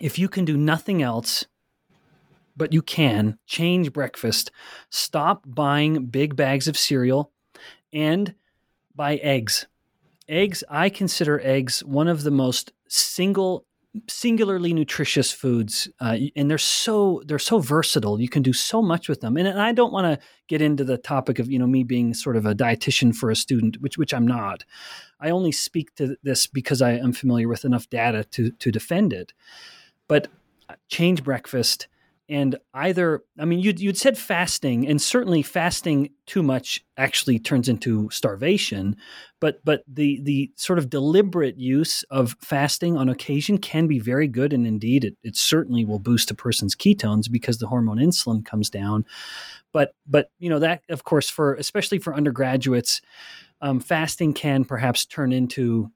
if 0.00 0.18
you 0.18 0.28
can 0.28 0.44
do 0.44 0.56
nothing 0.56 1.02
else, 1.02 1.46
but 2.56 2.72
you 2.72 2.82
can 2.82 3.38
change 3.46 3.92
breakfast, 3.92 4.50
stop 4.90 5.44
buying 5.46 6.06
big 6.06 6.36
bags 6.36 6.68
of 6.68 6.76
cereal 6.76 7.32
and 7.92 8.34
buy 8.94 9.16
eggs. 9.16 9.66
Eggs, 10.28 10.62
I 10.68 10.90
consider 10.90 11.40
eggs 11.42 11.82
one 11.82 12.06
of 12.06 12.22
the 12.22 12.30
most 12.30 12.72
single 12.88 13.64
singularly 14.08 14.72
nutritious 14.72 15.32
foods 15.32 15.88
uh, 16.00 16.16
and 16.36 16.48
they're 16.48 16.58
so 16.58 17.22
they're 17.26 17.40
so 17.40 17.58
versatile. 17.58 18.20
You 18.20 18.28
can 18.28 18.42
do 18.42 18.52
so 18.52 18.80
much 18.80 19.08
with 19.08 19.20
them. 19.20 19.36
And, 19.36 19.48
and 19.48 19.60
i 19.60 19.72
don't 19.72 19.92
want 19.92 20.06
to 20.06 20.24
get 20.46 20.62
into 20.62 20.84
the 20.84 20.96
topic 20.96 21.40
of 21.40 21.50
you 21.50 21.58
know 21.58 21.66
me 21.66 21.82
being 21.82 22.14
sort 22.14 22.36
of 22.36 22.46
a 22.46 22.54
dietitian 22.54 23.12
for 23.12 23.30
a 23.30 23.36
student 23.36 23.80
which 23.80 23.98
which 23.98 24.14
i'm 24.14 24.26
not. 24.26 24.64
I 25.18 25.30
only 25.30 25.50
speak 25.50 25.94
to 25.96 26.16
this 26.22 26.46
because 26.46 26.80
i 26.80 26.92
am 26.92 27.12
familiar 27.12 27.48
with 27.48 27.64
enough 27.64 27.90
data 27.90 28.22
to 28.30 28.52
to 28.52 28.70
defend 28.70 29.12
it 29.12 29.32
but 30.10 30.28
uh, 30.68 30.74
change 30.88 31.24
breakfast 31.24 31.88
and 32.28 32.56
either 32.74 33.22
i 33.38 33.44
mean 33.44 33.60
you'd, 33.60 33.80
you'd 33.80 33.96
said 33.96 34.18
fasting 34.18 34.86
and 34.86 35.00
certainly 35.00 35.42
fasting 35.42 36.10
too 36.26 36.42
much 36.42 36.84
actually 36.98 37.38
turns 37.38 37.68
into 37.68 38.10
starvation 38.10 38.96
but 39.40 39.64
but 39.64 39.82
the 39.88 40.20
the 40.22 40.50
sort 40.54 40.78
of 40.78 40.90
deliberate 40.90 41.56
use 41.56 42.02
of 42.10 42.36
fasting 42.40 42.96
on 42.96 43.08
occasion 43.08 43.58
can 43.58 43.86
be 43.86 43.98
very 43.98 44.28
good 44.28 44.52
and 44.52 44.66
indeed 44.66 45.04
it, 45.04 45.16
it 45.22 45.34
certainly 45.34 45.84
will 45.84 45.98
boost 45.98 46.30
a 46.30 46.34
person's 46.34 46.76
ketones 46.76 47.30
because 47.30 47.58
the 47.58 47.66
hormone 47.66 47.96
insulin 47.96 48.44
comes 48.44 48.70
down. 48.70 49.04
But 49.72 49.94
but 50.06 50.30
you 50.38 50.50
know 50.50 50.58
that 50.58 50.82
of 50.90 51.04
course 51.04 51.30
for 51.30 51.54
especially 51.54 51.98
for 51.98 52.14
undergraduates 52.14 53.00
um, 53.62 53.80
fasting 53.80 54.34
can 54.34 54.64
perhaps 54.64 55.06
turn 55.06 55.32
into 55.32 55.90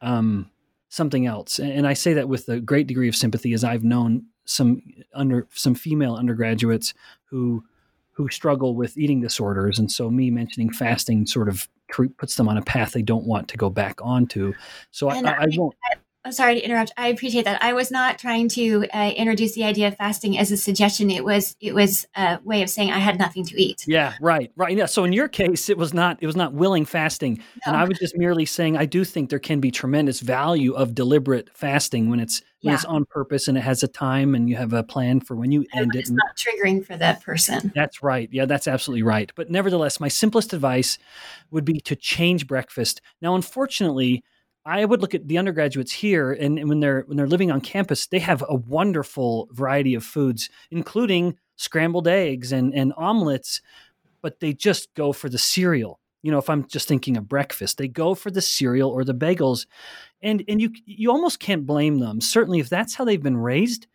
um, 0.00 0.50
something 0.94 1.26
else. 1.26 1.58
And 1.58 1.86
I 1.86 1.94
say 1.94 2.14
that 2.14 2.28
with 2.28 2.48
a 2.48 2.60
great 2.60 2.86
degree 2.86 3.08
of 3.08 3.16
sympathy, 3.16 3.52
as 3.52 3.64
I've 3.64 3.82
known 3.82 4.26
some 4.44 4.82
under 5.12 5.48
some 5.52 5.74
female 5.74 6.14
undergraduates 6.14 6.94
who 7.24 7.64
who 8.12 8.28
struggle 8.28 8.76
with 8.76 8.96
eating 8.96 9.20
disorders, 9.20 9.78
and 9.78 9.90
so 9.90 10.08
me 10.08 10.30
mentioning 10.30 10.72
fasting 10.72 11.26
sort 11.26 11.48
of 11.48 11.68
puts 12.16 12.36
them 12.36 12.48
on 12.48 12.56
a 12.56 12.62
path 12.62 12.92
they 12.92 13.02
don't 13.02 13.26
want 13.26 13.48
to 13.48 13.56
go 13.56 13.68
back 13.68 14.00
onto. 14.02 14.52
So 14.92 15.08
I, 15.08 15.16
I, 15.18 15.32
I, 15.42 15.46
won't. 15.56 15.74
Oh, 15.92 15.98
sorry 16.30 16.54
to 16.54 16.60
interrupt. 16.60 16.92
I 16.96 17.08
appreciate 17.08 17.44
that. 17.44 17.62
I 17.62 17.72
was 17.72 17.90
not 17.90 18.18
trying 18.18 18.48
to 18.50 18.86
uh, 18.92 19.10
introduce 19.16 19.54
the 19.54 19.64
idea 19.64 19.88
of 19.88 19.96
fasting 19.96 20.38
as 20.38 20.50
a 20.50 20.56
suggestion. 20.56 21.10
It 21.10 21.24
was 21.24 21.56
it 21.60 21.74
was 21.74 22.06
a 22.16 22.38
way 22.44 22.62
of 22.62 22.70
saying 22.70 22.90
I 22.90 22.98
had 22.98 23.18
nothing 23.18 23.44
to 23.46 23.62
eat. 23.62 23.84
Yeah, 23.86 24.14
right, 24.20 24.50
right. 24.56 24.76
Yeah. 24.76 24.86
So 24.86 25.04
in 25.04 25.12
your 25.12 25.28
case, 25.28 25.68
it 25.68 25.78
was 25.78 25.92
not 25.92 26.18
it 26.20 26.26
was 26.26 26.36
not 26.36 26.54
willing 26.54 26.84
fasting, 26.84 27.36
no. 27.36 27.42
and 27.72 27.76
I 27.76 27.84
was 27.84 27.98
just 27.98 28.16
merely 28.16 28.46
saying 28.46 28.76
I 28.76 28.86
do 28.86 29.04
think 29.04 29.30
there 29.30 29.38
can 29.38 29.60
be 29.60 29.70
tremendous 29.70 30.20
value 30.20 30.72
of 30.74 30.94
deliberate 30.94 31.50
fasting 31.54 32.10
when 32.10 32.20
it's 32.20 32.42
when 32.62 32.72
yeah. 32.72 32.76
it's 32.76 32.84
on 32.86 33.04
purpose 33.04 33.46
and 33.46 33.58
it 33.58 33.62
has 33.62 33.82
a 33.82 33.88
time 33.88 34.34
and 34.34 34.48
you 34.48 34.56
have 34.56 34.72
a 34.72 34.82
plan 34.82 35.20
for 35.20 35.36
when 35.36 35.52
you 35.52 35.66
end 35.74 35.94
it's 35.94 35.96
it. 35.96 36.00
It's 36.00 36.10
not 36.10 36.36
triggering 36.36 36.84
for 36.84 36.96
that 36.96 37.22
person. 37.22 37.72
That's 37.74 38.02
right. 38.02 38.28
Yeah, 38.32 38.46
that's 38.46 38.66
absolutely 38.66 39.02
right. 39.02 39.30
But 39.34 39.50
nevertheless, 39.50 40.00
my 40.00 40.08
simplest 40.08 40.54
advice 40.54 40.96
would 41.50 41.64
be 41.64 41.80
to 41.80 41.94
change 41.94 42.46
breakfast. 42.46 43.02
Now, 43.20 43.34
unfortunately 43.34 44.24
I 44.66 44.84
would 44.84 45.02
look 45.02 45.14
at 45.14 45.28
the 45.28 45.38
undergraduates 45.38 45.92
here, 45.92 46.32
and, 46.32 46.58
and 46.58 46.68
when 46.68 46.80
they're 46.80 47.04
when 47.06 47.16
they're 47.16 47.26
living 47.26 47.50
on 47.50 47.60
campus, 47.60 48.06
they 48.06 48.18
have 48.20 48.42
a 48.48 48.54
wonderful 48.54 49.48
variety 49.52 49.94
of 49.94 50.04
foods, 50.04 50.48
including 50.70 51.38
scrambled 51.56 52.08
eggs 52.08 52.52
and 52.52 52.74
and 52.74 52.92
omelets, 52.96 53.60
but 54.22 54.40
they 54.40 54.52
just 54.52 54.92
go 54.94 55.12
for 55.12 55.28
the 55.28 55.38
cereal. 55.38 56.00
You 56.22 56.30
know, 56.30 56.38
if 56.38 56.48
I'm 56.48 56.66
just 56.66 56.88
thinking 56.88 57.18
of 57.18 57.28
breakfast, 57.28 57.76
they 57.76 57.88
go 57.88 58.14
for 58.14 58.30
the 58.30 58.40
cereal 58.40 58.90
or 58.90 59.04
the 59.04 59.14
bagels, 59.14 59.66
and 60.22 60.42
and 60.48 60.60
you 60.62 60.70
you 60.86 61.10
almost 61.10 61.40
can't 61.40 61.66
blame 61.66 61.98
them. 61.98 62.22
Certainly, 62.22 62.60
if 62.60 62.70
that's 62.70 62.94
how 62.94 63.04
they've 63.04 63.22
been 63.22 63.36
raised, 63.36 63.86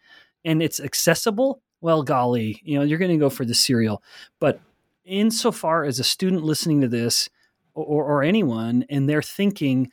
and 0.45 0.61
it's 0.61 0.79
accessible, 0.79 1.63
well, 1.81 2.03
golly, 2.03 2.61
you 2.63 2.77
know, 2.77 2.83
you're 2.83 2.99
going 2.99 3.11
to 3.11 3.17
go 3.17 3.31
for 3.31 3.45
the 3.45 3.55
cereal. 3.55 4.03
But 4.39 4.59
insofar 5.03 5.85
as 5.85 5.99
a 5.99 6.03
student 6.03 6.43
listening 6.43 6.81
to 6.81 6.87
this, 6.87 7.29
or, 7.73 8.03
or 8.03 8.23
anyone, 8.23 8.85
and 8.89 9.09
they're 9.09 9.23
thinking 9.23 9.91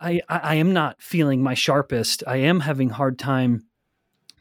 I, 0.00 0.20
I 0.28 0.56
am 0.56 0.72
not 0.72 1.00
feeling 1.00 1.42
my 1.42 1.54
sharpest. 1.54 2.22
I 2.26 2.36
am 2.36 2.60
having 2.60 2.90
hard 2.90 3.18
time 3.18 3.66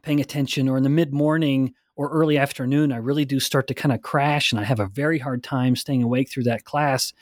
paying 0.02 0.20
attention, 0.20 0.70
or 0.70 0.78
in 0.78 0.84
the 0.84 0.90
mid 0.90 1.14
morning 1.14 1.74
or 1.96 2.10
early 2.10 2.38
afternoon, 2.38 2.92
I 2.92 2.98
really 2.98 3.26
do 3.26 3.40
start 3.40 3.68
to 3.68 3.74
kind 3.74 3.94
of 3.94 4.02
crash, 4.02 4.52
and 4.52 4.60
I 4.60 4.66
have 4.66 4.82
a 4.82 4.88
very 4.88 5.20
hard 5.20 5.44
time 5.44 5.76
staying 5.76 6.04
awake 6.04 6.30
through 6.30 6.44
that 6.44 6.66
class. 6.66 7.14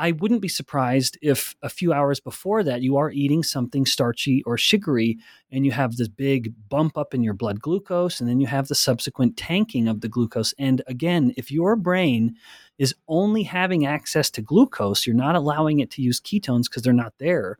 I 0.00 0.12
wouldn't 0.12 0.40
be 0.40 0.48
surprised 0.48 1.18
if 1.20 1.54
a 1.62 1.68
few 1.68 1.92
hours 1.92 2.20
before 2.20 2.64
that 2.64 2.80
you 2.80 2.96
are 2.96 3.10
eating 3.10 3.42
something 3.42 3.84
starchy 3.84 4.42
or 4.44 4.56
sugary 4.56 5.18
and 5.52 5.66
you 5.66 5.72
have 5.72 5.96
this 5.96 6.08
big 6.08 6.54
bump 6.70 6.96
up 6.96 7.12
in 7.12 7.22
your 7.22 7.34
blood 7.34 7.60
glucose 7.60 8.18
and 8.18 8.26
then 8.26 8.40
you 8.40 8.46
have 8.46 8.68
the 8.68 8.74
subsequent 8.74 9.36
tanking 9.36 9.88
of 9.88 10.00
the 10.00 10.08
glucose. 10.08 10.54
And 10.58 10.80
again, 10.86 11.34
if 11.36 11.50
your 11.50 11.76
brain 11.76 12.36
is 12.78 12.94
only 13.08 13.42
having 13.42 13.84
access 13.84 14.30
to 14.30 14.40
glucose, 14.42 15.06
you're 15.06 15.14
not 15.14 15.36
allowing 15.36 15.80
it 15.80 15.90
to 15.90 16.02
use 16.02 16.18
ketones 16.18 16.64
because 16.64 16.82
they're 16.82 16.94
not 16.94 17.12
there 17.18 17.58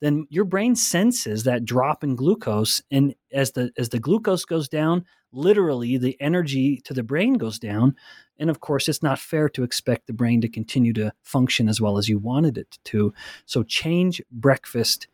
then 0.00 0.26
your 0.28 0.44
brain 0.44 0.76
senses 0.76 1.44
that 1.44 1.64
drop 1.64 2.04
in 2.04 2.16
glucose 2.16 2.82
and 2.90 3.14
as 3.32 3.52
the 3.52 3.70
as 3.78 3.88
the 3.88 3.98
glucose 3.98 4.44
goes 4.44 4.68
down 4.68 5.04
literally 5.32 5.96
the 5.96 6.20
energy 6.20 6.80
to 6.84 6.92
the 6.92 7.02
brain 7.02 7.34
goes 7.34 7.58
down 7.58 7.94
and 8.38 8.50
of 8.50 8.60
course 8.60 8.88
it's 8.88 9.02
not 9.02 9.18
fair 9.18 9.48
to 9.48 9.62
expect 9.62 10.06
the 10.06 10.12
brain 10.12 10.40
to 10.40 10.48
continue 10.48 10.92
to 10.92 11.12
function 11.22 11.68
as 11.68 11.80
well 11.80 11.98
as 11.98 12.08
you 12.08 12.18
wanted 12.18 12.58
it 12.58 12.78
to. 12.84 13.12
So 13.46 13.62
change 13.62 14.22
breakfast 14.30 15.08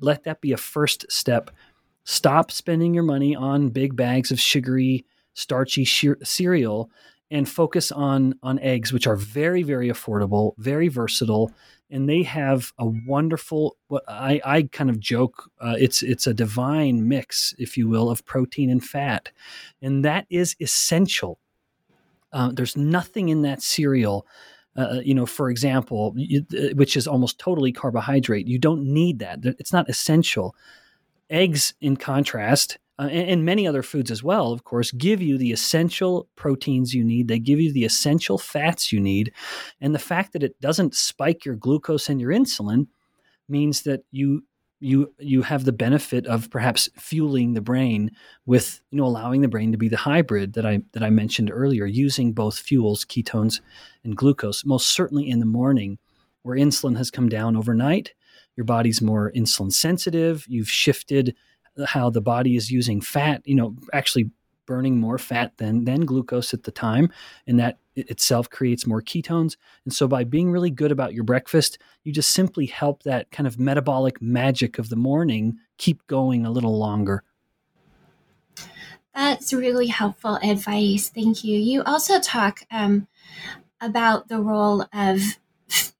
let 0.00 0.24
that 0.24 0.40
be 0.40 0.52
a 0.52 0.56
first 0.56 1.04
step. 1.10 1.50
Stop 2.04 2.50
spending 2.50 2.94
your 2.94 3.02
money 3.02 3.36
on 3.36 3.68
big 3.68 3.94
bags 3.96 4.30
of 4.30 4.40
sugary 4.40 5.04
starchy 5.34 5.84
cereal 5.84 6.90
and 7.30 7.48
focus 7.48 7.90
on 7.90 8.34
on 8.42 8.58
eggs 8.58 8.92
which 8.92 9.06
are 9.06 9.16
very 9.16 9.62
very 9.62 9.88
affordable 9.88 10.52
very 10.58 10.88
versatile 10.88 11.50
and 11.92 12.06
they 12.06 12.22
have 12.22 12.72
a 12.78 12.86
wonderful 13.06 13.76
what 13.88 14.02
I, 14.08 14.42
I 14.44 14.62
kind 14.64 14.90
of 14.90 15.00
joke 15.00 15.50
uh, 15.60 15.76
it's 15.78 16.02
it's 16.02 16.26
a 16.26 16.34
divine 16.34 17.08
mix 17.08 17.54
if 17.58 17.78
you 17.78 17.88
will 17.88 18.10
of 18.10 18.24
protein 18.24 18.68
and 18.68 18.84
fat. 18.84 19.30
And 19.80 20.04
that 20.04 20.26
is 20.28 20.56
essential 20.60 21.38
uh, 22.32 22.50
there's 22.52 22.76
nothing 22.76 23.28
in 23.28 23.42
that 23.42 23.62
cereal 23.62 24.26
uh, 24.76 24.80
uh 24.80 25.00
you 25.04 25.14
know 25.14 25.26
for 25.26 25.50
example 25.50 26.12
you, 26.16 26.44
uh, 26.58 26.74
which 26.74 26.96
is 26.96 27.06
almost 27.06 27.38
totally 27.38 27.72
carbohydrate 27.72 28.46
you 28.46 28.58
don't 28.58 28.82
need 28.84 29.18
that 29.18 29.38
it's 29.42 29.72
not 29.72 29.88
essential 29.88 30.54
eggs 31.30 31.74
in 31.80 31.96
contrast 31.96 32.78
uh, 32.98 33.08
and, 33.10 33.30
and, 33.30 33.44
many 33.44 33.66
other 33.66 33.82
foods 33.82 34.10
as 34.10 34.22
well, 34.22 34.52
of 34.52 34.64
course, 34.64 34.92
give 34.92 35.22
you 35.22 35.38
the 35.38 35.50
essential 35.50 36.28
proteins 36.36 36.92
you 36.92 37.02
need. 37.02 37.26
They 37.26 37.38
give 37.38 37.58
you 37.58 37.72
the 37.72 37.84
essential 37.84 38.36
fats 38.36 38.92
you 38.92 39.00
need. 39.00 39.32
And 39.80 39.94
the 39.94 39.98
fact 39.98 40.34
that 40.34 40.42
it 40.42 40.60
doesn't 40.60 40.94
spike 40.94 41.44
your 41.44 41.56
glucose 41.56 42.10
and 42.10 42.20
your 42.20 42.30
insulin 42.30 42.88
means 43.48 43.82
that 43.82 44.04
you 44.10 44.44
you 44.82 45.12
you 45.18 45.42
have 45.42 45.64
the 45.64 45.72
benefit 45.72 46.26
of 46.26 46.50
perhaps 46.50 46.88
fueling 46.96 47.54
the 47.54 47.60
brain 47.60 48.10
with 48.46 48.80
you 48.90 48.98
know 48.98 49.04
allowing 49.04 49.40
the 49.40 49.48
brain 49.48 49.72
to 49.72 49.78
be 49.78 49.88
the 49.88 49.96
hybrid 49.96 50.54
that 50.54 50.66
I 50.66 50.80
that 50.92 51.02
I 51.02 51.10
mentioned 51.10 51.50
earlier 51.52 51.86
using 51.86 52.32
both 52.32 52.58
fuels 52.58 53.04
ketones 53.04 53.60
and 54.04 54.16
glucose. 54.16 54.64
Most 54.64 54.88
certainly 54.88 55.28
in 55.28 55.38
the 55.38 55.46
morning 55.46 55.98
where 56.42 56.56
insulin 56.56 56.96
has 56.96 57.10
come 57.10 57.28
down 57.28 57.56
overnight 57.56 58.12
your 58.56 58.64
body's 58.64 59.00
more 59.00 59.32
insulin 59.32 59.72
sensitive. 59.72 60.44
You've 60.48 60.70
shifted 60.70 61.34
how 61.86 62.10
the 62.10 62.20
body 62.20 62.56
is 62.56 62.70
using 62.70 63.00
fat, 63.00 63.42
you 63.44 63.54
know, 63.54 63.74
actually 63.92 64.30
burning 64.66 64.98
more 64.98 65.18
fat 65.18 65.52
than 65.58 65.84
than 65.84 66.04
glucose 66.04 66.54
at 66.54 66.64
the 66.64 66.70
time 66.70 67.10
and 67.46 67.58
that 67.58 67.78
itself 67.94 68.48
creates 68.48 68.86
more 68.86 69.02
ketones. 69.02 69.56
And 69.84 69.92
so 69.92 70.08
by 70.08 70.24
being 70.24 70.50
really 70.50 70.70
good 70.70 70.92
about 70.92 71.14
your 71.14 71.24
breakfast 71.24 71.78
you 72.04 72.12
just 72.12 72.30
simply 72.30 72.66
help 72.66 73.02
that 73.02 73.30
kind 73.30 73.46
of 73.46 73.58
metabolic 73.58 74.20
magic 74.20 74.78
of 74.78 74.88
the 74.88 74.96
morning 74.96 75.58
keep 75.78 76.06
going 76.06 76.46
a 76.46 76.50
little 76.50 76.78
longer. 76.78 77.22
That's 79.14 79.52
really 79.52 79.88
helpful 79.88 80.38
advice. 80.42 81.10
Thank 81.10 81.44
you. 81.44 81.58
You 81.58 81.82
also 81.82 82.18
talk 82.18 82.60
um, 82.70 83.08
about 83.80 84.28
the 84.28 84.40
role 84.40 84.86
of 84.92 85.20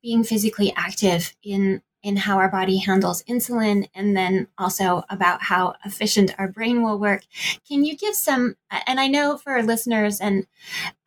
being 0.03 0.25
physically 0.25 0.73
active 0.77 1.35
in 1.43 1.83
in 2.03 2.17
how 2.17 2.39
our 2.39 2.49
body 2.49 2.79
handles 2.79 3.23
insulin 3.25 3.89
and 3.95 4.17
then 4.17 4.49
also 4.59 5.05
about 5.09 5.43
how 5.43 5.75
efficient 5.85 6.35
our 6.39 6.49
brain 6.49 6.83
will 6.83 6.99
work. 6.99 7.23
Can 7.69 7.85
you 7.85 7.97
give 7.97 8.15
some, 8.15 8.57
and 8.87 8.99
I 8.99 9.07
know 9.07 9.37
for 9.37 9.63
listeners 9.63 10.21
and 10.21 10.47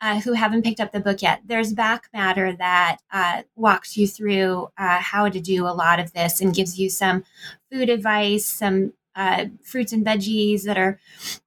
uh, 0.00 0.20
who 0.20 0.32
haven't 0.32 0.62
picked 0.62 0.80
up 0.80 0.92
the 0.92 1.00
book 1.00 1.22
yet, 1.22 1.42
there's 1.44 1.72
back 1.72 2.08
matter 2.12 2.54
that 2.56 2.98
uh, 3.12 3.42
walks 3.54 3.96
you 3.96 4.06
through 4.06 4.68
uh, 4.78 4.98
how 4.98 5.28
to 5.28 5.40
do 5.40 5.66
a 5.66 5.74
lot 5.74 6.00
of 6.00 6.12
this 6.12 6.40
and 6.40 6.54
gives 6.54 6.78
you 6.78 6.88
some 6.88 7.24
food 7.70 7.90
advice, 7.90 8.46
some 8.46 8.92
uh, 9.16 9.46
fruits 9.64 9.92
and 9.92 10.04
veggies 10.04 10.62
that 10.62 10.78
are 10.78 11.00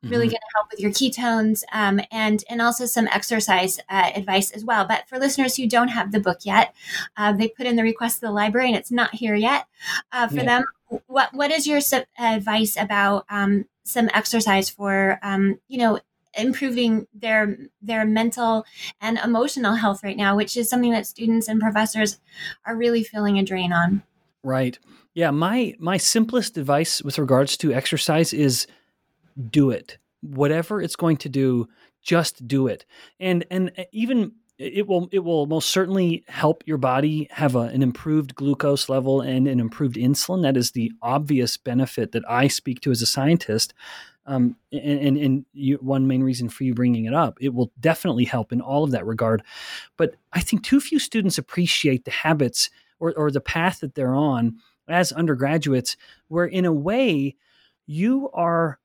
really 0.03 0.27
mm-hmm. 0.27 0.29
going 0.29 0.29
to 0.31 0.55
help 0.55 0.67
with 0.71 0.79
your 0.79 0.91
ketones, 0.91 1.63
um, 1.71 2.01
and 2.11 2.43
and 2.49 2.61
also 2.61 2.85
some 2.85 3.07
exercise 3.07 3.79
uh, 3.89 4.11
advice 4.15 4.51
as 4.51 4.65
well. 4.65 4.85
But 4.85 5.07
for 5.07 5.19
listeners 5.19 5.55
who 5.55 5.67
don't 5.67 5.89
have 5.89 6.11
the 6.11 6.19
book 6.19 6.39
yet, 6.43 6.75
uh, 7.15 7.31
they 7.31 7.47
put 7.47 7.67
in 7.67 7.75
the 7.75 7.83
request 7.83 8.19
to 8.19 8.25
the 8.25 8.31
library, 8.31 8.67
and 8.67 8.77
it's 8.77 8.91
not 8.91 9.15
here 9.15 9.35
yet. 9.35 9.67
Uh, 10.11 10.27
for 10.27 10.37
yeah. 10.37 10.45
them, 10.45 10.65
what 11.07 11.33
what 11.33 11.51
is 11.51 11.67
your 11.67 11.79
advice 12.19 12.75
about 12.75 13.25
um, 13.29 13.65
some 13.83 14.09
exercise 14.13 14.69
for 14.69 15.19
um, 15.21 15.59
you 15.67 15.77
know 15.77 15.99
improving 16.37 17.07
their 17.13 17.57
their 17.81 18.05
mental 18.05 18.65
and 19.01 19.17
emotional 19.19 19.75
health 19.75 20.03
right 20.03 20.17
now, 20.17 20.35
which 20.35 20.57
is 20.57 20.69
something 20.69 20.91
that 20.91 21.07
students 21.07 21.47
and 21.47 21.59
professors 21.59 22.19
are 22.65 22.75
really 22.75 23.03
feeling 23.03 23.37
a 23.37 23.43
drain 23.43 23.71
on. 23.73 24.03
Right. 24.43 24.79
Yeah, 25.13 25.31
my 25.31 25.75
my 25.79 25.97
simplest 25.97 26.57
advice 26.57 27.01
with 27.01 27.17
regards 27.17 27.57
to 27.57 27.73
exercise 27.73 28.33
is 28.33 28.67
do 29.49 29.71
it. 29.71 29.97
Whatever 30.21 30.81
it's 30.81 30.95
going 30.95 31.17
to 31.17 31.29
do, 31.29 31.67
just 32.01 32.47
do 32.47 32.67
it. 32.67 32.85
And 33.19 33.45
and 33.49 33.71
uh, 33.77 33.83
even 33.91 34.33
it 34.57 34.87
will 34.87 35.07
it 35.11 35.19
will 35.19 35.45
most 35.45 35.69
certainly 35.69 36.23
help 36.27 36.63
your 36.65 36.77
body 36.77 37.27
have 37.31 37.55
a, 37.55 37.59
an 37.59 37.81
improved 37.81 38.35
glucose 38.35 38.89
level 38.89 39.21
and 39.21 39.47
an 39.47 39.59
improved 39.59 39.95
insulin. 39.95 40.41
That 40.43 40.57
is 40.57 40.71
the 40.71 40.91
obvious 41.01 41.57
benefit 41.57 42.11
that 42.11 42.29
I 42.29 42.47
speak 42.47 42.81
to 42.81 42.91
as 42.91 43.01
a 43.01 43.05
scientist. 43.05 43.73
Um, 44.25 44.57
and 44.71 44.99
and, 44.99 45.17
and 45.17 45.45
you, 45.53 45.77
one 45.77 46.07
main 46.07 46.23
reason 46.23 46.49
for 46.49 46.65
you 46.65 46.73
bringing 46.73 47.05
it 47.05 47.13
up, 47.13 47.37
it 47.41 47.53
will 47.53 47.71
definitely 47.79 48.25
help 48.25 48.51
in 48.51 48.61
all 48.61 48.83
of 48.83 48.91
that 48.91 49.05
regard. 49.05 49.43
But 49.97 50.15
I 50.33 50.41
think 50.41 50.63
too 50.63 50.81
few 50.81 50.99
students 50.99 51.37
appreciate 51.37 52.03
the 52.05 52.11
habits 52.11 52.69
or, 52.99 53.13
or 53.15 53.31
the 53.31 53.41
path 53.41 53.79
that 53.79 53.95
they're 53.95 54.13
on 54.13 54.57
as 54.89 55.11
undergraduates, 55.11 55.95
where 56.27 56.45
in 56.45 56.65
a 56.65 56.73
way 56.73 57.35
you 57.85 58.29
are 58.33 58.79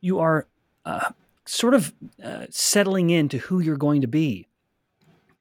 you 0.00 0.18
are 0.18 0.46
uh, 0.84 1.10
sort 1.46 1.74
of 1.74 1.94
uh, 2.22 2.46
settling 2.50 3.10
into 3.10 3.38
who 3.38 3.60
you're 3.60 3.76
going 3.76 4.00
to 4.00 4.06
be, 4.06 4.48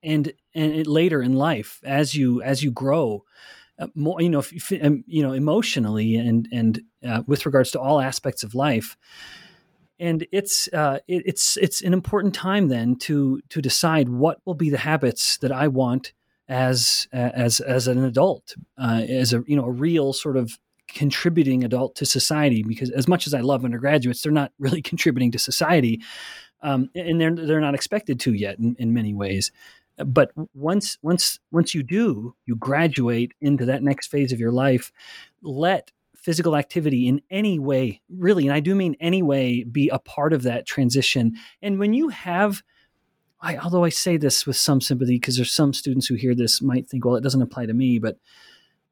and 0.01 0.33
and 0.55 0.73
it, 0.73 0.87
later 0.87 1.21
in 1.21 1.33
life 1.33 1.81
as 1.83 2.15
you 2.15 2.41
as 2.41 2.63
you 2.63 2.71
grow. 2.71 3.23
Uh, 3.79 3.87
more, 3.95 4.21
you 4.21 4.29
know, 4.29 4.37
if, 4.39 4.71
um, 4.83 5.03
you 5.07 5.23
know, 5.23 5.33
emotionally 5.33 6.15
and 6.15 6.47
and 6.51 6.81
uh, 7.05 7.23
with 7.25 7.45
regards 7.45 7.71
to 7.71 7.79
all 7.79 7.99
aspects 7.99 8.43
of 8.43 8.53
life, 8.53 8.95
and 9.99 10.27
it's 10.31 10.67
uh, 10.73 10.99
it, 11.07 11.23
it's 11.25 11.57
it's 11.57 11.81
an 11.81 11.93
important 11.93 12.35
time 12.35 12.67
then 12.67 12.95
to 12.97 13.41
to 13.49 13.61
decide 13.61 14.09
what 14.09 14.39
will 14.45 14.53
be 14.53 14.69
the 14.69 14.77
habits 14.77 15.37
that 15.37 15.51
I 15.51 15.67
want 15.67 16.13
as 16.47 17.07
as 17.11 17.59
as 17.59 17.87
an 17.87 18.03
adult, 18.03 18.55
uh, 18.77 19.01
as 19.07 19.33
a 19.33 19.43
you 19.47 19.55
know 19.55 19.65
a 19.65 19.71
real 19.71 20.13
sort 20.13 20.37
of 20.37 20.59
contributing 20.87 21.63
adult 21.63 21.95
to 21.95 22.05
society 22.05 22.63
because 22.63 22.89
as 22.91 23.07
much 23.07 23.25
as 23.25 23.33
I 23.33 23.39
love 23.39 23.65
undergraduates, 23.65 24.21
they're 24.21 24.31
not 24.31 24.51
really 24.59 24.81
contributing 24.91 25.31
to 25.31 25.39
society, 25.39 26.01
um, 26.61 26.89
and 26.95 27.19
they're 27.19 27.35
they're 27.35 27.61
not 27.61 27.75
expected 27.75 28.19
to 28.21 28.33
yet 28.33 28.59
in, 28.59 28.75
in 28.79 28.93
many 28.93 29.13
ways. 29.13 29.51
But 29.97 30.31
once 30.53 30.97
once 31.01 31.39
once 31.51 31.73
you 31.73 31.83
do, 31.83 32.35
you 32.45 32.55
graduate 32.55 33.33
into 33.41 33.65
that 33.65 33.83
next 33.83 34.07
phase 34.07 34.31
of 34.31 34.39
your 34.39 34.51
life. 34.51 34.91
Let 35.41 35.91
physical 36.15 36.55
activity 36.55 37.07
in 37.07 37.21
any 37.29 37.59
way, 37.59 38.01
really, 38.09 38.47
and 38.47 38.53
I 38.53 38.61
do 38.61 38.75
mean 38.75 38.95
any 38.99 39.21
way, 39.21 39.63
be 39.65 39.89
a 39.89 39.99
part 39.99 40.31
of 40.33 40.43
that 40.43 40.65
transition. 40.65 41.33
And 41.61 41.79
when 41.79 41.93
you 41.93 42.09
have 42.09 42.63
I, 43.43 43.57
although 43.57 43.83
I 43.83 43.89
say 43.89 44.15
this 44.15 44.47
with 44.47 44.55
some 44.55 44.79
sympathy 44.79 45.15
because 45.15 45.35
there's 45.35 45.51
some 45.51 45.73
students 45.73 46.07
who 46.07 46.15
hear 46.15 46.33
this 46.33 46.61
might 46.61 46.89
think, 46.89 47.03
well, 47.03 47.17
it 47.17 47.23
doesn't 47.23 47.41
apply 47.41 47.65
to 47.65 47.73
me, 47.73 47.99
but 47.99 48.17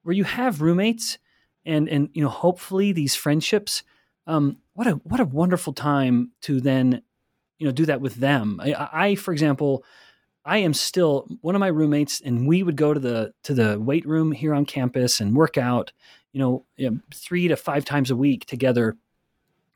where 0.03 0.13
you 0.13 0.25
have 0.25 0.61
roommates 0.61 1.17
and 1.65 1.87
and 1.87 2.09
you 2.13 2.21
know 2.21 2.29
hopefully 2.29 2.91
these 2.91 3.15
friendships, 3.15 3.83
um, 4.27 4.57
what 4.73 4.87
a 4.87 4.91
what 4.91 5.19
a 5.19 5.25
wonderful 5.25 5.73
time 5.73 6.31
to 6.41 6.59
then 6.59 7.01
you 7.59 7.65
know 7.65 7.71
do 7.71 7.85
that 7.85 8.01
with 8.01 8.15
them. 8.15 8.59
I, 8.61 8.89
I 8.91 9.15
for 9.15 9.31
example, 9.31 9.85
I 10.43 10.57
am 10.57 10.73
still 10.73 11.27
one 11.41 11.55
of 11.55 11.59
my 11.59 11.67
roommates, 11.67 12.19
and 12.19 12.47
we 12.47 12.63
would 12.63 12.75
go 12.75 12.93
to 12.93 12.99
the 12.99 13.33
to 13.43 13.53
the 13.53 13.79
weight 13.79 14.05
room 14.05 14.31
here 14.31 14.53
on 14.53 14.65
campus 14.65 15.21
and 15.21 15.35
work 15.35 15.57
out, 15.57 15.93
you 16.33 16.39
know, 16.39 16.65
three 17.13 17.47
to 17.47 17.55
five 17.55 17.85
times 17.85 18.11
a 18.11 18.15
week 18.15 18.45
together. 18.45 18.97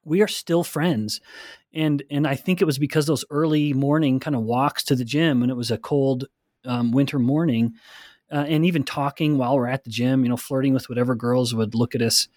We 0.06 0.22
are 0.22 0.28
still 0.28 0.64
friends, 0.64 1.20
and 1.74 2.03
and 2.10 2.26
I 2.28 2.36
think 2.36 2.62
it 2.62 2.66
was 2.66 2.78
because 2.78 3.06
those 3.06 3.26
early 3.30 3.74
morning 3.74 4.20
kind 4.20 4.36
of 4.36 4.43
walks 4.43 4.84
to 4.86 4.95
the 4.95 5.03
gym, 5.03 5.41
and 5.41 5.51
it 5.51 5.56
was 5.56 5.72
a 5.72 5.78
cold 5.78 6.26
um, 6.66 6.91
winter 6.91 7.20
morning, 7.20 7.74
uh, 8.32 8.45
and 8.47 8.66
even 8.66 8.84
talking 8.84 9.38
while 9.38 9.56
we're 9.56 9.68
at 9.68 9.84
the 9.84 9.89
gym, 9.89 10.24
you 10.24 10.30
know, 10.30 10.38
flirting 10.38 10.74
with 10.74 10.89
whatever 10.89 11.16
girls 11.16 11.53
would 11.53 11.76
look 11.76 11.95
at 11.95 12.01
us, 12.01 12.28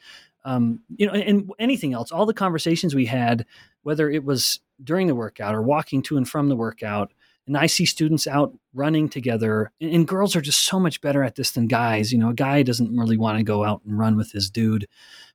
um, 0.44 0.80
you 0.96 1.06
know, 1.06 1.12
and, 1.12 1.22
and 1.22 1.50
anything 1.58 1.92
else. 1.92 2.10
All 2.10 2.26
the 2.26 2.34
conversations 2.34 2.94
we 2.94 3.06
had, 3.06 3.46
whether 3.82 4.10
it 4.10 4.24
was 4.24 4.60
during 4.82 5.06
the 5.06 5.14
workout 5.14 5.54
or 5.54 5.62
walking 5.62 6.02
to 6.02 6.16
and 6.16 6.28
from 6.28 6.48
the 6.48 6.56
workout, 6.56 7.12
and 7.46 7.56
I 7.56 7.66
see 7.66 7.86
students 7.86 8.26
out 8.26 8.56
running 8.74 9.08
together, 9.08 9.72
and, 9.80 9.92
and 9.92 10.08
girls 10.08 10.36
are 10.36 10.40
just 10.40 10.64
so 10.64 10.78
much 10.78 11.00
better 11.00 11.22
at 11.22 11.34
this 11.34 11.52
than 11.52 11.66
guys. 11.66 12.12
You 12.12 12.18
know, 12.18 12.30
a 12.30 12.34
guy 12.34 12.62
doesn't 12.62 12.96
really 12.96 13.16
want 13.16 13.38
to 13.38 13.44
go 13.44 13.64
out 13.64 13.82
and 13.84 13.98
run 13.98 14.16
with 14.16 14.32
his 14.32 14.50
dude, 14.50 14.86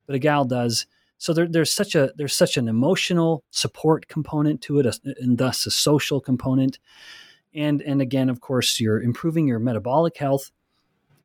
but 0.05 0.15
a 0.15 0.19
gal 0.19 0.45
does 0.45 0.85
so 1.23 1.31
there, 1.31 1.47
there's 1.47 1.71
such 1.71 1.95
a 1.95 2.11
there's 2.17 2.33
such 2.33 2.57
an 2.57 2.67
emotional 2.67 3.45
support 3.49 4.09
component 4.09 4.59
to 4.63 4.79
it, 4.79 4.99
and 5.21 5.37
thus 5.37 5.65
a 5.65 5.71
social 5.71 6.19
component, 6.19 6.79
and 7.53 7.81
and 7.81 8.01
again, 8.01 8.29
of 8.29 8.41
course, 8.41 8.77
you're 8.81 9.01
improving 9.01 9.47
your 9.47 9.57
metabolic 9.57 10.17
health, 10.17 10.51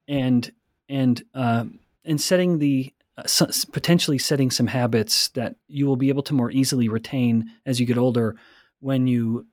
and 0.06 0.52
and 0.88 1.24
uh, 1.34 1.64
and 2.04 2.20
setting 2.20 2.60
the 2.60 2.94
uh, 3.16 3.24
potentially 3.72 4.18
setting 4.18 4.52
some 4.52 4.68
habits 4.68 5.30
that 5.30 5.56
you 5.66 5.84
will 5.88 5.96
be 5.96 6.10
able 6.10 6.22
to 6.22 6.32
more 6.32 6.52
easily 6.52 6.88
retain 6.88 7.50
as 7.66 7.80
you 7.80 7.86
get 7.86 7.98
older 7.98 8.36
when 8.78 9.08
you 9.08 9.48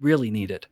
really 0.00 0.30
need 0.30 0.50
it. 0.50 0.66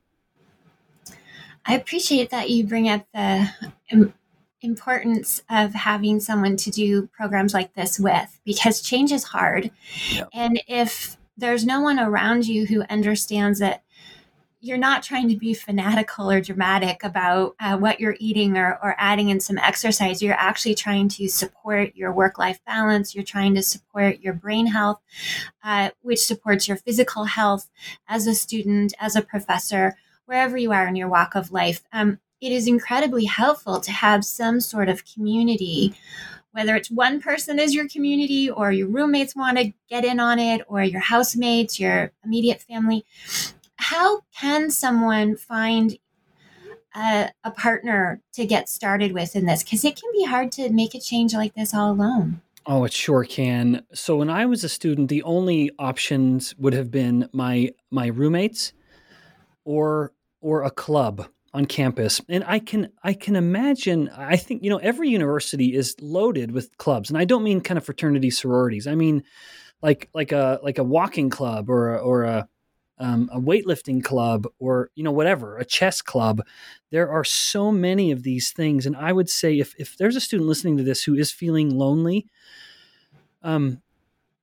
I 1.66 1.74
appreciate 1.74 2.30
that 2.30 2.48
you 2.48 2.64
bring 2.64 2.88
up 2.88 3.06
the 3.12 3.46
um, 3.92 4.14
importance 4.62 5.42
of 5.50 5.74
having 5.74 6.20
someone 6.20 6.56
to 6.56 6.70
do 6.70 7.08
programs 7.08 7.52
like 7.52 7.74
this 7.74 7.98
with 7.98 8.40
because 8.44 8.80
change 8.80 9.12
is 9.12 9.24
hard. 9.24 9.70
Yeah. 10.10 10.24
And 10.32 10.62
if 10.66 11.16
there's 11.36 11.64
no 11.64 11.80
one 11.80 11.98
around 11.98 12.46
you 12.46 12.66
who 12.66 12.82
understands 12.88 13.58
that 13.58 13.82
you're 14.64 14.78
not 14.78 15.02
trying 15.02 15.28
to 15.28 15.36
be 15.36 15.54
fanatical 15.54 16.30
or 16.30 16.40
dramatic 16.40 17.02
about 17.02 17.56
uh, 17.58 17.76
what 17.76 17.98
you're 17.98 18.14
eating 18.20 18.56
or, 18.56 18.78
or 18.80 18.94
adding 18.96 19.28
in 19.28 19.40
some 19.40 19.58
exercise. 19.58 20.22
You're 20.22 20.34
actually 20.34 20.76
trying 20.76 21.08
to 21.10 21.28
support 21.28 21.96
your 21.96 22.12
work 22.12 22.38
life 22.38 22.60
balance. 22.64 23.12
You're 23.12 23.24
trying 23.24 23.56
to 23.56 23.62
support 23.62 24.20
your 24.20 24.34
brain 24.34 24.68
health, 24.68 25.00
uh, 25.64 25.90
which 26.02 26.20
supports 26.20 26.68
your 26.68 26.76
physical 26.76 27.24
health 27.24 27.68
as 28.06 28.28
a 28.28 28.36
student, 28.36 28.94
as 29.00 29.16
a 29.16 29.22
professor, 29.22 29.96
wherever 30.26 30.56
you 30.56 30.70
are 30.70 30.86
in 30.86 30.94
your 30.94 31.08
walk 31.08 31.34
of 31.34 31.50
life. 31.50 31.82
Um, 31.92 32.20
it 32.43 32.53
is 32.53 32.66
incredibly 32.66 33.24
helpful 33.24 33.80
to 33.80 33.90
have 33.90 34.24
some 34.24 34.61
sort 34.61 34.90
of 34.90 35.05
community. 35.07 35.95
Whether 36.51 36.76
it's 36.76 36.90
one 36.90 37.22
person 37.22 37.59
is 37.59 37.74
your 37.74 37.88
community 37.88 38.51
or 38.51 38.70
your 38.72 38.88
roommates 38.88 39.34
want 39.34 39.57
to 39.57 39.72
get 39.88 40.05
in 40.05 40.20
on 40.20 40.38
it 40.38 40.61
or 40.68 40.82
your 40.82 41.01
housemates 41.01 41.80
your 41.80 42.12
immediate 42.22 42.61
family 42.61 43.07
how 43.82 44.20
can 44.38 44.70
someone 44.70 45.36
find 45.36 45.99
a, 46.95 47.30
a 47.43 47.51
partner 47.51 48.20
to 48.32 48.47
get 48.47 48.68
started 48.68 49.12
with 49.12 49.34
in 49.34 49.45
this? 49.47 49.62
Because 49.62 49.84
it 49.84 50.01
can 50.01 50.11
be 50.12 50.24
hard 50.24 50.53
to 50.53 50.70
make 50.70 50.95
a 50.95 51.01
change 51.01 51.34
like 51.34 51.55
this 51.55 51.74
all 51.74 51.90
alone. 51.90 52.40
Oh, 52.64 52.84
it 52.84 52.93
sure 52.93 53.24
can. 53.24 53.82
So 53.93 54.16
when 54.16 54.30
I 54.30 54.47
was 54.47 54.62
a 54.62 54.68
student, 54.68 55.09
the 55.09 55.24
only 55.24 55.72
options 55.80 56.57
would 56.59 56.74
have 56.74 56.93
been 56.93 57.28
my 57.32 57.72
my 57.90 58.07
roommates 58.07 58.72
or 59.64 60.12
or 60.40 60.62
a 60.62 60.70
club 60.70 61.26
on 61.55 61.66
campus 61.66 62.20
and 62.28 62.42
i 62.46 62.59
can 62.59 62.88
i 63.03 63.12
can 63.12 63.36
imagine 63.36 64.09
i 64.16 64.36
think 64.36 64.62
you 64.62 64.70
know 64.70 64.78
every 64.78 65.09
university 65.09 65.74
is 65.74 65.94
loaded 66.00 66.50
with 66.50 66.76
clubs 66.78 67.11
and 67.11 67.18
i 67.18 67.24
don't 67.24 67.44
mean 67.44 67.61
kind 67.61 67.76
of 67.78 67.84
fraternity 67.84 68.30
sororities. 68.30 68.86
I 68.86 68.94
mean 68.94 69.22
like 69.82 70.09
like 70.14 70.32
a 70.32 70.61
like 70.62 70.78
a 70.78 70.84
walking 70.84 71.28
club 71.28 71.68
or 71.68 71.96
a, 71.96 71.98
or 71.98 72.22
a 72.24 72.48
um, 72.98 73.28
a 73.32 73.40
weightlifting 73.40 74.03
club 74.03 74.46
or 74.61 74.90
you 74.94 75.03
know 75.03 75.11
whatever 75.11 75.59
a 75.59 75.64
chess 75.64 76.00
club. 76.00 76.42
There 76.90 77.11
are 77.11 77.24
so 77.24 77.72
many 77.72 78.12
of 78.12 78.22
these 78.22 78.53
things 78.53 78.86
and 78.86 78.96
i 78.96 79.12
would 79.12 79.28
say 79.28 79.59
if 79.59 79.74
if 79.78 79.96
there's 79.96 80.16
a 80.16 80.20
student 80.20 80.48
listening 80.48 80.76
to 80.76 80.84
this 80.84 81.03
who 81.03 81.14
is 81.14 81.32
feeling 81.32 81.76
lonely 81.76 82.26
um 83.42 83.82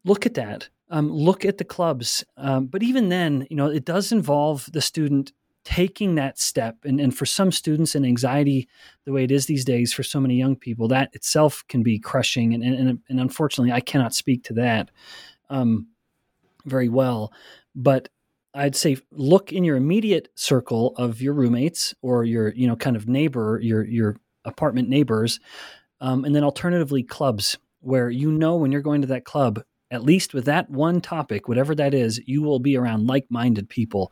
look 0.04 0.26
at 0.26 0.36
that. 0.36 0.70
Um, 0.92 1.12
look 1.12 1.46
at 1.46 1.60
the 1.60 1.64
clubs. 1.64 2.26
Um, 2.36 2.66
but 2.66 2.82
even 2.82 3.10
then 3.10 3.48
you 3.50 3.56
know 3.56 3.68
it 3.68 3.86
does 3.86 4.12
involve 4.12 4.70
the 4.74 4.82
student 4.82 5.32
taking 5.70 6.16
that 6.16 6.40
step 6.40 6.76
and, 6.84 7.00
and 7.00 7.16
for 7.16 7.28
some 7.28 7.52
students 7.52 7.94
and 7.94 8.04
anxiety 8.04 8.68
the 9.06 9.12
way 9.12 9.24
it 9.24 9.30
is 9.30 9.46
these 9.46 9.64
days 9.64 9.94
for 9.94 10.02
so 10.02 10.20
many 10.20 10.34
young 10.34 10.56
people 10.56 10.88
that 10.88 11.12
itself 11.14 11.64
can 11.70 11.84
be 11.84 12.00
crushing 12.00 12.56
and, 12.56 12.64
and, 12.64 13.00
and 13.08 13.20
unfortunately 13.20 13.72
i 13.72 13.80
cannot 13.80 14.16
speak 14.16 14.44
to 14.44 14.54
that 14.54 14.90
um, 15.52 15.88
very 16.66 16.90
well. 16.90 17.32
But 17.76 18.10
i'd 18.56 18.76
say 18.76 18.98
look 19.12 19.54
in 19.54 19.64
your 19.64 19.78
immediate 19.78 20.30
circle 20.34 20.96
of 20.98 21.22
your 21.22 21.34
roommates 21.34 21.94
or 22.02 22.24
your 22.24 22.52
you 22.56 22.66
know 22.66 22.76
kind 22.76 22.96
of 22.96 23.08
neighbor 23.08 23.60
your 23.62 23.86
your 23.86 24.16
apartment 24.44 24.90
neighbors 24.90 25.40
um, 26.02 26.26
and 26.26 26.36
then 26.36 26.44
alternatively 26.44 27.04
clubs 27.04 27.60
where 27.82 28.10
you 28.10 28.32
know 28.32 28.56
when 28.56 28.72
you're 28.72 28.82
going 28.82 29.02
to 29.02 29.08
that 29.08 29.24
club 29.24 29.62
at 29.92 30.04
least 30.04 30.34
with 30.34 30.46
that 30.46 30.68
one 30.72 31.00
topic 31.00 31.48
whatever 31.48 31.76
that 31.76 31.94
is 31.94 32.20
you 32.26 32.42
will 32.42 32.58
be 32.58 32.76
around 32.76 33.06
like-minded 33.06 33.70
people 33.70 34.12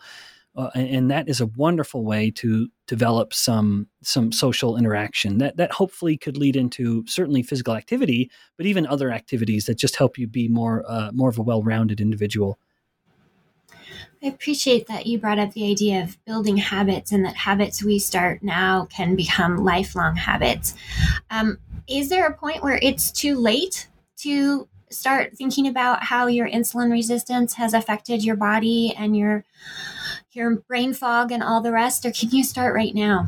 uh, 0.58 0.72
and 0.74 1.12
that 1.12 1.30
is 1.30 1.40
a 1.40 1.46
wonderful 1.46 2.04
way 2.04 2.32
to 2.32 2.68
develop 2.88 3.32
some 3.32 3.88
some 4.02 4.32
social 4.32 4.76
interaction 4.76 5.38
that 5.38 5.56
that 5.58 5.72
hopefully 5.72 6.18
could 6.18 6.36
lead 6.36 6.56
into 6.56 7.06
certainly 7.06 7.44
physical 7.44 7.76
activity, 7.76 8.32
but 8.58 8.66
even 8.66 8.88
other 8.88 9.12
activities 9.12 9.66
that 9.66 9.78
just 9.78 9.96
help 9.96 10.18
you 10.18 10.28
be 10.28 10.48
more 10.48 10.84
uh, 10.88 11.12
more 11.14 11.30
of 11.30 11.38
a 11.38 11.44
well-rounded 11.44 12.02
individual. 12.02 12.58
I 14.24 14.28
appreciate 14.28 14.88
that 14.88 15.06
you 15.06 15.20
brought 15.20 15.38
up 15.38 15.54
the 15.54 15.70
idea 15.70 16.02
of 16.02 16.18
building 16.26 16.58
habits 16.58 17.12
and 17.12 17.24
that 17.24 17.36
habits 17.36 17.84
we 17.84 18.00
start 18.00 18.42
now 18.42 18.86
can 18.86 19.16
become 19.16 19.58
lifelong 19.64 20.16
habits. 20.16 20.74
Um, 21.30 21.60
is 21.88 22.10
there 22.10 22.26
a 22.26 22.34
point 22.34 22.64
where 22.64 22.80
it's 22.82 23.12
too 23.12 23.38
late 23.38 23.88
to 24.18 24.68
start 24.90 25.38
thinking 25.38 25.68
about 25.68 26.04
how 26.04 26.26
your 26.26 26.50
insulin 26.50 26.92
resistance 26.92 27.54
has 27.54 27.76
affected 27.76 28.24
your 28.24 28.36
body 28.36 28.96
and 28.98 29.16
your 29.16 29.46
your 30.36 30.58
brain 30.68 30.94
fog 30.94 31.32
and 31.32 31.44
all 31.44 31.62
the 31.62 31.72
rest, 31.72 32.06
or 32.06 32.12
can 32.12 32.30
you 32.30 32.44
start 32.44 32.74
right 32.76 32.94
now? 32.94 33.28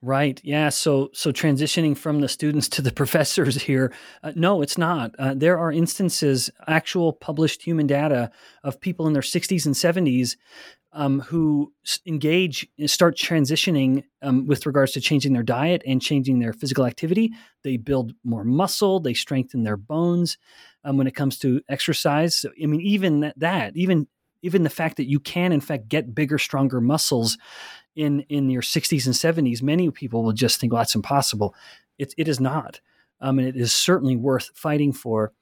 Right. 0.00 0.40
Yeah. 0.44 0.70
So 0.70 1.10
so 1.12 1.32
transitioning 1.32 1.96
from 1.96 2.20
the 2.20 2.28
students 2.28 2.68
to 2.70 2.82
the 2.82 2.92
professors 3.02 3.62
here, 3.62 3.92
uh, 4.22 4.32
no, 4.34 4.62
it's 4.62 4.78
not. 4.78 5.14
Uh, 5.18 5.34
there 5.34 5.58
are 5.58 5.72
instances, 5.72 6.50
actual 6.66 7.12
published 7.12 7.62
human 7.62 7.86
data 7.86 8.30
of 8.62 8.80
people 8.80 9.06
in 9.06 9.12
their 9.12 9.22
60s 9.22 9.66
and 9.66 9.74
70s 9.74 10.36
um, 10.94 11.20
who 11.20 11.72
engage, 12.06 12.68
start 12.86 13.16
transitioning 13.16 14.04
um, 14.22 14.46
with 14.46 14.64
regards 14.64 14.92
to 14.92 15.00
changing 15.00 15.32
their 15.32 15.42
diet 15.42 15.82
and 15.84 16.00
changing 16.00 16.38
their 16.38 16.52
physical 16.52 16.86
activity. 16.86 17.32
They 17.64 17.76
build 17.76 18.12
more 18.22 18.44
muscle. 18.44 19.00
They 19.00 19.14
strengthen 19.14 19.64
their 19.64 19.76
bones. 19.76 20.38
Um, 20.84 20.98
when 20.98 21.06
it 21.06 21.14
comes 21.14 21.38
to 21.38 21.62
exercise, 21.68 22.34
so, 22.34 22.50
I 22.62 22.66
mean, 22.66 22.82
even 22.82 23.20
that, 23.20 23.38
that 23.38 23.76
even 23.76 24.06
even 24.44 24.62
the 24.62 24.70
fact 24.70 24.96
that 24.98 25.08
you 25.08 25.18
can 25.18 25.52
in 25.52 25.60
fact 25.60 25.88
get 25.88 26.14
bigger 26.14 26.38
stronger 26.38 26.80
muscles 26.80 27.38
in 27.96 28.20
in 28.28 28.50
your 28.50 28.62
60s 28.62 29.06
and 29.06 29.14
70s 29.14 29.62
many 29.62 29.90
people 29.90 30.22
will 30.22 30.32
just 30.32 30.60
think 30.60 30.72
well 30.72 30.80
that's 30.80 30.94
impossible. 30.94 31.54
It, 31.98 32.14
it 32.18 32.28
is 32.28 32.40
not. 32.40 32.80
Um, 33.20 33.38
and 33.38 33.48
it 33.48 33.56
is 33.56 33.72
certainly 33.72 34.16
worth 34.16 34.50
fighting 34.54 34.92
for. 34.92 35.32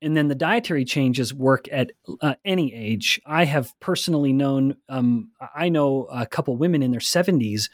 And 0.00 0.16
then 0.16 0.28
the 0.28 0.34
dietary 0.34 0.84
changes 0.84 1.34
work 1.34 1.66
at 1.70 1.90
uh, 2.20 2.34
any 2.44 2.72
age. 2.72 3.20
I 3.26 3.44
have 3.44 3.78
personally 3.80 4.32
known 4.32 4.76
um, 4.88 5.30
i 5.54 5.68
know 5.68 6.04
a 6.10 6.26
couple 6.26 6.56
women 6.56 6.82
in 6.82 6.90
their 6.90 7.00
70s 7.00 7.68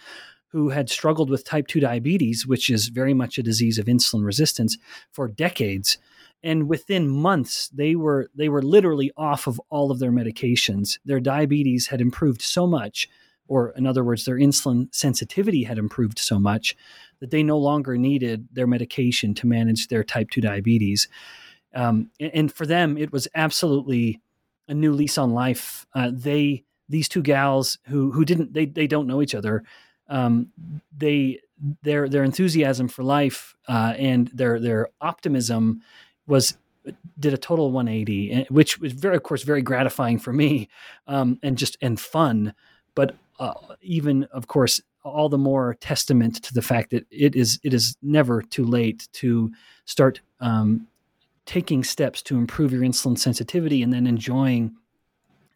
who 0.49 0.69
had 0.69 0.89
struggled 0.89 1.31
with 1.31 1.45
type 1.45 1.67
2 1.67 1.81
diabetes 1.81 2.47
which 2.47 2.71
is 2.71 2.89
very 2.89 3.15
much 3.15 3.39
a 3.39 3.43
disease 3.43 3.79
of 3.79 3.87
insulin 3.87 4.25
resistance 4.25 4.79
for 5.13 5.29
decades 5.29 5.99
and 6.45 6.69
within 6.69 7.09
months 7.09 7.69
they 7.71 7.97
were 7.97 8.29
they 8.35 8.49
were 8.49 8.63
literally 8.63 9.11
off 9.17 9.49
of 9.49 9.61
all 9.71 9.91
of 9.91 9.99
their 9.99 10.13
medications. 10.13 10.99
Their 11.05 11.19
diabetes 11.19 11.89
had 11.89 12.01
improved 12.01 12.43
so 12.43 12.67
much 12.67 13.09
or 13.49 13.71
in 13.71 13.87
other 13.87 14.05
words 14.05 14.25
their 14.25 14.37
insulin 14.37 14.95
sensitivity 14.95 15.65
had 15.65 15.79
improved 15.79 16.19
so 16.19 16.39
much 16.39 16.77
that 17.21 17.31
they 17.31 17.43
no 17.43 17.59
longer 17.59 17.97
needed 17.97 18.47
their 18.53 18.67
medication 18.67 19.35
to 19.35 19.47
manage 19.47 19.89
their 19.89 20.05
type 20.05 20.31
2 20.31 20.41
diabetes. 20.41 21.09
Um, 21.75 22.11
and, 22.21 22.53
for 22.53 22.67
them 22.67 22.97
it 22.97 23.11
was 23.11 23.27
absolutely 23.35 24.21
a 24.69 24.75
new 24.75 24.93
lease 24.93 25.19
on 25.19 25.33
life. 25.33 25.87
Uh, 25.95 26.11
they 26.13 26.65
these 26.89 27.09
two 27.09 27.23
gals 27.23 27.79
who 27.87 28.13
who 28.13 28.25
didn't 28.25 28.53
they 28.53 28.67
they 28.67 28.87
don't 28.87 29.07
know 29.07 29.23
each 29.23 29.35
other 29.35 29.65
um, 30.09 30.49
they 30.97 31.41
their 31.83 32.09
their 32.09 32.25
enthusiasm 32.25 32.89
for 32.89 33.03
life 33.03 33.55
uh, 33.69 33.95
and 33.97 34.29
their 34.29 34.61
their 34.61 34.89
optimism 35.01 35.81
was 36.27 36.57
did 37.19 37.33
a 37.33 37.39
total 37.39 37.73
180 37.73 38.33
eh, 38.33 38.45
which 38.51 38.79
was 38.79 38.93
very 38.93 39.17
of 39.17 39.23
course 39.23 39.43
very 39.43 39.63
gratifying 39.63 40.19
for 40.19 40.33
me 40.33 40.69
um, 41.07 41.39
and 41.43 41.57
just 41.57 41.77
and 41.81 41.99
fun. 41.99 42.55
But 42.95 43.17
uh, 43.39 43.55
even 43.81 44.25
of 44.25 44.47
course 44.47 44.81
all 45.03 45.29
the 45.29 45.39
more 45.39 45.75
testament 45.81 46.43
to 46.43 46.55
the 46.55 46.63
fact 46.63 46.91
that 46.91 47.07
it 47.11 47.35
is 47.35 47.59
it 47.63 47.75
is 47.75 47.97
never 48.03 48.43
too 48.43 48.65
late 48.65 49.09
to 49.13 49.51
start 49.85 50.21
um, 50.41 50.87
taking 51.47 51.85
steps 51.85 52.23
to 52.23 52.37
improve 52.37 52.73
your 52.73 52.83
insulin 52.83 53.19
sensitivity 53.19 53.83
and 53.83 53.93
then 53.93 54.07
enjoying 54.07 54.75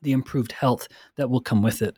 the 0.03 0.12
improved 0.12 0.53
health 0.53 0.89
that 1.16 1.31
will 1.31 1.41
come 1.41 1.62
with 1.62 1.83
it. 1.83 1.97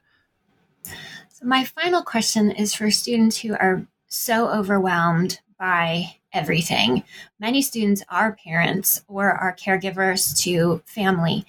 So 1.28 1.44
my 1.44 1.64
final 1.64 2.02
question 2.02 2.50
is 2.50 2.74
for 2.74 2.90
students 2.90 3.38
who 3.38 3.54
are 3.54 3.86
so 4.08 4.48
overwhelmed 4.48 5.40
by 5.58 6.19
everything. 6.32 7.02
Many 7.38 7.62
students 7.62 8.02
are 8.08 8.36
parents 8.44 9.02
or 9.08 9.30
are 9.30 9.56
caregivers 9.56 10.38
to 10.42 10.82
family. 10.84 11.44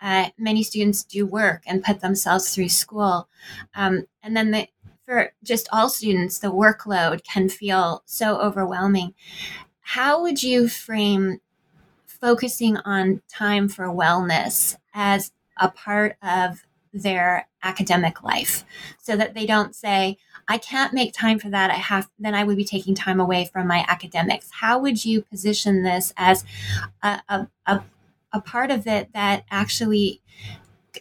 Uh, 0.00 0.30
many 0.38 0.62
students 0.62 1.04
do 1.04 1.26
work 1.26 1.62
and 1.66 1.82
put 1.82 2.00
themselves 2.00 2.54
through 2.54 2.68
school. 2.68 3.28
Um, 3.74 4.06
and 4.22 4.36
then 4.36 4.50
the, 4.50 4.68
for 5.04 5.32
just 5.42 5.68
all 5.72 5.88
students, 5.88 6.38
the 6.38 6.52
workload 6.52 7.24
can 7.24 7.48
feel 7.48 8.02
so 8.04 8.40
overwhelming. 8.40 9.14
How 9.80 10.20
would 10.22 10.42
you 10.42 10.68
frame 10.68 11.40
focusing 12.06 12.76
on 12.78 13.22
time 13.28 13.68
for 13.68 13.86
wellness 13.86 14.76
as 14.92 15.32
a 15.58 15.70
part 15.70 16.16
of 16.22 16.65
their 17.02 17.48
academic 17.62 18.22
life 18.22 18.64
so 18.98 19.16
that 19.16 19.34
they 19.34 19.46
don't 19.46 19.74
say, 19.74 20.16
I 20.48 20.58
can't 20.58 20.92
make 20.92 21.12
time 21.12 21.38
for 21.38 21.50
that. 21.50 21.70
I 21.70 21.74
have, 21.74 22.08
then 22.18 22.34
I 22.34 22.44
would 22.44 22.56
be 22.56 22.64
taking 22.64 22.94
time 22.94 23.20
away 23.20 23.44
from 23.52 23.66
my 23.66 23.84
academics. 23.88 24.50
How 24.50 24.78
would 24.78 25.04
you 25.04 25.22
position 25.22 25.82
this 25.82 26.12
as 26.16 26.44
a, 27.02 27.20
a, 27.28 27.48
a, 27.66 27.84
a 28.32 28.40
part 28.40 28.70
of 28.70 28.86
it 28.86 29.12
that 29.12 29.44
actually 29.50 30.22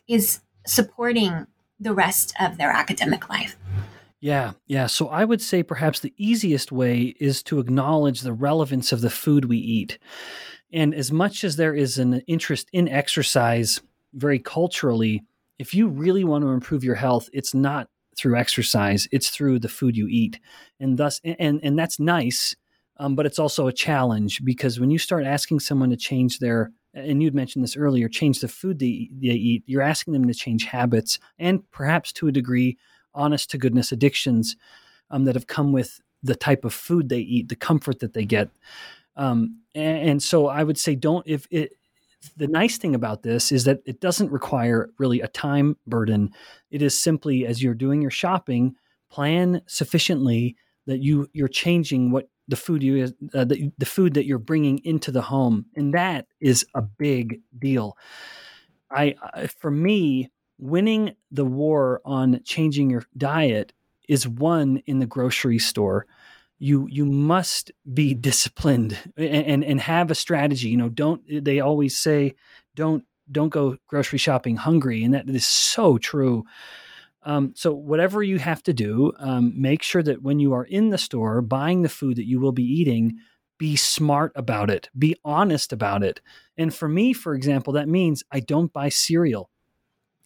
is 0.07 0.41
supporting 0.65 1.47
the 1.79 1.93
rest 1.93 2.33
of 2.39 2.57
their 2.57 2.71
academic 2.71 3.29
life? 3.29 3.55
Yeah, 4.19 4.53
yeah. 4.65 4.87
So 4.87 5.09
I 5.09 5.23
would 5.23 5.41
say 5.41 5.61
perhaps 5.61 5.99
the 5.99 6.13
easiest 6.17 6.71
way 6.71 7.15
is 7.19 7.43
to 7.43 7.59
acknowledge 7.59 8.21
the 8.21 8.33
relevance 8.33 8.91
of 8.91 9.01
the 9.01 9.09
food 9.09 9.45
we 9.45 9.57
eat. 9.57 9.99
And 10.73 10.95
as 10.95 11.11
much 11.11 11.43
as 11.43 11.57
there 11.57 11.75
is 11.75 11.99
an 11.99 12.21
interest 12.21 12.67
in 12.73 12.89
exercise 12.89 13.81
very 14.13 14.39
culturally, 14.39 15.23
if 15.59 15.73
you 15.73 15.87
really 15.87 16.23
want 16.23 16.43
to 16.43 16.49
improve 16.49 16.83
your 16.83 16.95
health, 16.95 17.29
it's 17.33 17.53
not 17.53 17.89
through 18.17 18.37
exercise, 18.37 19.07
it's 19.11 19.29
through 19.29 19.59
the 19.59 19.69
food 19.69 19.97
you 19.97 20.07
eat. 20.09 20.39
And 20.79 20.97
thus 20.97 21.19
and 21.23 21.59
and 21.63 21.77
that's 21.77 21.99
nice, 21.99 22.55
um, 22.97 23.15
but 23.15 23.25
it's 23.25 23.39
also 23.39 23.67
a 23.67 23.73
challenge 23.73 24.43
because 24.43 24.79
when 24.79 24.91
you 24.91 24.97
start 24.97 25.25
asking 25.25 25.59
someone 25.59 25.89
to 25.89 25.97
change 25.97 26.39
their 26.39 26.71
and 26.93 27.21
you'd 27.21 27.35
mentioned 27.35 27.63
this 27.63 27.75
earlier, 27.75 28.07
change 28.07 28.39
the 28.39 28.47
food 28.47 28.79
they, 28.79 29.09
they 29.21 29.33
eat, 29.33 29.63
you're 29.65 29.81
asking 29.81 30.13
them 30.13 30.25
to 30.27 30.33
change 30.33 30.63
habits 30.63 31.19
and 31.37 31.69
perhaps 31.71 32.13
to 32.13 32.27
a 32.27 32.31
degree, 32.31 32.77
honest 33.13 33.51
to 33.51 33.57
goodness 33.57 33.91
addictions 33.91 34.55
um, 35.11 35.25
that 35.25 35.35
have 35.35 35.47
come 35.47 35.73
with 35.73 35.99
the 36.23 36.35
type 36.35 36.63
of 36.63 36.73
food 36.73 37.09
they 37.09 37.19
eat, 37.19 37.49
the 37.49 37.55
comfort 37.55 37.99
that 37.99 38.13
they 38.13 38.23
get. 38.23 38.49
Um, 39.17 39.59
and, 39.73 40.09
and, 40.09 40.23
so 40.23 40.47
I 40.47 40.63
would 40.63 40.77
say, 40.77 40.95
don't 40.95 41.25
if 41.27 41.47
it 41.51 41.73
the 42.35 42.47
nice 42.47 42.77
thing 42.77 42.95
about 42.95 43.23
this 43.23 43.51
is 43.51 43.63
that 43.65 43.81
it 43.85 43.99
doesn't 43.99 44.31
require 44.31 44.89
really 44.97 45.21
a 45.21 45.27
time 45.27 45.77
burden. 45.87 46.31
It 46.71 46.81
is 46.81 46.99
simply 46.99 47.45
as 47.45 47.61
you're 47.61 47.73
doing 47.73 48.01
your 48.01 48.11
shopping, 48.11 48.75
plan 49.09 49.61
sufficiently 49.67 50.55
that 50.87 51.01
you 51.01 51.27
you're 51.33 51.47
changing 51.47 52.11
what 52.11 52.29
the 52.47 52.55
food 52.55 52.83
you 52.83 53.13
uh, 53.33 53.45
the, 53.45 53.71
the 53.77 53.85
food 53.85 54.13
that 54.13 54.25
you're 54.25 54.37
bringing 54.37 54.79
into 54.83 55.11
the 55.11 55.21
home, 55.21 55.65
and 55.75 55.93
that 55.93 56.27
is 56.39 56.65
a 56.75 56.81
big 56.81 57.41
deal. 57.57 57.97
I, 58.91 59.15
for 59.59 59.71
me, 59.71 60.29
winning 60.57 61.15
the 61.31 61.45
war 61.45 62.01
on 62.05 62.41
changing 62.43 62.89
your 62.89 63.03
diet 63.17 63.73
is 64.07 64.27
won 64.27 64.77
in 64.85 64.99
the 64.99 65.07
grocery 65.07 65.59
store 65.59 66.05
you 66.57 66.87
you 66.89 67.05
must 67.05 67.71
be 67.93 68.13
disciplined 68.13 68.97
and, 69.17 69.45
and, 69.45 69.63
and 69.63 69.81
have 69.81 70.11
a 70.11 70.15
strategy. 70.15 70.69
You 70.69 70.77
know 70.77 70.89
don't 70.89 71.21
they 71.27 71.59
always 71.59 71.97
say 71.97 72.35
don't 72.75 73.03
don't 73.31 73.49
go 73.49 73.77
grocery 73.87 74.19
shopping 74.19 74.55
hungry 74.55 75.03
and 75.03 75.13
that 75.13 75.29
is 75.29 75.45
so 75.45 75.97
true. 75.97 76.43
Um, 77.23 77.53
so 77.55 77.73
whatever 77.73 78.21
you 78.21 78.37
have 78.37 78.61
to 78.63 78.73
do 78.73 79.11
um, 79.17 79.59
make 79.59 79.81
sure 79.81 80.03
that 80.03 80.21
when 80.21 80.39
you 80.39 80.53
are 80.53 80.65
in 80.65 80.91
the 80.91 80.97
store 80.97 81.41
buying 81.41 81.81
the 81.81 81.89
food 81.89 82.17
that 82.17 82.27
you 82.27 82.39
will 82.39 82.51
be 82.51 82.63
eating 82.63 83.17
be 83.57 83.75
smart 83.75 84.33
about 84.35 84.69
it. 84.69 84.89
Be 84.97 85.15
honest 85.23 85.71
about 85.71 86.03
it. 86.03 86.21
And 86.57 86.73
for 86.73 86.87
me 86.87 87.13
for 87.13 87.33
example 87.33 87.73
that 87.73 87.89
means 87.89 88.23
i 88.31 88.39
don't 88.39 88.71
buy 88.71 88.89
cereal 88.89 89.49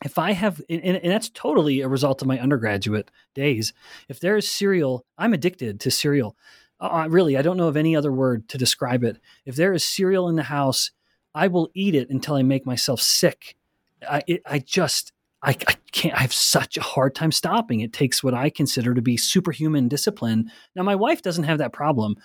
if 0.03 0.17
I 0.17 0.31
have, 0.31 0.61
and, 0.69 0.81
and, 0.81 1.11
that's 1.11 1.29
totally 1.29 1.81
a 1.81 1.87
result 1.87 2.21
of 2.21 2.27
my 2.27 2.39
undergraduate 2.39 3.11
days. 3.35 3.73
If 4.07 4.19
there 4.19 4.37
is 4.37 4.49
cereal, 4.49 5.05
I'm 5.17 5.33
addicted 5.33 5.79
to 5.81 5.91
cereal. 5.91 6.37
Uh, 6.79 7.03
uh, 7.03 7.07
really, 7.09 7.37
I 7.37 7.41
don't 7.41 7.57
know 7.57 7.67
of 7.67 7.77
any 7.77 7.95
other 7.95 8.11
word 8.11 8.47
to 8.49 8.57
describe 8.57 9.03
it. 9.03 9.17
If 9.45 9.55
there 9.55 9.73
is 9.73 9.83
cereal 9.83 10.29
in 10.29 10.35
the 10.35 10.43
house, 10.43 10.91
I 11.35 11.47
will 11.47 11.69
eat 11.73 11.95
it 11.95 12.09
until 12.09 12.35
I 12.35 12.43
make 12.43 12.65
myself 12.65 13.01
sick. 13.01 13.55
I, 14.09 14.23
it, 14.27 14.41
I 14.45 14.59
just, 14.59 15.11
I, 15.43 15.51
I 15.67 15.75
can't, 15.91 16.15
I 16.15 16.21
have 16.21 16.33
such 16.33 16.77
a 16.77 16.81
hard 16.81 17.13
time 17.13 17.31
stopping. 17.31 17.81
It 17.81 17.91
takes 17.91 18.23
what 18.23 18.33
I 18.33 18.49
consider 18.49 18.93
to 18.93 19.01
be 19.01 19.17
superhuman 19.17 19.89
discipline. 19.89 20.49
Now, 20.75 20.83
my 20.83 20.95
wife 20.95 21.21
doesn't 21.21 21.43
have 21.43 21.57
that 21.57 21.73
problem. 21.73 22.15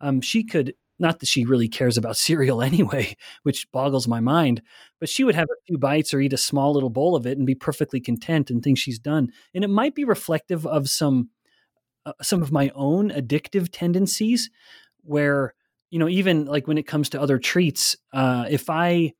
Um, 0.00 0.20
she 0.20 0.42
could 0.42 0.74
not 1.00 1.20
that 1.20 1.28
she 1.28 1.44
really 1.44 1.68
cares 1.68 1.96
about 1.96 2.16
cereal 2.28 2.62
anyway, 2.62 3.16
which 3.42 3.70
boggles 3.72 4.06
my 4.06 4.20
mind, 4.20 4.62
but 4.98 5.08
she 5.08 5.24
would 5.24 5.34
have 5.34 5.48
a 5.50 5.62
few 5.66 5.78
bites 5.78 6.12
or 6.12 6.20
eat 6.20 6.32
a 6.32 6.38
small 6.38 6.72
little 6.72 6.90
bowl 6.90 7.16
of 7.16 7.26
it 7.26 7.38
and 7.38 7.46
be 7.46 7.54
perfectly 7.54 8.00
content 8.00 8.50
and 8.50 8.62
think 8.62 8.78
she's 8.78 8.98
done. 8.98 9.32
And 9.54 9.64
it 9.64 9.70
might 9.70 9.94
be 9.94 10.04
reflective 10.04 10.66
of 10.66 10.88
some 10.88 11.30
uh, 12.06 12.12
some 12.22 12.42
of 12.42 12.50
my 12.50 12.70
own 12.74 13.10
addictive 13.10 13.68
tendencies 13.70 14.48
where 15.02 15.54
you 15.90 15.98
know 15.98 16.08
even 16.08 16.46
like 16.46 16.66
when 16.66 16.78
it 16.78 16.86
comes 16.86 17.10
to 17.10 17.20
other 17.20 17.38
treats 17.38 17.96
uh, 18.12 18.46
if 18.48 18.70
i 18.70 19.12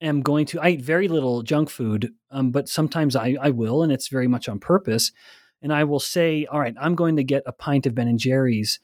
am 0.00 0.20
going 0.22 0.46
to 0.46 0.60
i 0.60 0.70
eat 0.70 0.82
very 0.82 1.08
little 1.08 1.42
junk 1.42 1.68
food 1.68 2.12
um, 2.30 2.50
but 2.50 2.68
sometimes 2.68 3.16
I, 3.16 3.36
I 3.40 3.50
will 3.50 3.82
and 3.82 3.92
it's 3.92 4.08
very 4.08 4.28
much 4.28 4.48
on 4.48 4.58
purpose 4.58 5.10
and 5.62 5.72
i 5.72 5.84
will 5.84 6.00
say 6.00 6.46
all 6.46 6.60
right 6.60 6.74
i'm 6.80 6.94
going 6.94 7.16
to 7.16 7.24
get 7.24 7.42
a 7.46 7.52
pint 7.52 7.86
of 7.86 7.94
ben 7.94 8.08
and 8.08 8.18
jerry's 8.18 8.78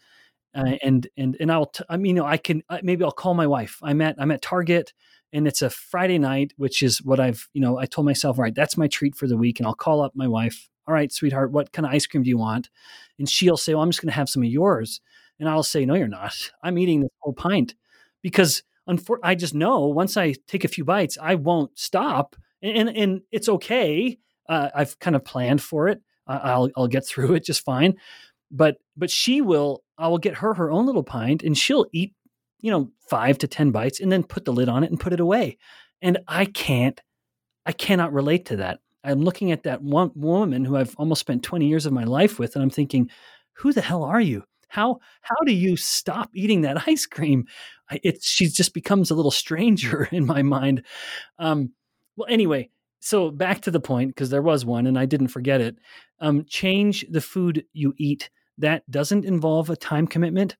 uh, 0.54 0.76
and 0.82 1.06
and 1.16 1.36
and 1.40 1.52
I'll 1.52 1.66
t- 1.66 1.84
I 1.88 1.96
mean 1.96 2.16
you 2.16 2.22
know 2.22 2.26
I 2.26 2.36
can 2.36 2.62
maybe 2.82 3.04
I'll 3.04 3.12
call 3.12 3.34
my 3.34 3.46
wife. 3.46 3.78
I'm 3.82 4.00
at 4.00 4.16
I'm 4.18 4.30
at 4.30 4.42
Target 4.42 4.92
and 5.32 5.46
it's 5.46 5.62
a 5.62 5.70
Friday 5.70 6.18
night, 6.18 6.52
which 6.56 6.82
is 6.82 7.02
what 7.02 7.20
I've 7.20 7.48
you 7.52 7.60
know 7.60 7.78
I 7.78 7.86
told 7.86 8.06
myself, 8.06 8.38
all 8.38 8.42
right, 8.42 8.54
that's 8.54 8.76
my 8.76 8.88
treat 8.88 9.14
for 9.14 9.26
the 9.26 9.36
week, 9.36 9.60
and 9.60 9.66
I'll 9.66 9.74
call 9.74 10.00
up 10.00 10.12
my 10.14 10.26
wife. 10.26 10.68
All 10.86 10.94
right, 10.94 11.12
sweetheart, 11.12 11.52
what 11.52 11.72
kind 11.72 11.84
of 11.84 11.92
ice 11.92 12.06
cream 12.06 12.22
do 12.22 12.30
you 12.30 12.38
want? 12.38 12.70
And 13.18 13.28
she'll 13.28 13.58
say, 13.58 13.74
well, 13.74 13.82
I'm 13.82 13.90
just 13.90 14.00
going 14.00 14.10
to 14.10 14.16
have 14.16 14.28
some 14.30 14.42
of 14.42 14.48
yours, 14.48 15.00
and 15.38 15.48
I'll 15.48 15.62
say, 15.62 15.84
no, 15.84 15.94
you're 15.94 16.08
not. 16.08 16.50
I'm 16.62 16.78
eating 16.78 17.00
this 17.00 17.10
whole 17.20 17.34
pint 17.34 17.74
because 18.22 18.62
unfor- 18.88 19.18
I 19.22 19.34
just 19.34 19.54
know 19.54 19.86
once 19.86 20.16
I 20.16 20.34
take 20.46 20.64
a 20.64 20.68
few 20.68 20.84
bites, 20.84 21.18
I 21.20 21.34
won't 21.34 21.78
stop, 21.78 22.36
and 22.62 22.88
and, 22.88 22.96
and 22.96 23.20
it's 23.30 23.48
okay. 23.48 24.18
Uh, 24.48 24.70
I've 24.74 24.98
kind 24.98 25.14
of 25.14 25.24
planned 25.24 25.62
for 25.62 25.88
it. 25.88 26.00
I'll 26.26 26.70
I'll 26.76 26.88
get 26.88 27.06
through 27.06 27.34
it 27.34 27.44
just 27.44 27.64
fine 27.64 27.96
but 28.50 28.76
but 28.98 29.10
she 29.10 29.40
will 29.40 29.82
I 29.96 30.08
will 30.08 30.18
get 30.18 30.36
her 30.36 30.54
her 30.54 30.70
own 30.70 30.86
little 30.86 31.02
pint 31.02 31.42
and 31.42 31.56
she'll 31.56 31.86
eat 31.92 32.14
you 32.60 32.70
know 32.70 32.90
5 33.08 33.38
to 33.38 33.48
10 33.48 33.70
bites 33.70 34.00
and 34.00 34.12
then 34.12 34.22
put 34.24 34.44
the 34.44 34.52
lid 34.52 34.68
on 34.68 34.84
it 34.84 34.90
and 34.90 35.00
put 35.00 35.12
it 35.12 35.20
away 35.20 35.56
and 36.02 36.18
I 36.26 36.44
can't 36.46 37.00
I 37.64 37.72
cannot 37.72 38.12
relate 38.12 38.46
to 38.46 38.56
that 38.56 38.80
I'm 39.04 39.22
looking 39.22 39.52
at 39.52 39.62
that 39.62 39.82
one 39.82 40.10
woman 40.14 40.64
who 40.64 40.76
I've 40.76 40.94
almost 40.96 41.20
spent 41.20 41.42
20 41.42 41.66
years 41.66 41.86
of 41.86 41.92
my 41.92 42.04
life 42.04 42.38
with 42.38 42.54
and 42.54 42.62
I'm 42.62 42.70
thinking 42.70 43.08
who 43.54 43.72
the 43.72 43.80
hell 43.80 44.02
are 44.02 44.20
you 44.20 44.44
how 44.68 44.98
how 45.22 45.36
do 45.46 45.52
you 45.52 45.76
stop 45.76 46.30
eating 46.34 46.62
that 46.62 46.82
ice 46.88 47.06
cream 47.06 47.46
it's 48.02 48.28
she 48.28 48.46
just 48.48 48.74
becomes 48.74 49.10
a 49.10 49.14
little 49.14 49.30
stranger 49.30 50.08
in 50.12 50.26
my 50.26 50.42
mind 50.42 50.82
um 51.38 51.72
well 52.16 52.28
anyway 52.28 52.68
so 53.00 53.30
back 53.30 53.60
to 53.62 53.70
the 53.70 53.80
point 53.80 54.10
because 54.10 54.30
there 54.30 54.42
was 54.42 54.64
one 54.64 54.86
and 54.86 54.98
I 54.98 55.06
didn't 55.06 55.28
forget 55.28 55.60
it. 55.60 55.76
Um, 56.20 56.44
change 56.48 57.06
the 57.10 57.20
food 57.20 57.64
you 57.72 57.94
eat. 57.96 58.30
That 58.58 58.88
doesn't 58.90 59.24
involve 59.24 59.70
a 59.70 59.76
time 59.76 60.06
commitment. 60.06 60.56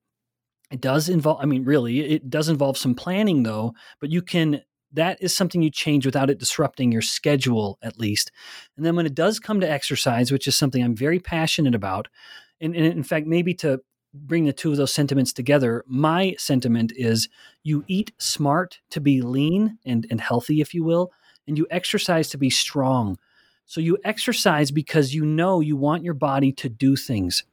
It 0.71 0.81
does 0.81 1.09
involve, 1.09 1.39
I 1.41 1.45
mean, 1.45 1.65
really, 1.65 1.99
it 1.99 2.29
does 2.29 2.49
involve 2.49 2.77
some 2.77 2.95
planning 2.95 3.43
though, 3.43 3.73
but 3.99 4.11
you 4.11 4.21
can, 4.21 4.61
that 4.93 5.17
is 5.21 5.35
something 5.35 5.61
you 5.61 5.69
change 5.71 6.05
without 6.05 6.29
it 6.29 6.39
disrupting 6.39 6.91
your 6.91 7.01
schedule 7.01 7.77
at 7.81 7.99
least. 7.99 8.31
And 8.77 8.85
then 8.85 8.95
when 8.95 9.05
it 9.05 9.15
does 9.15 9.39
come 9.39 9.59
to 9.61 9.69
exercise, 9.69 10.31
which 10.31 10.47
is 10.47 10.55
something 10.55 10.83
I'm 10.83 10.95
very 10.95 11.19
passionate 11.19 11.75
about, 11.75 12.07
and, 12.61 12.75
and 12.75 12.85
in 12.85 13.03
fact, 13.03 13.27
maybe 13.27 13.53
to 13.55 13.81
bring 14.13 14.45
the 14.45 14.53
two 14.53 14.71
of 14.71 14.77
those 14.77 14.93
sentiments 14.93 15.33
together, 15.33 15.83
my 15.87 16.35
sentiment 16.37 16.91
is 16.95 17.29
you 17.63 17.83
eat 17.87 18.11
smart 18.17 18.79
to 18.91 19.01
be 19.01 19.21
lean 19.21 19.77
and, 19.85 20.07
and 20.09 20.21
healthy, 20.21 20.61
if 20.61 20.73
you 20.73 20.83
will, 20.83 21.11
and 21.47 21.57
you 21.57 21.67
exercise 21.69 22.29
to 22.29 22.37
be 22.37 22.49
strong. 22.49 23.17
So 23.65 23.81
you 23.81 23.97
exercise 24.03 24.71
because 24.71 25.13
you 25.13 25.25
know 25.25 25.59
you 25.61 25.77
want 25.77 26.03
your 26.03 26.15
body 26.15 26.51
to 26.53 26.69
do 26.69 26.95
things. 26.95 27.43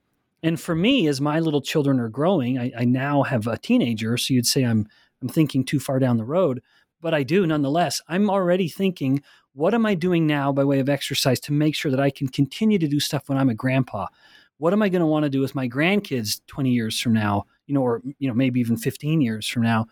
And 0.43 0.61
for 0.61 0.75
me, 0.75 1.09
as 1.09 1.21
my 1.21 1.41
little 1.41 1.61
children 1.61 1.99
are 1.99 2.09
growing, 2.09 2.59
I, 2.59 2.73
I 2.79 2.85
now 2.85 3.23
have 3.23 3.47
a 3.47 3.59
teenager, 3.59 4.17
so 4.17 4.35
you'd 4.35 4.47
say 4.47 4.65
I'm 4.65 4.87
I'm 5.23 5.29
thinking 5.29 5.65
too 5.65 5.81
far 5.81 5.99
down 5.99 6.19
the 6.19 6.25
road, 6.25 6.63
but 7.01 7.15
I 7.15 7.23
do 7.23 7.47
nonetheless. 7.47 8.03
I'm 8.07 8.29
already 8.29 8.69
thinking, 8.69 9.23
what 9.55 9.73
am 9.73 9.87
I 9.87 9.95
doing 9.95 10.27
now 10.27 10.53
by 10.53 10.65
way 10.65 10.79
of 10.79 10.91
exercise 10.91 11.41
to 11.41 11.53
make 11.53 11.75
sure 11.75 11.91
that 11.91 12.01
I 12.01 12.11
can 12.11 12.29
continue 12.29 12.79
to 12.79 12.87
do 12.87 13.01
stuff 13.01 13.29
when 13.29 13.39
I'm 13.39 13.49
a 13.49 13.55
grandpa? 13.55 14.09
What 14.59 14.75
am 14.75 14.83
I 14.83 14.91
going 14.91 15.01
to 15.01 15.07
want 15.07 15.25
to 15.25 15.31
do 15.31 15.41
with 15.41 15.55
my 15.55 15.69
grandkids 15.69 16.41
20 16.47 16.71
years 16.71 17.01
from 17.01 17.15
now, 17.15 17.47
you 17.67 17.75
know, 17.75 17.83
or 17.83 18.03
you 18.19 18.29
know 18.29 18.35
maybe 18.35 18.61
even 18.61 18.77
15 18.77 19.21
years 19.21 19.49
from 19.49 19.63
now? 19.63 19.87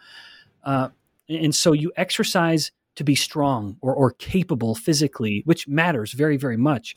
Uh, 0.62 0.90
and 1.28 1.54
so 1.54 1.72
you 1.72 1.90
exercise 1.96 2.70
to 2.96 3.04
be 3.04 3.14
strong 3.14 3.76
or, 3.80 3.94
or 3.94 4.12
capable 4.12 4.74
physically, 4.74 5.42
which 5.46 5.66
matters 5.66 6.12
very, 6.12 6.36
very 6.36 6.56
much. 6.56 6.96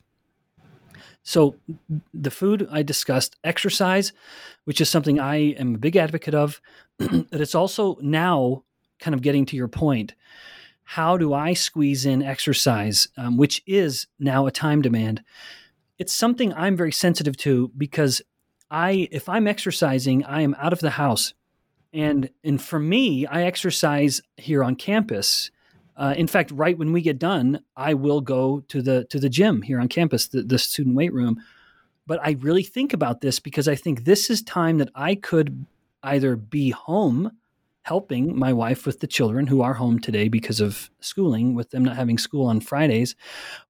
So, 1.28 1.58
the 2.14 2.32
food 2.32 2.70
I 2.72 2.84
discussed, 2.84 3.36
exercise, 3.44 4.14
which 4.64 4.80
is 4.80 4.88
something 4.88 5.20
I 5.20 5.52
am 5.60 5.76
a 5.76 5.78
big 5.78 5.98
advocate 5.98 6.34
of, 6.34 6.62
but 6.98 7.42
it's 7.42 7.54
also 7.54 7.98
now 8.00 8.64
kind 9.02 9.14
of 9.14 9.22
getting 9.22 9.46
to 9.48 9.58
your 9.58 9.68
point. 9.68 10.14
How 10.86 11.18
do 11.18 11.34
I 11.34 11.52
squeeze 11.52 12.06
in 12.06 12.24
exercise, 12.24 13.10
um, 13.18 13.36
which 13.36 13.62
is 13.68 14.08
now 14.18 14.46
a 14.46 14.52
time 14.52 14.82
demand? 14.82 15.22
It's 16.00 16.14
something 16.14 16.54
I'm 16.54 16.78
very 16.78 16.94
sensitive 16.94 17.36
to 17.40 17.74
because 17.78 18.22
I, 18.72 19.10
if 19.12 19.28
I'm 19.28 19.48
exercising, 19.48 20.24
I 20.24 20.44
am 20.44 20.56
out 20.58 20.72
of 20.72 20.80
the 20.80 20.92
house, 20.92 21.34
and 21.92 22.30
and 22.42 22.62
for 22.62 22.80
me, 22.80 23.26
I 23.26 23.44
exercise 23.44 24.22
here 24.38 24.64
on 24.64 24.78
campus 24.78 25.52
uh, 25.98 26.14
in 26.16 26.28
fact, 26.28 26.52
right 26.52 26.78
when 26.78 26.94
we 26.94 27.02
get 27.02 27.18
done, 27.18 27.60
I 27.76 27.96
will 27.96 28.22
go 28.22 28.62
to 28.68 28.82
the 28.82 29.06
to 29.06 29.20
the 29.20 29.30
gym 29.30 29.64
here 29.64 29.80
on 29.80 29.88
campus, 29.88 30.28
the, 30.28 30.44
the 30.44 30.60
student 30.60 30.96
weight 30.96 31.14
room. 31.14 31.42
But 32.06 32.20
I 32.24 32.38
really 32.40 32.64
think 32.64 32.94
about 32.94 33.22
this 33.22 33.40
because 33.40 33.68
I 33.68 33.76
think 33.76 34.06
this 34.06 34.30
is 34.30 34.42
time 34.42 34.78
that 34.78 34.90
I 34.96 35.16
could 35.16 35.66
either 36.04 36.36
be 36.36 36.70
home 36.70 37.32
helping 37.82 38.38
my 38.38 38.54
wife 38.54 38.86
with 38.86 39.00
the 39.00 39.08
children 39.08 39.48
who 39.48 39.62
are 39.62 39.74
home 39.74 39.98
today 39.98 40.28
because 40.28 40.62
of 40.62 40.90
schooling, 41.00 41.56
with 41.56 41.72
them 41.72 41.84
not 41.84 41.96
having 41.96 42.18
school 42.18 42.46
on 42.46 42.60
Fridays, 42.60 43.16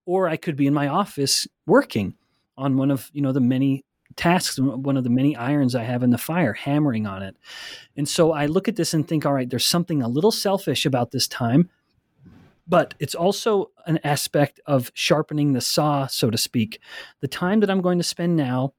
or 0.06 0.28
I 0.28 0.38
could 0.38 0.56
be 0.56 0.68
in 0.68 0.74
my 0.74 0.88
office 0.88 1.48
working 1.66 2.14
on 2.58 2.78
one 2.78 2.92
of 2.92 3.10
you 3.14 3.22
know 3.22 3.32
the 3.32 3.40
many 3.40 3.86
tasks, 4.18 4.60
one 4.60 4.98
of 4.98 5.06
the 5.06 5.10
many 5.10 5.36
irons 5.36 5.76
I 5.76 5.84
have 5.84 6.04
in 6.04 6.10
the 6.10 6.18
fire, 6.18 6.54
hammering 6.54 7.06
on 7.06 7.24
it. 7.24 7.38
And 7.96 8.10
so 8.10 8.34
I 8.34 8.48
look 8.48 8.68
at 8.68 8.76
this 8.76 8.94
and 8.94 9.08
think, 9.08 9.26
all 9.26 9.34
right, 9.34 9.50
there's 9.50 9.66
something 9.66 10.02
a 10.02 10.08
little 10.08 10.32
selfish 10.32 10.86
about 10.86 11.12
this 11.12 11.28
time 11.28 11.70
but 12.68 12.94
it's 13.00 13.16
also 13.16 13.72
an 13.86 14.00
aspect 14.04 14.60
of 14.66 14.92
sharpening 14.94 15.54
the 15.54 15.62
saw, 15.62 16.08
so 16.08 16.30
to 16.30 16.38
speak. 16.38 16.80
The 17.22 17.28
time 17.28 17.62
that 17.62 17.70
I'm 17.70 17.82
going 17.82 17.98
to 17.98 18.04
spend 18.04 18.36
now, 18.36 18.74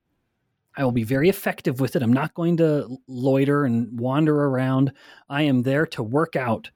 I 0.76 0.84
will 0.84 0.92
be 0.92 1.04
very 1.04 1.28
effective 1.28 1.80
with 1.80 1.96
it. 1.96 2.02
I'm 2.02 2.12
not 2.12 2.34
going 2.34 2.58
to 2.58 2.98
loiter 3.08 3.64
and 3.64 3.98
wander 3.98 4.44
around. 4.44 4.92
I 5.28 5.42
am 5.42 5.62
there 5.62 5.86
to 5.86 6.02
work 6.02 6.36
out 6.36 6.70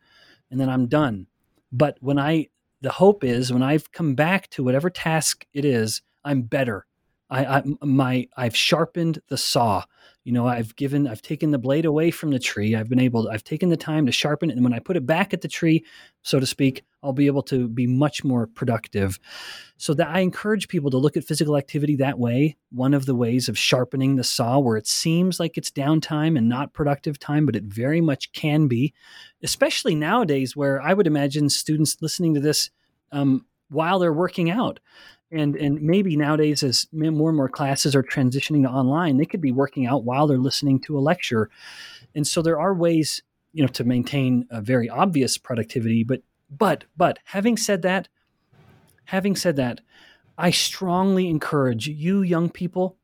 and 0.51 0.61
then 0.61 0.69
I'm 0.69 0.87
done. 0.87 1.27
But 1.71 1.99
when 2.01 2.19
I, 2.19 2.49
the 2.81 2.91
hope 2.91 3.25
is 3.25 3.53
when 3.53 3.63
I've 3.63 3.93
come 3.93 4.15
back 4.15 4.49
to 4.51 4.65
whatever 4.65 4.91
task 4.91 5.47
it 5.53 5.65
is, 5.65 6.03
I'm 6.25 6.43
better. 6.43 6.87
I, 7.31 7.45
I 7.45 7.63
my 7.83 8.29
I've 8.37 8.57
sharpened 8.57 9.21
the 9.29 9.39
saw. 9.39 9.85
You 10.25 10.33
know, 10.33 10.47
I've 10.47 10.77
given 10.77 11.07
I've 11.07 11.23
taken 11.23 11.51
the 11.51 11.59
blade 11.59 11.87
away 11.87 12.11
from 12.11 12.31
the 12.31 12.39
tree. 12.39 12.75
I've 12.75 12.91
been 12.91 13.01
able 13.01 13.25
to, 13.25 13.31
I've 13.31 13.45
taken 13.45 13.71
the 13.71 13.77
time 13.77 14.05
to 14.07 14.13
sharpen 14.13 14.51
it 14.51 14.55
and 14.55 14.65
when 14.65 14.75
I 14.75 14.79
put 14.79 14.97
it 14.97 15.07
back 15.07 15.33
at 15.33 15.41
the 15.41 15.49
tree, 15.49 15.85
so 16.23 16.39
to 16.39 16.47
speak, 16.47 16.85
I'll 17.03 17.13
be 17.13 17.27
able 17.27 17.43
to 17.45 17.69
be 17.69 17.87
much 17.87 18.25
more 18.25 18.47
productive. 18.47 19.19
So 19.77 19.95
that 19.95 20.09
I 20.09 20.21
encourage 20.21 20.69
people 20.69 20.91
to 20.91 20.97
look 20.97 21.17
at 21.17 21.25
physical 21.25 21.57
activity 21.57 21.97
that 21.97 22.19
way. 22.19 22.57
One 22.71 22.95
of 22.95 23.07
the 23.07 23.15
ways 23.15 23.49
of 23.49 23.59
sharpening 23.59 24.17
the 24.17 24.25
saw 24.25 24.59
where 24.59 24.77
it 24.77 24.87
seems 24.87 25.41
like 25.41 25.59
it's 25.59 25.71
downtime 25.71 26.39
and 26.39 26.49
not 26.49 26.73
productive 26.73 27.19
time, 27.19 27.47
but 27.47 27.57
it 27.57 27.65
very 27.65 28.01
much 28.01 28.33
can 28.33 28.69
be, 28.69 28.95
especially 29.43 29.95
nowadays 29.95 30.55
where 30.55 30.81
I 30.81 30.95
would 30.95 31.07
imagine 31.07 31.49
students 31.49 31.97
listening 32.01 32.35
to 32.35 32.41
this 32.41 32.71
um, 33.11 33.47
while 33.69 33.99
they're 33.99 34.13
working 34.13 34.51
out 34.51 34.79
and 35.33 35.57
and 35.57 35.81
maybe 35.81 36.17
nowadays 36.17 36.63
as 36.63 36.87
more 36.93 37.31
and 37.31 37.37
more 37.37 37.49
classes 37.49 37.97
are 37.97 38.03
transitioning 38.03 38.63
to 38.63 38.69
online 38.69 39.17
they 39.17 39.25
could 39.25 39.41
be 39.41 39.51
working 39.51 39.87
out 39.87 40.05
while 40.05 40.27
they're 40.27 40.39
listening 40.39 40.79
to 40.79 40.97
a 40.97 41.01
lecture 41.01 41.51
and 42.15 42.27
so 42.27 42.43
there 42.43 42.61
are 42.61 42.75
ways 42.75 43.23
you 43.53 43.63
know 43.63 43.69
to 43.69 43.83
maintain 43.83 44.47
a 44.51 44.61
very 44.61 44.89
obvious 44.89 45.39
productivity 45.39 46.05
but 46.05 46.23
but 46.57 46.85
but 46.97 47.19
having 47.25 47.57
said 47.57 47.83
that 47.83 48.09
having 49.05 49.37
said 49.37 49.57
that 49.57 49.81
i 50.39 50.51
strongly 50.51 51.29
encourage 51.29 51.89
you 51.89 52.23
young 52.23 52.49
people 52.51 52.97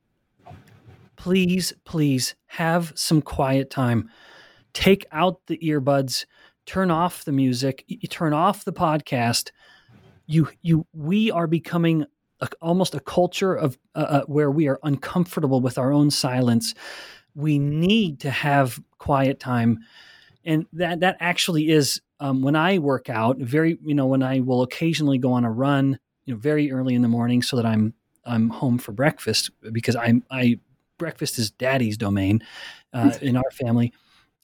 please 1.18 1.74
please 1.84 2.34
have 2.46 2.92
some 2.94 3.20
quiet 3.20 3.68
time. 3.68 4.08
Take 4.72 5.04
out 5.12 5.40
the 5.46 5.58
earbuds 5.58 6.24
turn 6.64 6.90
off 6.90 7.24
the 7.24 7.32
music 7.32 7.84
turn 8.10 8.32
off 8.32 8.64
the 8.64 8.72
podcast. 8.72 9.50
You 10.26 10.48
you 10.62 10.86
we 10.92 11.30
are 11.30 11.46
becoming 11.46 12.04
a, 12.40 12.48
almost 12.60 12.94
a 12.94 13.00
culture 13.00 13.54
of 13.54 13.78
uh, 13.94 13.98
uh, 13.98 14.22
where 14.26 14.50
we 14.50 14.68
are 14.68 14.78
uncomfortable 14.82 15.60
with 15.60 15.78
our 15.78 15.92
own 15.92 16.10
silence. 16.10 16.74
We 17.34 17.58
need 17.58 18.20
to 18.20 18.30
have 18.30 18.78
quiet 18.98 19.40
time, 19.40 19.80
and 20.44 20.66
that 20.74 21.00
that 21.00 21.16
actually 21.20 21.70
is 21.70 22.00
um, 22.20 22.42
when 22.42 22.56
I 22.56 22.78
work 22.78 23.08
out. 23.08 23.38
Very, 23.38 23.78
you 23.84 23.94
know, 23.94 24.06
when 24.06 24.22
I 24.22 24.40
will 24.40 24.62
occasionally 24.62 25.18
go 25.18 25.32
on 25.32 25.44
a 25.44 25.50
run, 25.50 25.98
you 26.24 26.34
know, 26.34 26.40
very 26.40 26.70
early 26.72 26.94
in 26.94 27.02
the 27.02 27.08
morning, 27.08 27.42
so 27.42 27.56
that 27.56 27.66
I'm 27.66 27.94
I'm 28.24 28.50
home 28.50 28.78
for 28.78 28.92
breakfast 28.92 29.50
because 29.72 29.96
I'm 29.96 30.24
I 30.30 30.60
breakfast 30.98 31.38
is 31.38 31.50
daddy's 31.50 31.96
domain 31.96 32.42
uh, 32.92 33.12
in 33.22 33.36
our 33.36 33.50
family. 33.52 33.92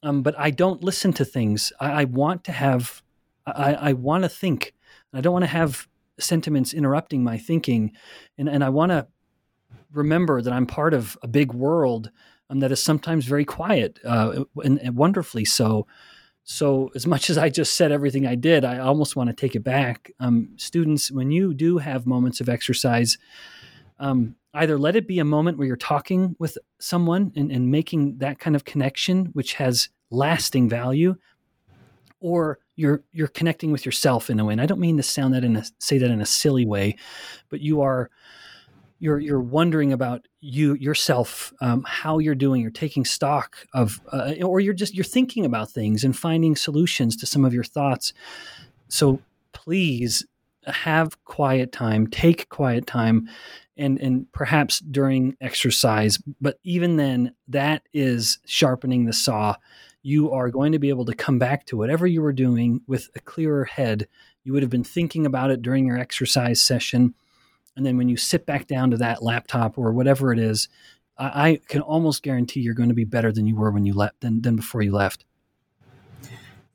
Um, 0.03 0.23
but 0.23 0.39
I 0.39 0.51
don't 0.51 0.85
listen 0.85 1.13
to 1.15 1.25
things. 1.25 1.73
I, 1.81 2.03
I 2.03 2.05
want 2.05 2.45
to 2.45 2.53
have. 2.53 3.03
I, 3.47 3.75
I 3.75 3.93
want 3.93 4.25
to 4.25 4.29
think. 4.29 4.75
I 5.13 5.21
don't 5.21 5.33
want 5.33 5.45
to 5.45 5.51
have 5.51 5.87
sentiments 6.19 6.73
interrupting 6.73 7.23
my 7.23 7.39
thinking, 7.39 7.93
and 8.39 8.49
and 8.49 8.65
I 8.65 8.69
want 8.71 8.91
to 8.91 9.07
remember 9.93 10.43
that 10.43 10.53
I'm 10.53 10.67
part 10.67 10.95
of 10.95 11.17
a 11.23 11.29
big 11.29 11.53
world 11.53 12.11
um, 12.51 12.61
that 12.61 12.73
is 12.73 12.83
sometimes 12.83 13.25
very 13.25 13.45
quiet 13.45 13.99
uh, 14.05 14.45
and, 14.63 14.79
and, 14.81 14.97
wonderfully 14.97 15.45
so. 15.45 15.87
So, 16.45 16.91
as 16.95 17.07
much 17.07 17.31
as 17.31 17.39
I 17.39 17.49
just 17.49 17.75
said 17.75 17.91
everything 17.91 18.27
I 18.27 18.35
did, 18.35 18.65
I 18.65 18.79
almost 18.79 19.17
want 19.17 19.29
to 19.29 19.35
take 19.35 19.57
it 19.57 19.65
back. 19.65 20.13
Um, 20.21 20.51
students, 20.57 21.11
when 21.11 21.31
you 21.31 21.55
do 21.55 21.79
have 21.79 22.07
moments 22.07 22.41
of 22.41 22.51
exercise, 22.51 23.17
um, 23.99 24.37
either 24.53 24.79
let 24.79 24.95
it 24.95 25.09
be 25.09 25.19
a 25.19 25.25
moment 25.25 25.57
where 25.57 25.67
you're 25.67 25.77
talking 25.77 26.37
with 26.39 26.59
someone 26.79 27.33
and, 27.35 27.51
and 27.51 27.71
making 27.71 28.19
that 28.19 28.39
kind 28.39 28.55
of 28.55 28.67
connection, 28.67 29.27
which 29.33 29.55
has 29.55 29.89
lasting 30.11 30.69
value, 30.69 31.17
or 32.21 32.59
you're 32.77 33.03
you're 33.13 33.29
connecting 33.29 33.73
with 33.73 33.87
yourself 33.87 34.29
in 34.29 34.39
a 34.39 34.45
way. 34.45 34.53
And 34.53 34.61
I 34.61 34.67
don't 34.67 34.81
mean 34.81 34.99
to 34.99 35.03
sound 35.03 35.33
that 35.33 35.45
in 35.45 35.57
a 35.57 35.65
say 35.79 35.97
that 35.97 36.11
in 36.11 36.21
a 36.21 36.27
silly 36.27 36.67
way, 36.67 36.97
but 37.49 37.61
you 37.61 37.81
are 37.81 38.11
you're 38.99 39.19
you're 39.19 39.41
wondering 39.41 39.93
about 39.93 40.27
you 40.41 40.75
yourself, 40.75 41.53
um, 41.61 41.85
how 41.87 42.19
you're 42.19 42.35
doing. 42.35 42.63
You're 42.63 42.71
taking 42.71 43.05
stock 43.05 43.57
of, 43.75 44.01
uh, 44.13 44.35
or 44.43 44.61
you're 44.61 44.75
just 44.75 44.95
you're 44.95 45.05
thinking 45.05 45.45
about 45.45 45.71
things 45.71 46.05
and 46.05 46.17
finding 46.17 46.57
solutions 46.57 47.17
to 47.17 47.27
some 47.27 47.45
of 47.45 47.53
your 47.53 47.65
thoughts. 47.65 48.13
So 48.89 49.21
please 49.53 50.25
have 50.67 51.23
quiet 51.25 51.73
time. 51.73 52.07
Take 52.07 52.49
quiet 52.49 52.87
time, 52.87 53.29
and 53.77 54.01
and 54.01 54.31
perhaps 54.33 54.79
during 54.81 55.37
exercise. 55.41 56.19
But 56.41 56.59
even 56.63 56.97
then, 56.97 57.35
that 57.49 57.83
is 57.93 58.39
sharpening 58.47 59.05
the 59.05 59.13
saw 59.13 59.57
you 60.05 60.31
are 60.31 60.51
going 60.51 60.71
to 60.71 60.79
be 60.79 60.91
able 60.91 61.07
to 61.07 61.15
come 61.15 61.39
back 61.39 61.65
to 61.65 61.79
whatever 61.79 62.07
you 62.07 62.21
were 62.21 62.33
doing 62.33 62.83
with 62.87 63.09
a 63.17 63.21
clearer 63.21 63.65
head. 63.65 64.07
You 64.45 64.53
would 64.53 64.63
have 64.63 64.71
been 64.71 64.85
thinking 64.85 65.25
about 65.25 65.51
it 65.51 65.63
during 65.63 65.87
your 65.87 65.99
exercise 65.99 66.61
session. 66.61 67.15
And 67.77 67.85
then 67.85 67.97
when 67.97 68.09
you 68.09 68.17
sit 68.17 68.47
back 68.47 68.67
down 68.67 68.91
to 68.91 68.97
that 68.99 69.23
laptop 69.23 69.79
or 69.79 69.93
whatever 69.93 70.33
it 70.33 70.39
is, 70.39 70.69
I, 71.19 71.51
I 71.51 71.61
can 71.69 71.81
almost 71.81 72.23
guarantee 72.23 72.61
you're 72.61 72.75
going 72.75 72.89
to 72.89 72.95
be 72.95 73.05
better 73.05 73.33
than 73.33 73.47
you 73.47 73.57
were 73.57 73.71
when 73.71 73.85
you 73.85 73.95
left 73.95 74.21
than, 74.21 74.43
than 74.43 74.57
before 74.57 74.83
you 74.83 74.93
left. 74.93 75.25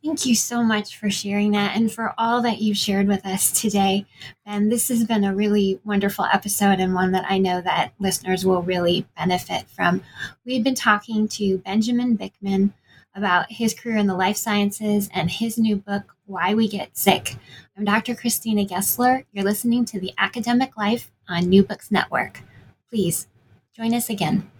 Thank 0.03 0.25
you 0.25 0.33
so 0.33 0.63
much 0.63 0.97
for 0.97 1.09
sharing 1.09 1.51
that 1.51 1.75
and 1.75 1.91
for 1.91 2.13
all 2.17 2.41
that 2.43 2.61
you've 2.61 2.77
shared 2.77 3.07
with 3.07 3.25
us 3.25 3.51
today. 3.51 4.05
And 4.45 4.71
this 4.71 4.87
has 4.87 5.03
been 5.03 5.25
a 5.25 5.35
really 5.35 5.81
wonderful 5.83 6.23
episode 6.31 6.79
and 6.79 6.93
one 6.93 7.11
that 7.11 7.25
I 7.29 7.37
know 7.37 7.59
that 7.59 7.93
listeners 7.99 8.45
will 8.45 8.61
really 8.61 9.05
benefit 9.17 9.69
from. 9.69 10.01
We've 10.45 10.63
been 10.63 10.75
talking 10.75 11.27
to 11.29 11.57
Benjamin 11.57 12.17
Bikman 12.17 12.71
about 13.13 13.51
his 13.51 13.73
career 13.73 13.97
in 13.97 14.07
the 14.07 14.15
life 14.15 14.37
sciences 14.37 15.09
and 15.13 15.29
his 15.29 15.57
new 15.57 15.75
book, 15.75 16.15
Why 16.25 16.53
We 16.53 16.69
Get 16.69 16.97
Sick. 16.97 17.35
I'm 17.79 17.85
Dr. 17.85 18.13
Christina 18.13 18.65
Gessler. 18.65 19.23
You're 19.31 19.45
listening 19.45 19.85
to 19.85 20.01
The 20.01 20.11
Academic 20.17 20.75
Life 20.75 21.13
on 21.29 21.47
New 21.47 21.63
Books 21.63 21.89
Network. 21.89 22.41
Please 22.89 23.29
join 23.73 23.93
us 23.93 24.09
again. 24.09 24.51